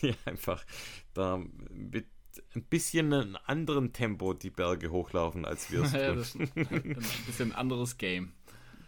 [0.02, 0.66] Wie einfach
[1.14, 2.08] da mit
[2.56, 5.91] ein bisschen einem anderen Tempo die Berge hochlaufen, als wir es
[6.34, 6.50] tun.
[6.56, 8.34] ja, ein bisschen anderes Game.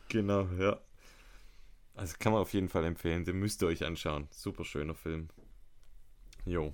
[0.10, 0.80] Genau, ja.
[1.93, 3.24] Also kann man auf jeden Fall empfehlen.
[3.24, 4.28] Den müsst ihr euch anschauen.
[4.32, 5.30] Super schöner Film.
[6.45, 6.74] Jo.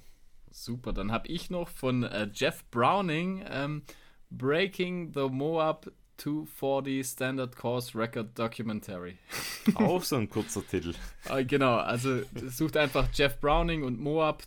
[0.50, 3.84] Super, dann habe ich noch von äh, Jeff Browning ähm,
[4.30, 9.17] Breaking the Moab 240 Standard Course Record Documentary.
[9.76, 10.93] Auch so ein kurzer Titel.
[11.30, 14.43] äh, genau, also sucht einfach Jeff Browning und Moab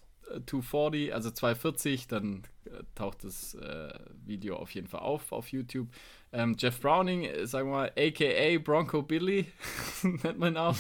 [0.47, 3.93] 240, also 240, dann äh, taucht das äh,
[4.25, 5.89] Video auf jeden Fall auf auf YouTube.
[6.33, 9.47] Ähm, Jeff Browning, äh, sagen wir mal, aka Bronco Billy,
[10.03, 10.77] nennt man ihn auch.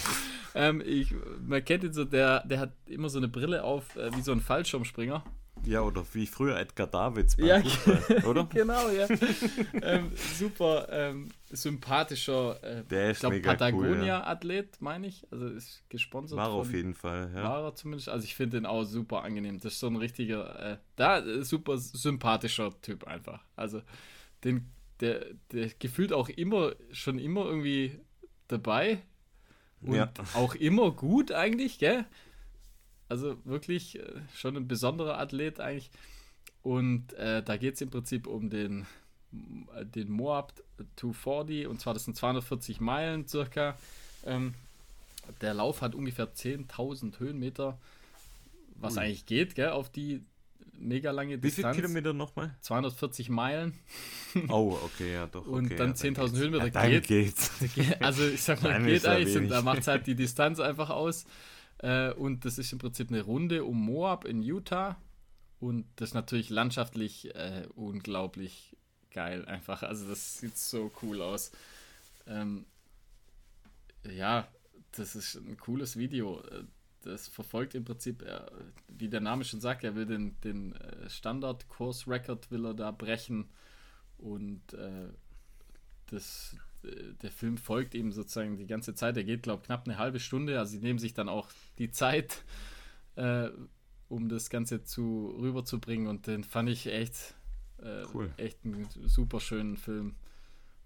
[0.55, 1.15] ähm, ich,
[1.47, 4.33] man kennt ihn so, der, der hat immer so eine Brille auf, äh, wie so
[4.33, 5.25] ein Fallschirmspringer.
[5.67, 8.45] Ja, oder wie früher Edgar Davids ja, Fußball, oder?
[8.53, 9.07] genau, ja.
[9.81, 14.79] ähm, super ähm, sympathischer, äh, Der ist ich glaube, Patagonia-Athlet, cool, ja.
[14.81, 15.27] meine ich.
[15.31, 16.39] Also ist gesponsert.
[16.39, 17.45] War von, auf jeden Fall, ja.
[17.45, 18.09] War er zumindest.
[18.11, 19.59] Also ich finde den auch super angenehm.
[19.59, 23.43] Das ist so ein richtiger, äh, da äh, super sympathischer Typ einfach.
[23.57, 23.81] Also
[24.45, 28.01] den, der, der gefühlt auch immer, schon immer irgendwie
[28.49, 29.03] dabei.
[29.81, 30.13] Und ja.
[30.35, 32.07] auch immer gut eigentlich, gell?
[33.15, 34.03] Also wirklich äh,
[34.35, 35.93] schon ein besonderer Athlet eigentlich.
[36.65, 38.87] Und äh, da geht es im Prinzip um den,
[39.77, 40.53] äh, den Moab
[40.97, 43.79] 240 und zwar das sind 240 Meilen circa.
[44.25, 44.55] Ähm,
[45.41, 47.79] der Lauf hat ungefähr 10.000 Höhenmeter,
[48.75, 49.05] was Ui.
[49.05, 50.21] eigentlich geht, gell, auf die
[50.77, 51.57] mega lange Distanz.
[51.57, 52.57] Wie viele Kilometer nochmal?
[52.63, 53.79] 240 Meilen.
[54.49, 55.47] Oh, okay, ja, doch.
[55.47, 57.07] Und okay, dann ja, 10.000 Höhenmeter ja, geht.
[57.07, 57.53] geht's.
[58.01, 61.25] Also, ich sag mal, dann geht eigentlich, und da macht halt die Distanz einfach aus.
[61.85, 64.97] Äh, und das ist im Prinzip eine Runde um Moab in Utah.
[65.61, 68.75] Und das ist natürlich landschaftlich äh, unglaublich
[69.11, 69.83] geil einfach.
[69.83, 71.53] Also das sieht so cool aus.
[72.27, 72.65] Ähm,
[74.11, 74.49] ja,
[74.93, 76.43] das ist ein cooles Video.
[77.03, 78.41] Das verfolgt im Prinzip, äh,
[78.89, 83.51] wie der Name schon sagt, er will den, den äh, Standard-Course-Record er da brechen.
[84.17, 85.09] Und äh,
[86.07, 86.57] das,
[87.23, 89.17] der Film folgt ihm sozusagen die ganze Zeit.
[89.17, 90.59] Er geht, glaube ich, knapp eine halbe Stunde.
[90.59, 91.49] Also sie nehmen sich dann auch
[91.79, 92.45] die Zeit,
[93.17, 93.49] äh,
[94.09, 96.07] um das Ganze zu rüberzubringen.
[96.07, 97.35] Und den fand ich echt,
[97.79, 98.33] äh, cool.
[98.37, 100.15] echt einen super schönen Film.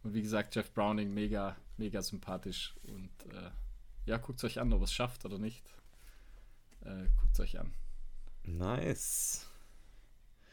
[0.03, 2.75] Und wie gesagt, Jeff Browning mega, mega sympathisch.
[2.85, 3.51] Und äh,
[4.07, 5.65] ja, guckt es euch an, ob es schafft oder nicht.
[6.83, 7.73] Äh, guckt es euch an.
[8.45, 9.47] Nice.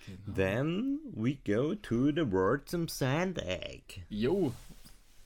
[0.05, 0.35] Genau.
[0.35, 4.03] Then we go to the word some sand egg.
[4.09, 4.53] Jo,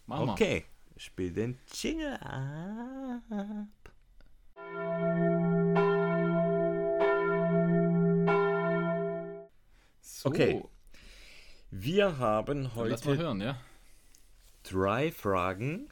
[0.09, 0.99] Machen okay, wir.
[0.99, 3.21] spiel den Jingle ab.
[10.01, 10.29] So.
[10.29, 10.63] Okay.
[11.69, 13.61] Wir haben heute hören, ja?
[14.63, 15.89] drei Fragen.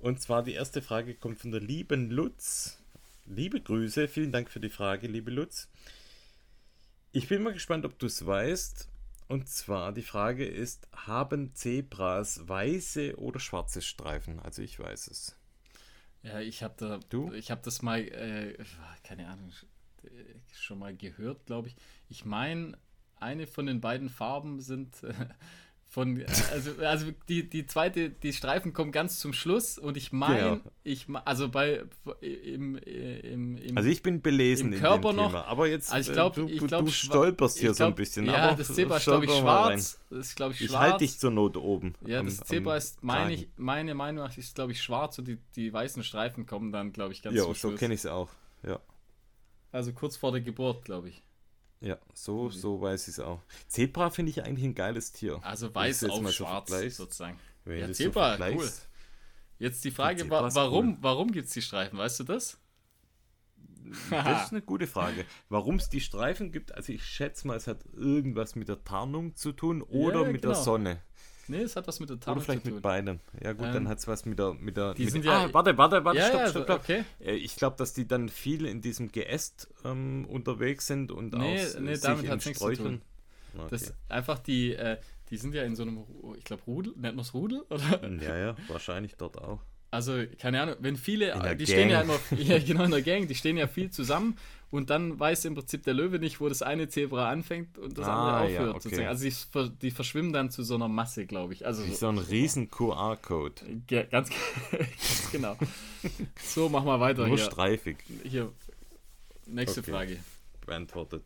[0.00, 2.82] Und zwar die erste Frage kommt von der lieben Lutz.
[3.24, 5.68] Liebe Grüße, vielen Dank für die Frage, liebe Lutz.
[7.12, 8.88] Ich bin mal gespannt, ob du es weißt.
[9.30, 14.40] Und zwar die Frage ist, haben Zebras weiße oder schwarze Streifen?
[14.40, 15.36] Also ich weiß es.
[16.22, 17.32] Ja, ich habe da, Du?
[17.32, 18.56] ich habe das mal, äh,
[19.02, 19.52] keine Ahnung,
[20.52, 21.76] schon mal gehört, glaube ich.
[22.08, 22.76] Ich meine,
[23.16, 25.14] eine von den beiden Farben sind äh,
[25.92, 30.38] von, also, also die, die zweite, die Streifen kommen ganz zum Schluss und ich meine,
[30.38, 30.60] Genau.
[30.84, 31.82] ich, also bei,
[32.20, 35.46] im, im, im Also ich bin belesen Im Körper noch- Thema.
[35.46, 37.88] Aber jetzt, Also ich äh, glaube, du, ich glaub, du stolperst hier ich so ein
[37.88, 38.26] glaub- bisschen.
[38.26, 40.00] Ja, aber das Zebra ist, glaube ich, schwarz.
[40.10, 41.96] Ist, glaube ich, Ich halte dich zur Not oben.
[42.06, 45.26] ja, am- das Zebra ist, meine, ich, meine Meinung nach, ist, glaube ich, schwarz und
[45.26, 47.80] die, die weißen Streifen kommen dann, glaube ich, ganz Ja, zum so Schluss.
[47.80, 48.28] kenne ich es auch.
[48.64, 48.78] Ja,
[49.72, 51.24] Also kurz vor der Geburt, glaube ich.
[51.80, 53.42] Ja so, so weiß ich es auch.
[53.68, 55.40] Zebra finde ich eigentlich ein geiles Tier.
[55.42, 57.38] Also weiß auf so schwarz sozusagen.
[57.64, 58.88] Wenn Ja, Zebra, so vergleichst.
[59.58, 61.98] Jetzt die Frage, wa warum, warum gibt es die Streifen?
[61.98, 62.58] Weißt du das?
[64.10, 65.24] Das ist eine gute Frage.
[65.48, 69.34] Warum es die Streifen gibt, also ich schätze mal, es hat irgendwas mit der Tarnung
[69.34, 70.54] zu tun oder Ja, mit genau.
[70.54, 71.02] der Sonne.
[71.48, 72.74] Nee, es hat was mit der Oder Tarnung vielleicht zu tun.
[72.74, 73.20] mit beidem.
[73.42, 74.54] Ja gut, Ähm, dann hat es was mit der...
[74.54, 76.80] Mit der die mit sind ja- ah, warte, warte, warte, ja, stopp, ja, stopp, stopp.
[76.80, 77.04] okay.
[77.20, 81.38] Äh, Ich glaube, dass die dann viel in diesem Geäst ähm, unterwegs sind und Nee,
[81.38, 83.00] auch nee, sich damit hat's nichts zu Sträuchern-
[83.58, 83.66] Okay.
[83.70, 84.96] Das einfach die, äh,
[85.30, 86.04] die sind ja in so einem,
[86.38, 87.62] ich glaube, Rudel, nennt man es Rudel?
[87.68, 88.08] Oder?
[88.22, 89.58] Ja, ja, wahrscheinlich dort auch.
[89.92, 92.18] Also, keine Ahnung, wenn viele, die stehen ja Gang.
[92.30, 94.36] immer, ja genau, in der Gang, die stehen ja viel zusammen
[94.70, 98.06] und dann weiß im Prinzip der Löwe nicht, wo das eine Zebra anfängt und das
[98.06, 98.76] Ah, andere ja, aufhört.
[98.76, 98.82] okay.
[98.84, 99.08] sozusagen.
[99.08, 101.66] Also die, die verschwimmen dann zu so einer Masse, glaube ich.
[101.66, 103.54] Also Wie so, so ein riesen QR-Code.
[103.88, 104.30] Ge- ganz,
[104.70, 105.56] ganz genau.
[106.42, 107.44] So, mach mal weiter Nur hier.
[107.46, 108.52] streifig hier.
[109.46, 109.90] Nächste Okay.
[109.90, 110.16] Frage.
[110.64, 111.24] beantwortet.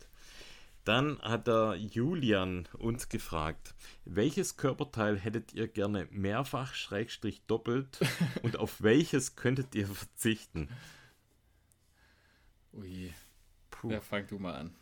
[0.85, 3.75] Dann hat der Julian uns gefragt,
[4.05, 8.01] welches Körperteil hättet ihr gerne mehrfach, schrägstrich doppelt
[8.43, 10.69] und auf welches könntet ihr verzichten?
[12.75, 13.13] Ui,
[13.71, 13.91] Puh.
[13.93, 14.75] ja, fang du mal an.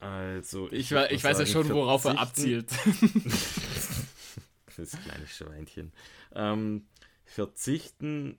[0.00, 2.70] Also, Ich, würd we- ich weiß ja sagen, schon, worauf er abzielt.
[4.76, 5.92] Das kleine Schweinchen.
[6.34, 6.86] Ähm,
[7.26, 8.38] verzichten,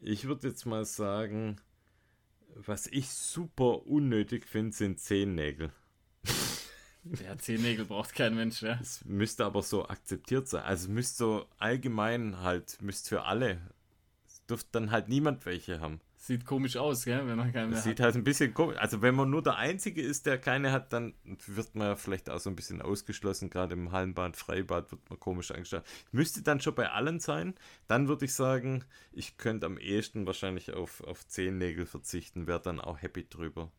[0.00, 1.60] ich würde jetzt mal sagen,
[2.66, 5.72] was ich super unnötig finde, sind Zehennägel.
[7.24, 8.78] Ja, Zehennägel braucht kein Mensch, ja.
[8.82, 10.64] Es müsste aber so akzeptiert sein.
[10.64, 13.62] Also müsste so allgemein halt, müsste für alle.
[14.26, 16.00] Es dürfte dann halt niemand welche haben.
[16.28, 17.90] Sieht komisch aus, gell, wenn man keinen mehr Das hat.
[17.90, 18.76] sieht halt ein bisschen komisch.
[18.76, 21.14] Also wenn man nur der Einzige ist, der keine hat, dann
[21.46, 23.48] wird man ja vielleicht auch so ein bisschen ausgeschlossen.
[23.48, 25.84] Gerade im Hallenbad, Freibad wird man komisch angestellt.
[26.12, 27.54] Müsste dann schon bei allen sein.
[27.86, 32.46] Dann würde ich sagen, ich könnte am ehesten wahrscheinlich auf, auf Zehennägel verzichten.
[32.46, 33.72] Wäre dann auch happy drüber.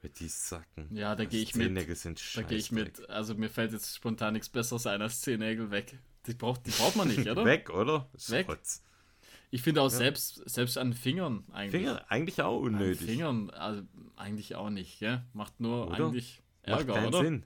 [0.00, 0.88] Weil die sacken.
[0.90, 1.66] Ja, da Also gehe ich mit.
[1.66, 3.08] Zehennägel sind Da gehe ich mit.
[3.08, 5.96] Also mir fällt jetzt spontan nichts Besseres ein als Zehennägel weg.
[6.26, 7.44] Die braucht, die braucht man nicht, oder?
[7.44, 8.08] Weg, oder?
[8.26, 8.46] Weg.
[8.46, 8.82] Schrotz.
[9.54, 11.82] Ich finde auch selbst, selbst an Fingern eigentlich.
[11.82, 13.06] Finger, eigentlich auch An unnötig.
[13.06, 13.82] Fingern also
[14.16, 15.22] eigentlich auch nicht, gell?
[15.34, 16.06] Macht nur Oder?
[16.06, 17.20] eigentlich Macht Ärger, keinen oder?
[17.22, 17.44] Sinn.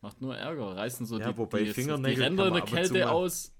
[0.00, 0.76] Macht nur Ärger.
[0.76, 3.52] Reißen so Ja, die, wobei die, Fingernägel die Ränder in der Kälte mal- aus.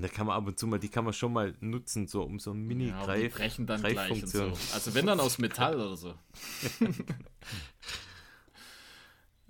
[0.00, 2.38] Da kann man ab und zu mal, die kann man schon mal nutzen, so um
[2.38, 4.52] so ein mini Ja, greif brechen dann gleich und so.
[4.74, 6.14] Also wenn dann aus Metall oder so.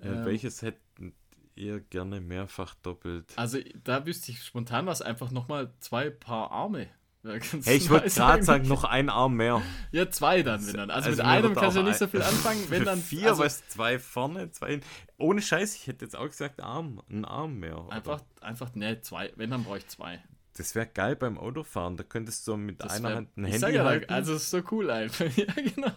[0.02, 0.24] Ja, Ähm.
[0.24, 1.12] welches hätten
[1.56, 3.32] ihr gerne mehrfach doppelt?
[3.36, 6.88] Also da wüsste ich spontan was, einfach nochmal zwei Paar Arme.
[7.24, 9.60] Ganz Hey, ich wollte nice gerade sagen, noch ein Arm mehr.
[9.90, 10.90] Ja, zwei dann, wenn dann.
[10.90, 13.00] Also, Also mit einem kannst du nicht so viel anfangen, wenn dann.
[13.00, 14.82] vier, also, was, zwei vorne, zwei hin-
[15.18, 17.84] Ohne Scheiß, ich hätte jetzt auch gesagt, Arm, ein Arm mehr.
[17.84, 17.92] oder?
[17.92, 19.32] Einfach, einfach, ne, zwei.
[19.36, 20.22] Wenn, dann brauche ich zwei.
[20.56, 23.50] Das wäre geil beim Autofahren, da könntest du mit Das einer wär- Hand ein ich
[23.52, 25.26] Handy sag ja, halten also es ist so cool einfach.
[25.36, 25.90] ja, genau.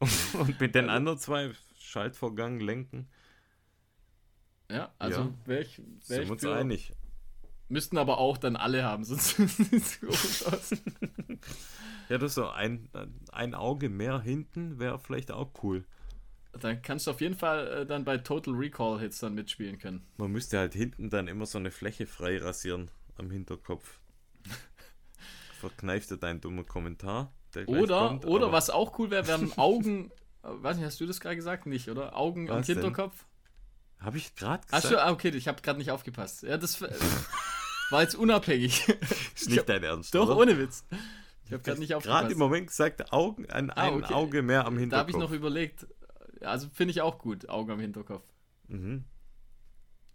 [0.40, 3.08] und mit den anderen zwei Schaltvorgang lenken.
[4.70, 5.34] Ja, also Ja.
[5.44, 6.92] wäre ich, wär Sind ich wir uns für, einig.
[7.72, 10.72] Müssten aber auch dann alle haben, sonst sieht es komisch aus.
[12.10, 12.90] Ja, das so ein,
[13.32, 15.86] ein Auge mehr hinten wäre vielleicht auch cool.
[16.60, 20.04] Dann kannst du auf jeden Fall äh, dann bei Total Recall Hits dann mitspielen können.
[20.18, 24.00] Man müsste halt hinten dann immer so eine Fläche frei rasieren am Hinterkopf.
[25.58, 27.32] Verkneift dir deinen dummen Kommentar.
[27.64, 30.10] Oder, kommt, oder was auch cool wäre, wären Augen.
[30.42, 31.64] äh, weiß nicht, hast du das gerade gesagt?
[31.64, 32.14] Nicht, oder?
[32.14, 32.76] Augen am Was denn?
[32.76, 33.24] Hinterkopf?
[34.02, 34.94] Habe ich gerade Ach gesagt?
[34.94, 36.42] so, ah, okay, ich habe gerade nicht aufgepasst.
[36.42, 36.92] Ja, das äh,
[37.92, 38.88] war jetzt unabhängig.
[39.34, 40.14] ist nicht dein Ernst.
[40.14, 40.38] Doch, oder?
[40.38, 40.84] ohne Witz.
[41.44, 42.32] Ich habe gerade nicht Gerade aufgepasst.
[42.32, 44.14] im Moment gesagt, Augen, ein, Ah, okay.
[44.14, 45.00] Auge mehr am Da Hinterkopf.
[45.00, 45.86] habe ich noch überlegt.
[46.40, 48.24] Also finde ich auch gut, Augen am Hinterkopf.
[48.68, 49.04] Mhm.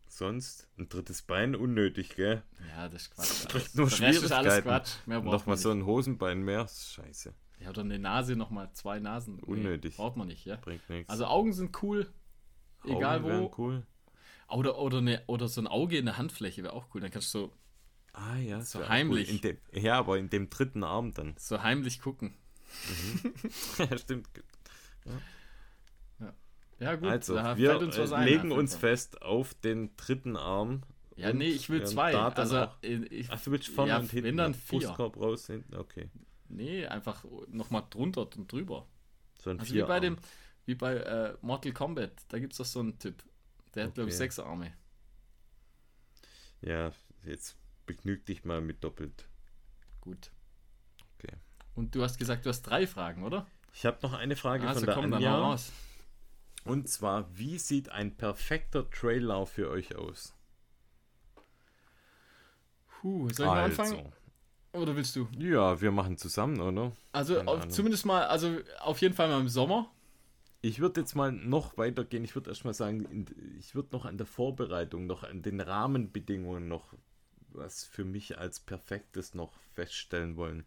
[0.09, 2.41] Sonst ein drittes Bein unnötig, gell?
[2.75, 3.47] Ja, das ist Quatsch.
[3.49, 4.63] Bringt nur Der Rest ist alles.
[4.63, 4.91] Quatsch.
[5.05, 6.67] Mehr braucht Nochmal so ein Hosenbein mehr.
[6.67, 7.33] Scheiße.
[7.59, 9.35] Ja, oder eine Nase, nochmal zwei Nasen.
[9.35, 9.97] Nee, Unnötig.
[9.97, 10.55] braucht man nicht, ja.
[10.57, 11.09] Bringt nichts.
[11.09, 12.11] Also Augen sind cool.
[12.85, 13.53] Egal Augen wo.
[13.57, 13.85] Cool.
[14.49, 17.01] Oder, oder, eine, oder so ein Auge in der Handfläche wäre auch cool.
[17.01, 17.53] Dann kannst du so,
[18.19, 19.31] Ah ja, So heimlich.
[19.31, 19.39] Cool.
[19.39, 21.35] Dem, ja, aber in dem dritten Arm dann.
[21.37, 22.33] so heimlich gucken.
[23.77, 24.27] ja, stimmt.
[26.79, 30.81] Ja, gut, Also, wir uns äh, legen uns fest auf den dritten Arm.
[31.15, 32.11] Ja, nee, ich will zwei.
[32.11, 34.25] da Also, auch- äh, ich, Ach, du willst vorne ja, und hinten.
[34.27, 34.79] wenn dann vier.
[34.81, 36.09] Brustkorb raus, hinten, okay.
[36.49, 38.87] Nee, einfach nochmal drunter und drüber.
[39.39, 40.17] So ein Also wie bei dem,
[40.65, 43.23] wie bei äh, Mortal Kombat, da gibt es doch so einen Typ.
[43.75, 44.23] Der hat, glaube ich, Okay.
[44.23, 44.73] sechs Arme.
[46.61, 46.91] Ja,
[47.23, 47.55] jetzt
[47.87, 49.27] begnüg dich mal mit doppelt.
[50.01, 50.29] Gut.
[51.17, 51.33] Okay.
[51.73, 53.47] Und du hast gesagt, du hast drei Fragen, oder?
[53.73, 55.39] Ich habe noch eine Frage Also von der komm, dann Anja.
[55.39, 55.71] raus.
[56.63, 60.35] Und zwar, wie sieht ein perfekter Traillauf für euch aus?
[62.87, 64.13] Puh, soll ich mal Also, anfangen?
[64.73, 65.27] Oder willst du?
[65.37, 66.91] Ja, wir machen zusammen, oder?
[67.11, 69.91] Also auf, zumindest mal, also auf jeden Fall mal im Sommer.
[70.61, 72.23] Ich würde jetzt mal noch weitergehen.
[72.23, 76.67] Ich würde erstmal sagen, in- ich würde noch an der Vorbereitung, noch an den Rahmenbedingungen
[76.67, 76.93] noch
[77.57, 80.65] was für mich als perfektes noch feststellen wollen.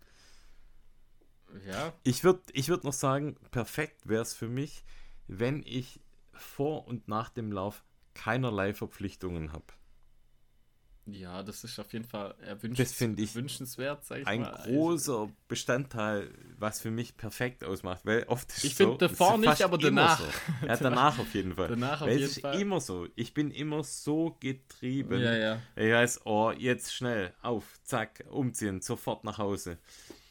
[1.66, 1.92] Ja.
[2.04, 4.84] Ich würde ich würd noch sagen, perfekt wäre es für mich,
[5.26, 6.00] wenn ich
[6.32, 7.84] vor und nach dem Lauf
[8.14, 9.72] keinerlei Verpflichtungen habe.
[11.12, 14.60] Ja, das ist auf jeden Fall erwünschens- Das finde ich wünschenswert, sag ich Ein mal.
[14.64, 19.62] großer Bestandteil, was für mich perfekt ausmacht, weil oft ist Ich so, finde davor nicht,
[19.62, 20.18] aber danach.
[20.20, 20.26] So.
[20.66, 21.68] Ja, danach auf jeden Fall.
[21.68, 22.60] Danach auf weil jeden es ist Fall.
[22.60, 23.06] immer so.
[23.16, 25.20] Ich bin immer so getrieben.
[25.20, 25.62] Ja, ja.
[25.76, 29.78] Ich weiß, oh, jetzt schnell, auf, zack, umziehen, sofort nach Hause.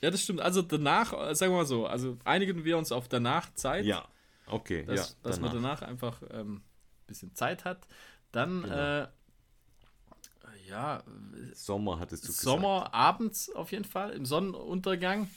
[0.01, 0.41] Ja, das stimmt.
[0.41, 3.85] Also danach, äh, sagen wir mal so, also einigen wir uns auf danach Zeit.
[3.85, 4.07] Ja,
[4.47, 5.15] okay, dass, ja.
[5.23, 5.81] dass man danach.
[5.81, 6.63] einfach ähm, ein
[7.07, 7.85] bisschen Zeit hat.
[8.31, 8.75] Dann, Genau.
[9.03, 9.07] äh,
[10.69, 11.03] ja,
[11.53, 15.21] Sommer hattest du Sommer, abends auf jeden Fall, im Sonnenuntergang.
[15.23, 15.35] gesagt.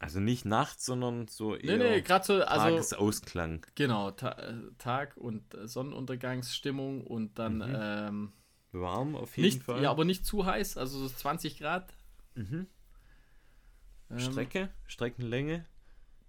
[0.00, 3.66] Also nicht nachts, sondern so Nee, eher nee, gerade so, also, Tagesausklang.
[3.74, 7.74] genau, Ta äh, Tag- und äh, Sonnenuntergangsstimmung und dann Mhm.
[7.74, 8.32] ähm,
[8.72, 9.82] Warm auf jeden nicht, Fall.
[9.82, 11.92] ja, aber nicht zu heiß, also so 20 Grad.
[12.34, 12.66] Mhm.
[14.10, 15.64] Ähm, Strecke, Streckenlänge,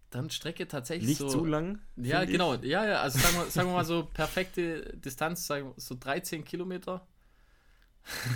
[0.09, 1.29] Dann Strecke tatsächlich nicht so.
[1.29, 1.79] zu lang.
[1.95, 2.55] Ja, genau.
[2.55, 2.63] Ich.
[2.63, 6.43] Ja, ja, also sagen wir, sagen wir mal so perfekte Distanz, sagen wir so 13
[6.43, 7.05] Kilometer.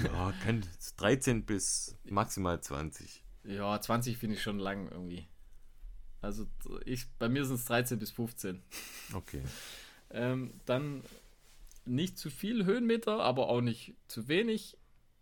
[0.04, 0.64] Ja, kann
[0.98, 3.24] 13 bis maximal 20.
[3.46, 5.28] Ja, 20 finde ich schon lang irgendwie.
[6.22, 6.48] Also
[6.86, 8.62] ich, bei mir sind es 13 bis 15.
[9.14, 9.42] Okay.
[10.12, 11.04] Ähm, dann
[11.86, 14.78] nicht zu viel Höhenmeter, aber auch nicht zu wenig.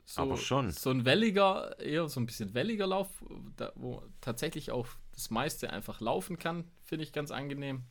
[0.06, 0.72] So, Aber schon.
[0.72, 3.24] So ein welliger, eher so ein bisschen welliger Lauf,
[3.56, 4.88] da, wo tatsächlich auch
[5.22, 7.84] das meiste einfach laufen kann, finde ich ganz angenehm.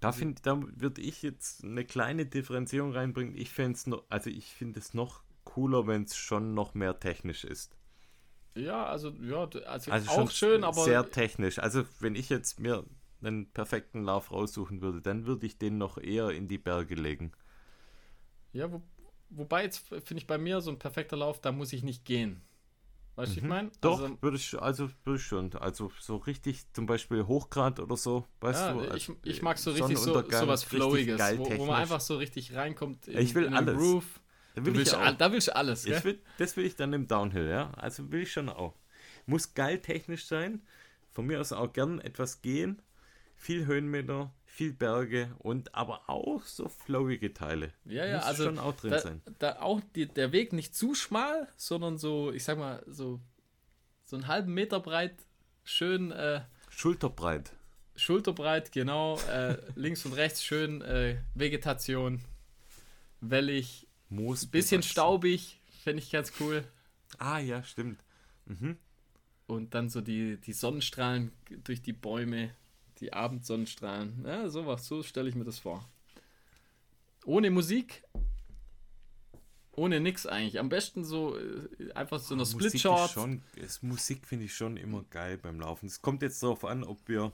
[0.00, 3.36] Da, find, da würde ich jetzt eine kleine Differenzierung reinbringen.
[3.36, 7.00] Ich fände es noch, also ich finde es noch cooler, wenn es schon noch mehr
[7.00, 7.76] technisch ist.
[8.54, 11.58] Ja, also ja, also, Also auch schön, aber sehr technisch.
[11.58, 12.84] Also wenn ich jetzt mir
[13.22, 17.32] einen perfekten Lauf raussuchen würde, dann würde ich den noch eher in die Berge legen.
[18.52, 18.82] Ja, wo,
[19.30, 22.42] wobei jetzt finde ich bei mir so ein perfekter Lauf, da muss ich nicht gehen.
[23.20, 23.68] Weißt du, wie ich meine?
[23.68, 23.72] Mhm.
[23.80, 25.52] Doch, Also, würde ich, also würde ich schon.
[25.54, 28.80] Also so richtig zum Beispiel Hochgrad oder so, weißt ja, du?
[28.84, 32.00] ich, also, ich mag so richtig so, so was Flowiges, geil wo, wo man einfach
[32.00, 33.76] so richtig reinkommt in, Ich will in alles.
[33.76, 34.20] Groove.
[34.54, 35.18] Da will ich all- auch.
[35.18, 37.70] da willst du alles, Ich will, das will ich dann im Downhill, ja.
[37.72, 38.74] Also will ich schon auch.
[39.26, 40.62] Muss geil technisch sein.
[41.12, 42.82] Von mir aus auch gern etwas gehen.
[43.36, 47.72] Viel Höhenmeter, viel Berge und aber auch so flowige Teile.
[47.84, 49.22] Ja, ja, Muss also schon auch drin da, sein.
[49.38, 53.20] da auch die, der Weg nicht zu schmal, sondern so, ich sag mal, so,
[54.04, 55.14] so einen halben Meter breit,
[55.64, 57.52] schön äh, Schulterbreit.
[57.96, 62.20] schulterbreit, genau, äh, links und rechts schön äh, Vegetation,
[63.20, 64.46] wellig, Moos.
[64.46, 66.64] bisschen staubig, fände ich ganz cool.
[67.18, 68.02] Ah ja, stimmt.
[68.46, 68.76] Mhm.
[69.46, 71.32] Und dann so die, die Sonnenstrahlen
[71.64, 72.54] durch die Bäume,
[73.00, 74.24] die Abendsonnenstrahlen.
[74.26, 75.88] Ja, sowas, so stelle ich mir das vor.
[77.24, 78.02] Ohne Musik,
[79.72, 80.58] ohne nix eigentlich.
[80.58, 85.04] Am besten so äh, einfach so eine Ah, schon, ist, Musik finde ich schon immer
[85.10, 85.86] geil beim Laufen.
[85.86, 87.32] Es kommt jetzt darauf an, ob wir,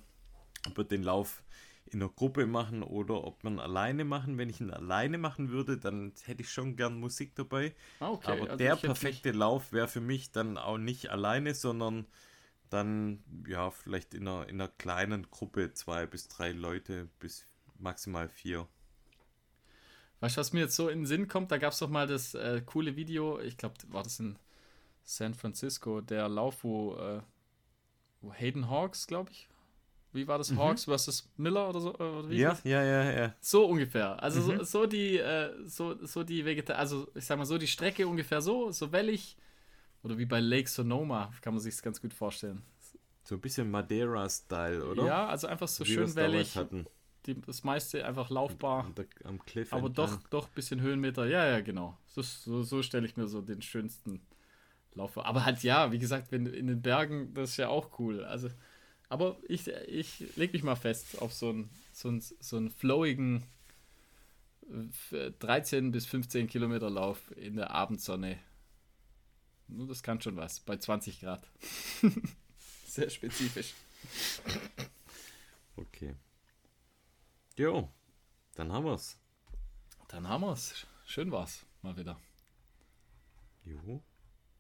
[0.67, 1.43] ob wir den Lauf
[1.87, 4.39] in einer Gruppe machen oder ob man alleine machen.
[4.39, 7.75] Wenn ich ihn alleine machen würde, dann hätte ich schon gern Musik dabei.
[8.01, 8.33] Ah, okay.
[8.33, 12.07] Aber also der ich perfekte Lauf wäre für mich dann auch nicht alleine, sondern
[12.71, 17.47] dann ja vielleicht in einer, in einer kleinen Gruppe, zwei bis drei Leute bis
[17.79, 18.69] maximal vier.
[20.21, 21.51] Weißt du, was mir jetzt so in den Sinn kommt?
[21.51, 24.39] Da gab es doch mal das äh, coole Video, ich glaube, war das in
[25.05, 27.21] San Francisco, der Lauf, wo, äh,
[28.21, 29.49] wo Hayden Hawks, glaube ich.
[30.13, 30.57] Wie war das?
[30.57, 31.91] Hawks versus Miller oder so?
[31.95, 32.37] äh, Oder Mhm.
[32.39, 33.35] Ja, ja, ja, ja.
[33.41, 34.23] So ungefähr.
[34.23, 34.59] Also Mhm.
[34.59, 38.07] so, so die, äh, so, so die Vegeta also ich sag mal so die Strecke
[38.09, 39.37] ungefähr so, so wellig.
[40.07, 42.63] Oder wie bei Lake Sonoma, kann man sich das ganz gut vorstellen.
[43.25, 45.05] So ein bisschen Madeira-Style, oder?
[45.05, 46.57] Ja, also einfach so Wie schön wellig.
[47.27, 50.31] Die, das meiste einfach laufbar, der- am Cliff aber doch, entlang.
[50.31, 51.27] doch ein bisschen Höhenmeter.
[51.27, 51.99] Ja, ja, genau.
[52.07, 54.25] So, so, so stelle ich mir so den schönsten
[54.95, 55.27] Lauf vor.
[55.27, 58.23] Aber halt ja, wie gesagt, wenn in den Bergen, das ist ja auch cool.
[58.23, 58.49] Also
[59.09, 63.43] Aber ich, ich leg mich mal fest auf so einen, so einen, so einen flowigen
[65.11, 68.39] äh, 13 bis 15 Kilometer Lauf in der Abendsonne.
[69.69, 71.47] Nur das kann schon was, bei 20 Grad.
[72.87, 73.75] Sehr spezifisch.
[75.77, 76.15] Okay.
[77.57, 77.91] Jo,
[78.55, 79.19] dann haben wir's.
[80.09, 80.87] Dann haben wir's.
[81.05, 82.21] Schön war's, mal wieder.
[83.65, 84.03] Jo.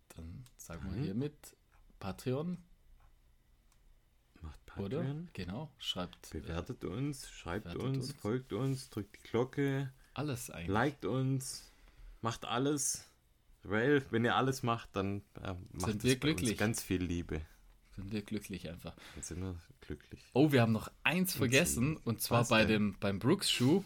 [0.08, 1.04] Dann sagen wir Mhm.
[1.04, 1.56] hiermit
[2.00, 2.58] Patreon,
[4.42, 4.98] Macht oder?
[4.98, 5.30] Patreon.
[5.32, 8.12] Genau, schreibt äh, Bewertet uns, schreibt uns, uns.
[8.12, 10.68] folgt uns, drückt die Glocke, alles ein.
[10.68, 11.70] liked uns,
[12.22, 13.05] macht alles.
[13.68, 16.56] Weil, wenn ihr alles macht, dann äh, macht Sind es wir glücklich.
[16.56, 17.40] ganz viel Liebe.
[17.96, 18.94] Sind wir glücklich einfach.
[19.14, 20.20] Dann sind wir glücklich.
[20.34, 22.92] Oh, wir haben noch eins vergessen und zwar Was bei denn?
[22.92, 23.82] dem beim Brooks Schuh.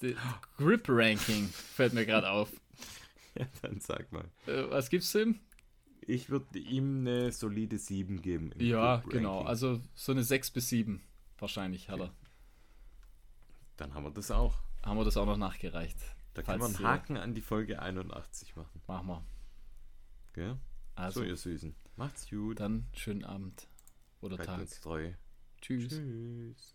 [0.00, 0.16] Die
[0.56, 2.48] Grip Ranking fällt mir gerade auf.
[3.34, 4.26] Ja, dann sag mal.
[4.46, 5.40] Äh, was gibt's denn?
[6.02, 8.50] Ich würde ihm eine solide 7 geben.
[8.58, 9.40] Ja, genau.
[9.40, 11.00] Also so eine 6 bis 7
[11.38, 12.10] wahrscheinlich hat er.
[13.78, 14.58] Dann haben wir das auch.
[14.82, 15.96] Haben wir das auch noch nachgereicht.
[16.34, 18.80] Da kann man einen Haken an die Folge 81 machen.
[18.86, 19.24] Machen wir.
[20.32, 20.58] Gell?
[20.94, 21.74] Also, so, ihr Süßen.
[21.96, 22.60] Macht's gut.
[22.60, 23.68] dann schönen Abend
[24.20, 24.60] oder Bleibt Tag.
[24.60, 25.12] uns treu.
[25.60, 25.88] Tschüss.
[25.88, 26.74] Tschüss.